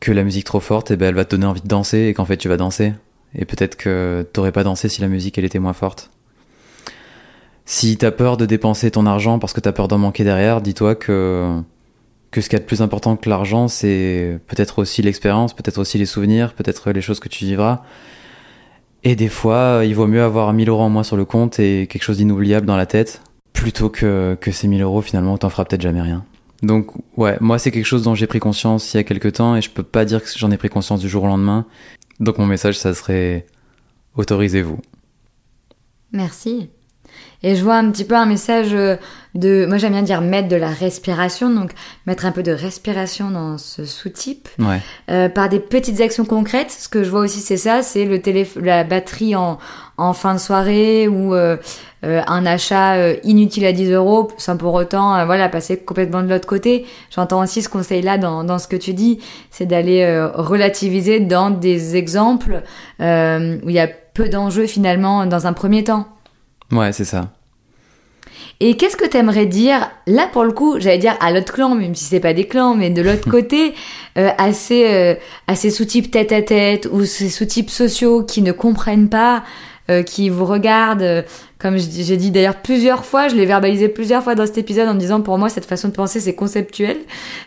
que 0.00 0.12
la 0.12 0.24
musique 0.24 0.44
trop 0.44 0.60
forte, 0.60 0.90
eh 0.90 0.96
ben, 0.96 1.08
elle 1.08 1.14
va 1.14 1.24
te 1.24 1.30
donner 1.30 1.46
envie 1.46 1.60
de 1.60 1.68
danser 1.68 2.06
et 2.06 2.14
qu'en 2.14 2.24
fait, 2.24 2.36
tu 2.36 2.48
vas 2.48 2.56
danser. 2.56 2.94
Et 3.34 3.44
peut-être 3.44 3.76
que 3.76 4.26
t'aurais 4.32 4.52
pas 4.52 4.64
dansé 4.64 4.88
si 4.88 5.00
la 5.00 5.08
musique 5.08 5.38
elle 5.38 5.44
était 5.44 5.58
moins 5.58 5.72
forte. 5.72 6.10
Si 7.64 7.96
t'as 7.96 8.10
peur 8.10 8.36
de 8.36 8.46
dépenser 8.46 8.90
ton 8.90 9.06
argent 9.06 9.38
parce 9.38 9.52
que 9.52 9.60
t'as 9.60 9.72
peur 9.72 9.86
d'en 9.88 9.98
manquer 9.98 10.24
derrière, 10.24 10.60
dis-toi 10.60 10.94
que 10.96 11.60
que 12.30 12.40
ce 12.40 12.48
qui 12.48 12.56
est 12.56 12.60
de 12.60 12.64
plus 12.64 12.82
important 12.82 13.16
que 13.16 13.28
l'argent, 13.28 13.68
c'est 13.68 14.38
peut-être 14.46 14.78
aussi 14.78 15.02
l'expérience, 15.02 15.54
peut-être 15.54 15.78
aussi 15.78 15.98
les 15.98 16.06
souvenirs, 16.06 16.54
peut-être 16.54 16.90
les 16.90 17.00
choses 17.00 17.20
que 17.20 17.28
tu 17.28 17.44
vivras. 17.44 17.82
Et 19.02 19.16
des 19.16 19.28
fois, 19.28 19.82
il 19.84 19.94
vaut 19.94 20.06
mieux 20.06 20.22
avoir 20.22 20.52
1000 20.52 20.68
euros 20.68 20.82
en 20.82 20.90
moins 20.90 21.02
sur 21.02 21.16
le 21.16 21.24
compte 21.24 21.58
et 21.58 21.86
quelque 21.88 22.02
chose 22.02 22.18
d'inoubliable 22.18 22.66
dans 22.66 22.76
la 22.76 22.86
tête, 22.86 23.22
plutôt 23.52 23.88
que, 23.88 24.36
que 24.40 24.52
ces 24.52 24.68
1000 24.68 24.82
euros 24.82 25.02
finalement, 25.02 25.38
t'en 25.38 25.48
feras 25.48 25.64
peut-être 25.64 25.82
jamais 25.82 26.02
rien. 26.02 26.24
Donc 26.62 26.90
ouais, 27.16 27.36
moi 27.40 27.58
c'est 27.58 27.70
quelque 27.70 27.86
chose 27.86 28.02
dont 28.02 28.14
j'ai 28.14 28.26
pris 28.26 28.38
conscience 28.38 28.92
il 28.92 28.98
y 28.98 29.00
a 29.00 29.04
quelques 29.04 29.32
temps 29.34 29.56
et 29.56 29.62
je 29.62 29.70
peux 29.70 29.82
pas 29.82 30.04
dire 30.04 30.22
que 30.22 30.28
j'en 30.36 30.50
ai 30.50 30.58
pris 30.58 30.68
conscience 30.68 31.00
du 31.00 31.08
jour 31.08 31.24
au 31.24 31.26
lendemain. 31.26 31.66
Donc 32.20 32.36
mon 32.38 32.46
message, 32.46 32.78
ça 32.78 32.92
serait 32.92 33.46
autorisez-vous. 34.16 34.78
Merci. 36.12 36.68
Et 37.42 37.56
je 37.56 37.64
vois 37.64 37.76
un 37.76 37.90
petit 37.90 38.04
peu 38.04 38.14
un 38.16 38.26
message 38.26 38.74
euh, 38.74 38.96
de, 39.34 39.64
moi 39.66 39.78
j'aime 39.78 39.92
bien 39.92 40.02
dire 40.02 40.20
mettre 40.20 40.48
de 40.48 40.56
la 40.56 40.68
respiration, 40.68 41.48
donc 41.48 41.70
mettre 42.06 42.26
un 42.26 42.32
peu 42.32 42.42
de 42.42 42.52
respiration 42.52 43.30
dans 43.30 43.56
ce 43.58 43.84
sous-type 43.84 44.48
Ouais. 44.58 44.80
euh, 45.10 45.28
par 45.28 45.48
des 45.48 45.60
petites 45.60 46.00
actions 46.00 46.24
concrètes. 46.24 46.70
Ce 46.70 46.88
que 46.88 47.02
je 47.04 47.10
vois 47.10 47.20
aussi 47.20 47.40
c'est 47.40 47.56
ça, 47.56 47.82
c'est 47.82 48.04
le 48.04 48.20
téléphone, 48.20 48.64
la 48.64 48.84
batterie 48.84 49.36
en, 49.36 49.58
en 49.96 50.12
fin 50.12 50.34
de 50.34 50.38
soirée 50.40 51.08
ou 51.08 51.34
euh, 51.34 51.56
euh, 52.04 52.20
un 52.26 52.44
achat 52.44 52.94
euh, 52.96 53.14
inutile 53.24 53.64
à 53.64 53.72
10 53.72 53.92
euros 53.92 54.28
sans 54.36 54.56
pour 54.56 54.74
autant 54.74 55.24
voilà 55.26 55.48
passer 55.48 55.78
complètement 55.78 56.22
de 56.22 56.28
l'autre 56.28 56.46
côté. 56.46 56.84
J'entends 57.14 57.42
aussi 57.42 57.62
ce 57.62 57.68
conseil-là 57.68 58.18
dans, 58.18 58.44
dans 58.44 58.58
ce 58.58 58.68
que 58.68 58.76
tu 58.76 58.92
dis, 58.94 59.18
c'est 59.50 59.66
d'aller 59.66 60.04
relativiser 60.34 61.20
dans 61.20 61.50
des 61.50 61.96
exemples 61.96 62.62
euh, 63.00 63.56
où 63.64 63.68
il 63.70 63.74
y 63.74 63.80
a 63.80 63.88
peu 64.12 64.28
d'enjeux 64.28 64.66
finalement 64.66 65.24
dans 65.26 65.46
un 65.46 65.52
premier 65.52 65.84
temps. 65.84 66.06
Ouais, 66.72 66.92
c'est 66.92 67.04
ça. 67.04 67.30
Et 68.60 68.76
qu'est-ce 68.76 68.96
que 68.96 69.06
t'aimerais 69.06 69.46
dire, 69.46 69.90
là 70.06 70.28
pour 70.30 70.44
le 70.44 70.52
coup, 70.52 70.78
j'allais 70.78 70.98
dire 70.98 71.16
à 71.20 71.32
l'autre 71.32 71.52
clan, 71.52 71.74
même 71.74 71.94
si 71.94 72.04
c'est 72.04 72.20
pas 72.20 72.34
des 72.34 72.46
clans, 72.46 72.74
mais 72.74 72.90
de 72.90 73.00
l'autre 73.00 73.28
côté, 73.30 73.74
euh, 74.18 74.30
à 74.36 74.52
ces, 74.52 74.84
euh, 74.86 75.14
à 75.46 75.54
ces 75.54 75.70
sous-types 75.70 76.10
tête 76.10 76.32
à 76.32 76.42
tête 76.42 76.88
ou 76.92 77.04
ces 77.04 77.30
sous-types 77.30 77.70
sociaux 77.70 78.22
qui 78.22 78.42
ne 78.42 78.52
comprennent 78.52 79.08
pas, 79.08 79.44
euh, 79.90 80.02
qui 80.02 80.28
vous 80.28 80.44
regardent, 80.44 81.02
euh, 81.02 81.22
comme 81.58 81.76
j'ai 81.76 82.16
dit 82.16 82.30
d'ailleurs 82.30 82.56
plusieurs 82.56 83.04
fois, 83.04 83.28
je 83.28 83.34
l'ai 83.34 83.44
verbalisé 83.44 83.88
plusieurs 83.88 84.22
fois 84.22 84.34
dans 84.36 84.46
cet 84.46 84.56
épisode 84.56 84.88
en 84.88 84.94
disant 84.94 85.20
pour 85.20 85.36
moi 85.36 85.48
cette 85.48 85.64
façon 85.64 85.88
de 85.88 85.92
penser 85.92 86.20
c'est 86.20 86.34
conceptuel. 86.34 86.96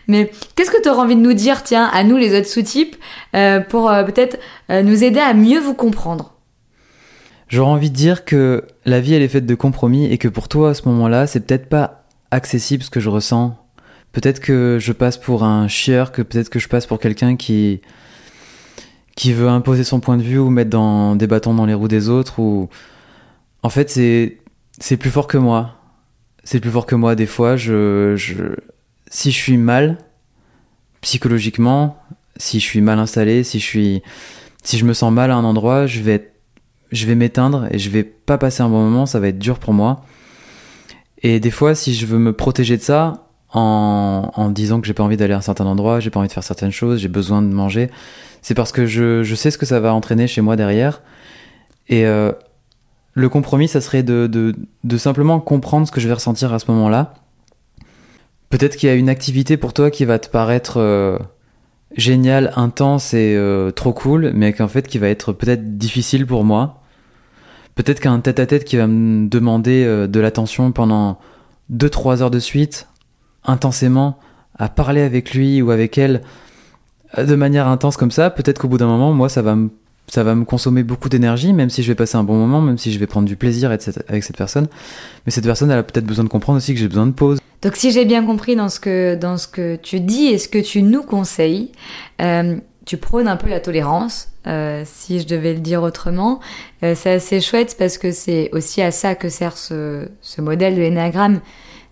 Mais 0.08 0.30
qu'est-ce 0.54 0.70
que 0.70 0.82
tu 0.82 0.88
auras 0.88 1.04
envie 1.04 1.16
de 1.16 1.20
nous 1.20 1.32
dire, 1.32 1.62
tiens, 1.62 1.86
à 1.92 2.04
nous 2.04 2.16
les 2.16 2.36
autres 2.38 2.48
sous-types, 2.48 2.96
euh, 3.34 3.60
pour 3.60 3.90
euh, 3.90 4.04
peut-être 4.04 4.38
euh, 4.70 4.82
nous 4.82 5.04
aider 5.04 5.20
à 5.20 5.32
mieux 5.32 5.58
vous 5.58 5.74
comprendre? 5.74 6.33
J'aurais 7.48 7.70
envie 7.70 7.90
de 7.90 7.96
dire 7.96 8.24
que 8.24 8.64
la 8.84 9.00
vie 9.00 9.14
elle 9.14 9.22
est 9.22 9.28
faite 9.28 9.46
de 9.46 9.54
compromis 9.54 10.06
et 10.06 10.18
que 10.18 10.28
pour 10.28 10.48
toi 10.48 10.70
à 10.70 10.74
ce 10.74 10.88
moment-là, 10.88 11.26
c'est 11.26 11.40
peut-être 11.40 11.68
pas 11.68 12.04
accessible 12.30 12.82
ce 12.82 12.90
que 12.90 13.00
je 13.00 13.10
ressens. 13.10 13.56
Peut-être 14.12 14.40
que 14.40 14.78
je 14.80 14.92
passe 14.92 15.18
pour 15.18 15.44
un 15.44 15.68
chieur, 15.68 16.12
que 16.12 16.22
peut-être 16.22 16.48
que 16.48 16.58
je 16.58 16.68
passe 16.68 16.86
pour 16.86 16.98
quelqu'un 17.00 17.36
qui 17.36 17.80
qui 19.16 19.32
veut 19.32 19.48
imposer 19.48 19.84
son 19.84 20.00
point 20.00 20.16
de 20.16 20.22
vue 20.22 20.38
ou 20.38 20.50
mettre 20.50 20.70
dans 20.70 21.14
des 21.16 21.26
bâtons 21.26 21.54
dans 21.54 21.66
les 21.66 21.74
roues 21.74 21.88
des 21.88 22.08
autres 22.08 22.40
ou 22.40 22.68
en 23.62 23.68
fait 23.68 23.90
c'est 23.90 24.38
c'est 24.78 24.96
plus 24.96 25.10
fort 25.10 25.26
que 25.26 25.38
moi. 25.38 25.76
C'est 26.44 26.60
plus 26.60 26.70
fort 26.70 26.86
que 26.86 26.94
moi 26.94 27.14
des 27.14 27.26
fois, 27.26 27.56
je 27.56 28.14
je 28.16 28.56
si 29.10 29.30
je 29.30 29.36
suis 29.36 29.56
mal 29.56 29.98
psychologiquement, 31.00 31.98
si 32.36 32.60
je 32.60 32.64
suis 32.64 32.80
mal 32.80 32.98
installé, 32.98 33.44
si 33.44 33.60
je 33.60 33.64
suis 33.64 34.02
si 34.62 34.78
je 34.78 34.84
me 34.84 34.94
sens 34.94 35.12
mal 35.12 35.30
à 35.30 35.36
un 35.36 35.44
endroit, 35.44 35.86
je 35.86 36.00
vais 36.00 36.14
être 36.14 36.33
je 36.92 37.06
vais 37.06 37.14
m'éteindre 37.14 37.66
et 37.70 37.78
je 37.78 37.90
vais 37.90 38.04
pas 38.04 38.38
passer 38.38 38.62
un 38.62 38.68
bon 38.68 38.82
moment, 38.82 39.06
ça 39.06 39.20
va 39.20 39.28
être 39.28 39.38
dur 39.38 39.58
pour 39.58 39.72
moi. 39.72 40.04
Et 41.22 41.40
des 41.40 41.50
fois, 41.50 41.74
si 41.74 41.94
je 41.94 42.06
veux 42.06 42.18
me 42.18 42.32
protéger 42.32 42.76
de 42.76 42.82
ça, 42.82 43.24
en, 43.56 44.50
disant 44.50 44.80
que 44.80 44.86
j'ai 44.86 44.94
pas 44.94 45.04
envie 45.04 45.16
d'aller 45.16 45.32
à 45.32 45.38
un 45.38 45.42
certain 45.42 45.66
endroit, 45.66 46.00
j'ai 46.00 46.10
pas 46.10 46.18
envie 46.18 46.28
de 46.28 46.32
faire 46.32 46.42
certaines 46.42 46.72
choses, 46.72 46.98
j'ai 46.98 47.08
besoin 47.08 47.40
de 47.40 47.46
manger, 47.46 47.88
c'est 48.42 48.54
parce 48.54 48.72
que 48.72 48.84
je, 48.84 49.22
je 49.22 49.34
sais 49.34 49.50
ce 49.50 49.58
que 49.58 49.66
ça 49.66 49.78
va 49.78 49.94
entraîner 49.94 50.26
chez 50.26 50.40
moi 50.40 50.56
derrière. 50.56 51.02
Et 51.88 52.04
euh, 52.04 52.32
le 53.12 53.28
compromis, 53.28 53.68
ça 53.68 53.80
serait 53.80 54.02
de, 54.02 54.26
de, 54.26 54.56
de 54.82 54.96
simplement 54.96 55.38
comprendre 55.38 55.86
ce 55.86 55.92
que 55.92 56.00
je 56.00 56.08
vais 56.08 56.14
ressentir 56.14 56.52
à 56.52 56.58
ce 56.58 56.70
moment-là. 56.72 57.14
Peut-être 58.50 58.76
qu'il 58.76 58.88
y 58.88 58.92
a 58.92 58.96
une 58.96 59.08
activité 59.08 59.56
pour 59.56 59.72
toi 59.72 59.90
qui 59.90 60.04
va 60.04 60.18
te 60.18 60.28
paraître 60.28 60.78
euh, 60.78 61.18
géniale, 61.96 62.52
intense 62.56 63.14
et 63.14 63.34
euh, 63.36 63.70
trop 63.70 63.92
cool, 63.92 64.32
mais 64.34 64.52
qu'en 64.52 64.68
fait 64.68 64.86
qui 64.86 64.98
va 64.98 65.08
être 65.08 65.32
peut-être 65.32 65.76
difficile 65.76 66.26
pour 66.26 66.44
moi. 66.44 66.82
Peut-être 67.74 68.00
qu'un 68.00 68.20
tête-à-tête 68.20 68.64
qui 68.64 68.76
va 68.76 68.86
me 68.86 69.28
demander 69.28 69.84
euh, 69.84 70.06
de 70.06 70.20
l'attention 70.20 70.72
pendant 70.72 71.18
2-3 71.72 72.22
heures 72.22 72.30
de 72.30 72.38
suite, 72.38 72.88
intensément, 73.44 74.18
à 74.58 74.68
parler 74.68 75.00
avec 75.00 75.34
lui 75.34 75.60
ou 75.60 75.70
avec 75.70 75.98
elle 75.98 76.22
euh, 77.18 77.24
de 77.24 77.34
manière 77.34 77.68
intense 77.68 77.96
comme 77.96 78.10
ça, 78.10 78.30
peut-être 78.30 78.60
qu'au 78.60 78.68
bout 78.68 78.78
d'un 78.78 78.86
moment, 78.86 79.12
moi, 79.12 79.28
ça 79.28 79.42
va 79.42 79.54
me 79.56 79.70
ça 80.08 80.22
va 80.22 80.34
me 80.34 80.44
consommer 80.44 80.82
beaucoup 80.82 81.08
d'énergie, 81.08 81.52
même 81.52 81.70
si 81.70 81.82
je 81.82 81.88
vais 81.88 81.94
passer 81.94 82.16
un 82.16 82.24
bon 82.24 82.36
moment, 82.36 82.60
même 82.60 82.78
si 82.78 82.92
je 82.92 82.98
vais 82.98 83.06
prendre 83.06 83.26
du 83.26 83.36
plaisir 83.36 83.70
avec 83.70 83.82
cette, 83.82 84.04
avec 84.08 84.22
cette 84.22 84.36
personne. 84.36 84.68
Mais 85.24 85.32
cette 85.32 85.44
personne, 85.44 85.70
elle 85.70 85.78
a 85.78 85.82
peut-être 85.82 86.06
besoin 86.06 86.24
de 86.24 86.28
comprendre 86.28 86.58
aussi 86.58 86.74
que 86.74 86.80
j'ai 86.80 86.88
besoin 86.88 87.06
de 87.06 87.12
pause. 87.12 87.38
Donc 87.62 87.76
si 87.76 87.92
j'ai 87.92 88.04
bien 88.04 88.24
compris 88.24 88.56
dans 88.56 88.68
ce 88.68 88.78
que 88.78 89.14
dans 89.14 89.38
ce 89.38 89.48
que 89.48 89.76
tu 89.76 90.00
dis 90.00 90.26
et 90.26 90.36
ce 90.36 90.48
que 90.48 90.58
tu 90.58 90.82
nous 90.82 91.02
conseilles, 91.02 91.72
euh, 92.20 92.56
tu 92.84 92.98
prônes 92.98 93.26
un 93.26 93.36
peu 93.36 93.48
la 93.48 93.58
tolérance, 93.58 94.28
euh, 94.46 94.82
si 94.84 95.18
je 95.20 95.26
devais 95.26 95.54
le 95.54 95.60
dire 95.60 95.82
autrement. 95.82 96.40
Euh, 96.82 96.94
c'est 96.94 97.12
assez 97.12 97.40
chouette 97.40 97.74
parce 97.78 97.96
que 97.96 98.12
c'est 98.12 98.50
aussi 98.52 98.82
à 98.82 98.90
ça 98.90 99.14
que 99.14 99.30
sert 99.30 99.56
ce, 99.56 100.08
ce 100.20 100.42
modèle 100.42 100.74
de 100.74 100.80
l'énagramme, 100.80 101.40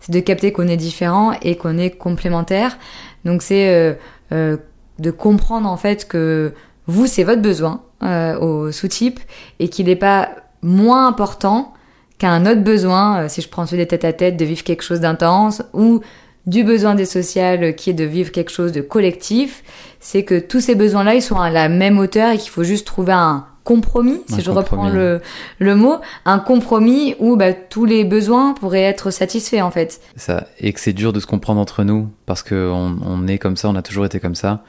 c'est 0.00 0.12
de 0.12 0.20
capter 0.20 0.52
qu'on 0.52 0.68
est 0.68 0.76
différent 0.76 1.32
et 1.40 1.56
qu'on 1.56 1.78
est 1.78 1.90
complémentaire. 1.90 2.76
Donc 3.24 3.40
c'est 3.42 3.96
de 4.30 5.10
comprendre 5.10 5.68
en 5.68 5.76
fait 5.78 6.06
que 6.06 6.52
vous 6.86 7.06
c'est 7.06 7.24
votre 7.24 7.42
besoin 7.42 7.82
euh, 8.02 8.38
au 8.38 8.72
sous-type 8.72 9.20
et 9.58 9.68
qu'il 9.68 9.86
n'est 9.86 9.96
pas 9.96 10.30
moins 10.62 11.06
important 11.06 11.72
qu'un 12.18 12.46
autre 12.46 12.62
besoin, 12.62 13.22
euh, 13.22 13.28
si 13.28 13.42
je 13.42 13.48
prends 13.48 13.66
celui 13.66 13.82
des 13.82 13.88
tête 13.88 14.04
à 14.04 14.12
tête, 14.12 14.36
de 14.36 14.44
vivre 14.44 14.62
quelque 14.62 14.82
chose 14.82 15.00
d'intense, 15.00 15.62
ou 15.72 16.00
du 16.46 16.64
besoin 16.64 16.94
des 16.94 17.04
sociales 17.04 17.74
qui 17.74 17.90
est 17.90 17.94
de 17.94 18.04
vivre 18.04 18.32
quelque 18.32 18.50
chose 18.50 18.72
de 18.72 18.80
collectif, 18.80 19.62
c'est 20.00 20.24
que 20.24 20.38
tous 20.38 20.60
ces 20.60 20.74
besoins-là, 20.74 21.14
ils 21.14 21.22
sont 21.22 21.38
à 21.38 21.50
la 21.50 21.68
même 21.68 21.98
hauteur 21.98 22.32
et 22.32 22.38
qu'il 22.38 22.50
faut 22.50 22.64
juste 22.64 22.86
trouver 22.86 23.12
un 23.12 23.46
compromis, 23.64 24.20
si 24.26 24.34
Un 24.34 24.40
je 24.40 24.50
reprends 24.50 24.88
le, 24.88 25.20
le 25.60 25.76
mot, 25.76 25.96
un 26.24 26.40
compromis 26.40 27.14
où 27.20 27.36
bah, 27.36 27.52
tous 27.52 27.84
les 27.84 28.04
besoins 28.04 28.54
pourraient 28.54 28.82
être 28.82 29.10
satisfaits 29.10 29.62
en 29.62 29.70
fait. 29.70 30.00
ça 30.16 30.48
et 30.58 30.72
que 30.72 30.80
c'est 30.80 30.92
dur 30.92 31.12
de 31.12 31.20
se 31.20 31.26
comprendre 31.26 31.60
entre 31.60 31.84
nous 31.84 32.08
parce 32.26 32.42
que 32.42 32.70
on, 32.72 32.96
on 33.06 33.28
est 33.28 33.38
comme 33.38 33.56
ça, 33.56 33.68
on 33.68 33.76
a 33.76 33.82
toujours 33.82 34.04
été 34.04 34.18
comme 34.18 34.34
ça. 34.34 34.64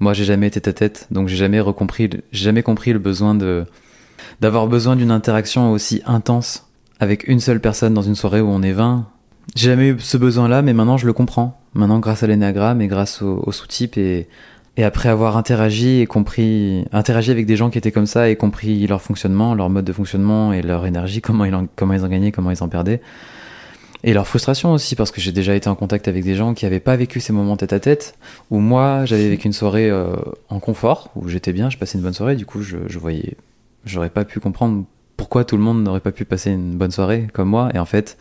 Moi, 0.00 0.12
j'ai 0.12 0.24
jamais 0.24 0.46
été 0.46 0.60
tête 0.60 0.76
à 0.76 0.78
tête, 0.78 1.06
donc 1.10 1.28
j'ai 1.28 1.36
jamais 1.36 1.60
recompris, 1.60 2.08
jamais 2.32 2.62
compris 2.62 2.92
le 2.92 2.98
besoin 2.98 3.34
de 3.34 3.64
d'avoir 4.40 4.66
besoin 4.66 4.96
d'une 4.96 5.10
interaction 5.10 5.72
aussi 5.72 6.02
intense 6.06 6.68
avec 7.00 7.26
une 7.28 7.40
seule 7.40 7.60
personne 7.60 7.94
dans 7.94 8.02
une 8.02 8.14
soirée 8.14 8.40
où 8.40 8.48
on 8.48 8.62
est 8.62 8.72
20. 8.72 9.06
J'ai 9.54 9.70
jamais 9.70 9.88
eu 9.90 9.96
ce 9.98 10.16
besoin-là, 10.16 10.62
mais 10.62 10.72
maintenant 10.72 10.96
je 10.96 11.06
le 11.06 11.12
comprends. 11.12 11.60
Maintenant, 11.74 11.98
grâce 11.98 12.22
à 12.22 12.26
l'énagramme 12.26 12.80
et 12.80 12.86
grâce 12.86 13.22
au, 13.22 13.50
sous-type 13.52 13.96
et 13.96 14.28
et 14.78 14.84
après 14.84 15.08
avoir 15.08 15.36
interagi 15.36 15.98
et 16.00 16.06
compris, 16.06 16.84
interagi 16.92 17.32
avec 17.32 17.46
des 17.46 17.56
gens 17.56 17.68
qui 17.68 17.78
étaient 17.78 17.90
comme 17.90 18.06
ça 18.06 18.30
et 18.30 18.36
compris 18.36 18.86
leur 18.86 19.02
fonctionnement, 19.02 19.56
leur 19.56 19.70
mode 19.70 19.84
de 19.84 19.92
fonctionnement 19.92 20.52
et 20.52 20.62
leur 20.62 20.86
énergie, 20.86 21.20
comment 21.22 21.44
ils 21.44 21.54
en, 21.54 21.66
comment 21.74 21.94
ils 21.94 22.04
en 22.04 22.08
gagnaient, 22.08 22.30
comment 22.30 22.52
ils 22.52 22.62
en 22.62 22.68
perdaient. 22.68 23.02
Et 24.04 24.12
leur 24.12 24.26
frustration 24.26 24.72
aussi, 24.72 24.94
parce 24.94 25.10
que 25.10 25.20
j'ai 25.20 25.32
déjà 25.32 25.54
été 25.54 25.68
en 25.68 25.74
contact 25.74 26.06
avec 26.06 26.22
des 26.22 26.36
gens 26.36 26.54
qui 26.54 26.64
n'avaient 26.64 26.80
pas 26.80 26.96
vécu 26.96 27.20
ces 27.20 27.32
moments 27.32 27.56
tête 27.56 27.72
à 27.72 27.80
tête, 27.80 28.14
où 28.50 28.58
moi 28.58 29.04
j'avais 29.04 29.28
vécu 29.28 29.46
une 29.46 29.52
soirée 29.52 29.90
euh, 29.90 30.14
en 30.48 30.60
confort, 30.60 31.10
où 31.16 31.28
j'étais 31.28 31.52
bien, 31.52 31.68
je 31.68 31.78
passais 31.78 31.98
une 31.98 32.04
bonne 32.04 32.14
soirée, 32.14 32.36
du 32.36 32.46
coup 32.46 32.62
je, 32.62 32.78
je 32.86 32.98
voyais, 32.98 33.36
j'aurais 33.84 34.10
pas 34.10 34.24
pu 34.24 34.38
comprendre 34.38 34.84
pourquoi 35.16 35.44
tout 35.44 35.56
le 35.56 35.62
monde 35.62 35.82
n'aurait 35.82 36.00
pas 36.00 36.12
pu 36.12 36.24
passer 36.24 36.52
une 36.52 36.76
bonne 36.76 36.92
soirée 36.92 37.26
comme 37.32 37.48
moi, 37.48 37.70
et 37.74 37.78
en 37.80 37.84
fait, 37.84 38.16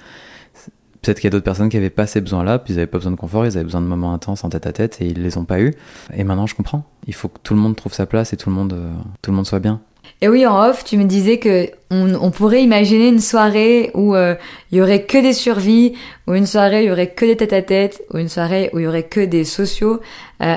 peut-être 1.03 1.19
qu'il 1.19 1.25
y 1.25 1.27
a 1.27 1.31
d'autres 1.31 1.45
personnes 1.45 1.69
qui 1.69 1.77
avaient 1.77 1.91
pas 1.91 2.07
ces 2.07 2.21
besoins-là, 2.21 2.57
puis 2.57 2.73
ils 2.73 2.77
avaient 2.77 2.87
pas 2.87 2.97
besoin 2.97 3.11
de 3.11 3.17
confort, 3.17 3.45
ils 3.45 3.55
avaient 3.55 3.63
besoin 3.63 3.81
de 3.81 3.85
moments 3.85 4.13
intenses 4.13 4.43
en 4.43 4.49
tête 4.49 4.65
à 4.65 4.73
tête, 4.73 4.99
et 4.99 5.05
ils 5.05 5.21
les 5.21 5.37
ont 5.37 5.45
pas 5.45 5.61
eu. 5.61 5.75
Et 6.15 6.23
maintenant 6.23 6.47
je 6.47 6.55
comprends, 6.55 6.85
il 7.05 7.13
faut 7.13 7.27
que 7.27 7.39
tout 7.43 7.53
le 7.53 7.59
monde 7.59 7.75
trouve 7.75 7.93
sa 7.93 8.07
place 8.07 8.33
et 8.33 8.37
tout 8.37 8.49
le 8.49 8.55
monde, 8.55 8.73
euh, 8.73 8.91
tout 9.21 9.29
le 9.29 9.37
monde 9.37 9.45
soit 9.45 9.59
bien. 9.59 9.79
Et 10.21 10.27
oui, 10.27 10.45
en 10.45 10.69
off, 10.69 10.83
tu 10.83 10.97
me 10.97 11.05
disais 11.05 11.37
que 11.37 11.69
on, 11.89 12.31
pourrait 12.31 12.63
imaginer 12.63 13.07
une 13.07 13.19
soirée 13.19 13.91
où 13.93 14.15
euh, 14.15 14.35
il 14.71 14.79
y 14.79 14.81
aurait 14.81 15.03
que 15.03 15.17
des 15.17 15.33
survies, 15.33 15.93
ou 16.27 16.33
une 16.33 16.45
soirée 16.45 16.79
où 16.79 16.83
il 16.83 16.87
y 16.87 16.91
aurait 16.91 17.11
que 17.11 17.25
des 17.25 17.37
tête-à-tête, 17.37 18.03
ou 18.13 18.17
une 18.17 18.29
soirée 18.29 18.69
où 18.73 18.79
il 18.79 18.83
y 18.83 18.87
aurait 18.87 19.03
que 19.03 19.21
des 19.21 19.45
sociaux. 19.45 20.01
Euh, 20.41 20.55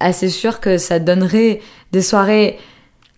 assez 0.00 0.30
sûr 0.30 0.60
que 0.60 0.78
ça 0.78 0.98
donnerait 0.98 1.60
des 1.92 2.02
soirées 2.02 2.58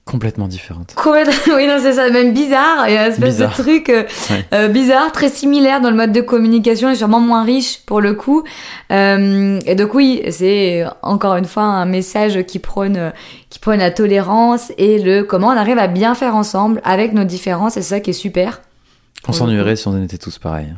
Complètement 0.05 0.49
différente. 0.49 0.95
complètement, 0.97 1.33
oui 1.57 1.69
non 1.69 1.77
c'est 1.81 1.93
ça, 1.93 2.11
même 2.11 2.33
bizarre, 2.35 2.87
et 2.89 2.99
un 2.99 3.07
espèce 3.07 3.35
Bizarre. 3.37 3.51
de 3.57 3.63
truc 3.63 3.89
euh, 3.89 4.03
Ouais. 4.31 4.45
euh, 4.53 4.69
bizarre, 4.69 5.13
très 5.13 5.29
similaire 5.29 5.81
dans 5.81 5.91
le 5.91 5.97
mode 5.97 6.11
de 6.11 6.21
communication 6.21 6.91
et 6.91 6.97
sûrement 6.97 7.21
moins 7.21 7.45
riche 7.45 7.79
pour 7.87 8.01
le 8.01 8.15
coup. 8.15 8.43
Euh, 8.91 9.61
et 9.65 9.77
donc 9.77 9.95
oui, 9.95 10.21
c'est 10.31 10.85
encore 11.03 11.37
une 11.37 11.45
fois 11.45 11.63
un 11.63 11.85
message 11.85 12.43
qui 12.47 12.59
prône, 12.59 13.13
qui 13.49 13.61
prône 13.61 13.79
la 13.79 13.93
tolérance 13.93 14.73
et 14.77 14.99
le 14.99 15.23
comment 15.23 15.47
on 15.49 15.57
arrive 15.57 15.79
à 15.79 15.87
bien 15.87 16.17
faire 16.17 16.35
ensemble 16.35 16.81
avec 16.85 17.13
nos 17.13 17.25
différences. 17.25 17.77
Et 17.77 17.83
c'est 17.83 17.91
ça 17.95 18.01
qui 18.01 18.11
est 18.11 18.15
super. 18.15 18.61
On 19.29 19.33
s'ennuierait 19.33 19.77
si 19.77 19.87
on 19.87 20.03
était 20.03 20.19
tous 20.19 20.37
pareils. 20.39 20.75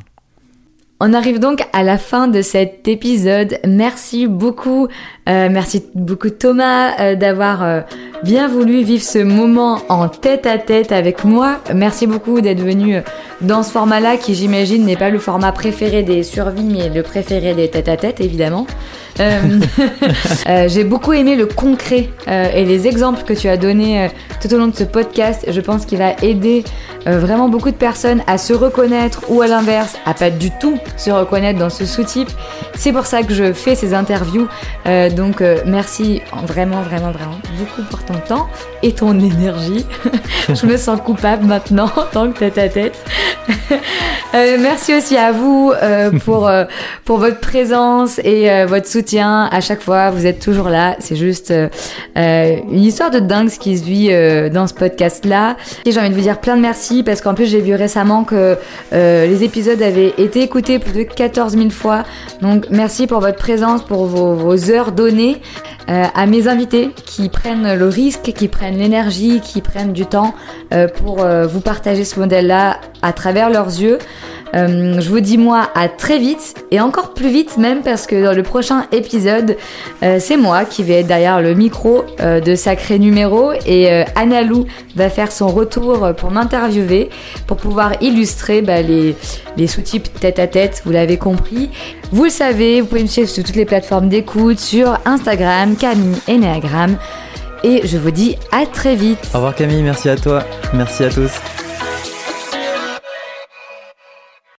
On 1.00 1.12
arrive 1.12 1.38
donc 1.40 1.66
à 1.72 1.82
la 1.82 1.98
fin 1.98 2.28
de 2.28 2.40
cet 2.40 2.86
épisode. 2.88 3.58
Merci 3.66 4.26
beaucoup 4.26 4.86
Euh, 5.26 5.48
merci 5.50 5.82
beaucoup 5.94 6.28
Thomas 6.28 7.00
euh, 7.00 7.14
d'avoir 7.14 7.62
euh, 7.62 7.80
bien 8.24 8.46
voulu 8.46 8.82
vivre 8.82 9.02
ce 9.02 9.20
moment 9.20 9.80
en 9.88 10.08
tête 10.08 10.44
à 10.44 10.58
tête 10.58 10.92
avec 10.92 11.24
moi. 11.24 11.60
Merci 11.74 12.06
beaucoup 12.06 12.42
d'être 12.42 12.60
venu 12.60 13.00
dans 13.40 13.62
ce 13.62 13.70
format-là 13.70 14.18
qui 14.18 14.34
j'imagine 14.34 14.84
n'est 14.84 14.96
pas 14.96 15.08
le 15.08 15.18
format 15.18 15.52
préféré 15.52 16.02
des 16.02 16.22
survies 16.22 16.64
mais 16.64 16.90
le 16.90 17.02
préféré 17.02 17.54
des 17.54 17.68
tête 17.68 17.88
à 17.88 17.96
tête 17.96 18.20
évidemment. 18.20 18.66
J'ai 20.66 20.82
beaucoup 20.82 21.12
aimé 21.12 21.36
le 21.36 21.46
concret 21.46 22.08
et 22.26 22.64
les 22.64 22.88
exemples 22.88 23.22
que 23.22 23.32
tu 23.32 23.48
as 23.48 23.56
donnés 23.56 24.08
tout 24.42 24.52
au 24.52 24.58
long 24.58 24.66
de 24.66 24.74
ce 24.74 24.82
podcast. 24.82 25.46
Je 25.48 25.60
pense 25.60 25.86
qu'il 25.86 25.98
va 25.98 26.14
aider 26.22 26.64
vraiment 27.06 27.48
beaucoup 27.48 27.70
de 27.70 27.76
personnes 27.76 28.22
à 28.26 28.38
se 28.38 28.52
reconnaître 28.52 29.22
ou 29.28 29.40
à 29.40 29.46
l'inverse 29.46 29.96
à 30.04 30.14
pas 30.14 30.30
du 30.30 30.50
tout 30.58 30.78
se 30.96 31.10
reconnaître 31.12 31.60
dans 31.60 31.70
ce 31.70 31.86
sous-type. 31.86 32.28
C'est 32.74 32.92
pour 32.92 33.06
ça 33.06 33.22
que 33.22 33.34
je 33.34 33.52
fais 33.52 33.76
ces 33.76 33.94
interviews. 33.94 34.48
Donc 35.14 35.40
euh, 35.40 35.58
merci 35.66 36.22
vraiment, 36.46 36.82
vraiment, 36.82 37.10
vraiment 37.10 37.38
beaucoup 37.58 37.82
pour 37.88 38.04
ton 38.04 38.14
temps 38.14 38.48
et 38.82 38.92
ton 38.92 39.18
énergie. 39.18 39.86
je 40.48 40.66
me 40.66 40.76
sens 40.76 41.00
coupable 41.00 41.44
maintenant 41.44 41.90
en 41.96 42.04
tant 42.04 42.32
que 42.32 42.38
tête 42.38 42.58
à 42.58 42.68
tête. 42.68 42.96
Euh, 44.34 44.56
merci 44.60 44.92
aussi 44.92 45.16
à 45.16 45.30
vous 45.30 45.72
euh, 45.80 46.10
pour, 46.24 46.50
pour 47.04 47.18
votre 47.18 47.38
présence 47.38 48.18
et 48.24 48.64
votre 48.64 48.88
soutien. 48.88 49.48
À 49.52 49.60
chaque 49.60 49.80
fois, 49.80 50.10
vous 50.10 50.26
êtes 50.26 50.40
toujours 50.40 50.70
là. 50.70 50.96
C'est 50.98 51.14
juste 51.14 51.54
une 52.16 52.82
histoire 52.82 53.12
de 53.12 53.20
dingue 53.20 53.48
ce 53.48 53.60
qui 53.60 53.78
se 53.78 53.84
vit 53.84 54.50
dans 54.50 54.66
ce 54.66 54.74
podcast-là. 54.74 55.56
Et 55.84 55.92
j'ai 55.92 56.00
envie 56.00 56.10
de 56.10 56.14
vous 56.16 56.20
dire 56.20 56.40
plein 56.40 56.56
de 56.56 56.62
merci 56.62 57.04
parce 57.04 57.20
qu'en 57.20 57.34
plus, 57.34 57.46
j'ai 57.46 57.60
vu 57.60 57.76
récemment 57.76 58.24
que 58.24 58.58
les 58.90 59.44
épisodes 59.44 59.80
avaient 59.80 60.14
été 60.18 60.42
écoutés 60.42 60.80
plus 60.80 60.92
de 60.92 61.02
14 61.04 61.56
000 61.56 61.70
fois. 61.70 62.02
Donc 62.42 62.66
merci 62.70 63.06
pour 63.06 63.20
votre 63.20 63.38
présence, 63.38 63.84
pour 63.84 64.06
vos, 64.06 64.70
heures 64.70 64.92
Euh, 65.90 66.04
à 66.14 66.24
mes 66.24 66.48
invités 66.48 66.90
qui 67.04 67.28
prennent 67.28 67.74
le 67.74 67.88
risque, 67.88 68.32
qui 68.34 68.48
prennent 68.48 68.78
l'énergie, 68.78 69.40
qui 69.40 69.60
prennent 69.60 69.92
du 69.92 70.06
temps 70.06 70.34
euh, 70.72 70.88
pour 70.88 71.20
euh, 71.20 71.46
vous 71.46 71.60
partager 71.60 72.04
ce 72.04 72.18
modèle-là 72.18 72.80
à 73.02 73.12
travers 73.12 73.50
leurs 73.50 73.66
yeux. 73.66 73.98
Euh, 74.54 75.00
je 75.00 75.08
vous 75.08 75.20
dis 75.20 75.38
moi 75.38 75.68
à 75.74 75.88
très 75.88 76.18
vite 76.18 76.54
et 76.70 76.80
encore 76.80 77.12
plus 77.14 77.28
vite 77.28 77.56
même 77.56 77.82
parce 77.82 78.06
que 78.06 78.22
dans 78.22 78.32
le 78.32 78.42
prochain 78.42 78.86
épisode, 78.92 79.56
euh, 80.02 80.18
c'est 80.20 80.36
moi 80.36 80.64
qui 80.64 80.82
vais 80.82 81.00
être 81.00 81.06
derrière 81.06 81.40
le 81.40 81.54
micro 81.54 82.04
euh, 82.20 82.40
de 82.40 82.54
Sacré 82.54 82.98
Numéro 82.98 83.52
et 83.66 84.04
Analou 84.14 84.66
va 84.96 85.10
faire 85.10 85.32
son 85.32 85.48
retour 85.48 86.14
pour 86.16 86.30
m'interviewer 86.30 87.10
pour 87.46 87.56
pouvoir 87.56 87.92
illustrer 88.00 88.62
bah, 88.62 88.82
les, 88.82 89.16
les 89.56 89.66
sous-types 89.66 90.08
tête 90.20 90.38
à 90.38 90.46
tête, 90.46 90.82
vous 90.84 90.92
l'avez 90.92 91.16
compris. 91.16 91.70
Vous 92.12 92.24
le 92.24 92.30
savez, 92.30 92.80
vous 92.80 92.86
pouvez 92.86 93.02
me 93.02 93.08
suivre 93.08 93.28
sur 93.28 93.42
toutes 93.42 93.56
les 93.56 93.64
plateformes 93.64 94.08
d'écoute, 94.08 94.58
sur 94.58 94.98
Instagram, 95.04 95.76
Camille 95.76 96.18
Enneagram. 96.28 96.96
Et 97.64 97.80
je 97.86 97.96
vous 97.96 98.10
dis 98.10 98.36
à 98.52 98.66
très 98.66 98.94
vite. 98.94 99.18
Au 99.32 99.38
revoir 99.38 99.54
Camille, 99.54 99.82
merci 99.82 100.08
à 100.08 100.16
toi, 100.16 100.44
merci 100.74 101.02
à 101.04 101.08
tous. 101.08 101.32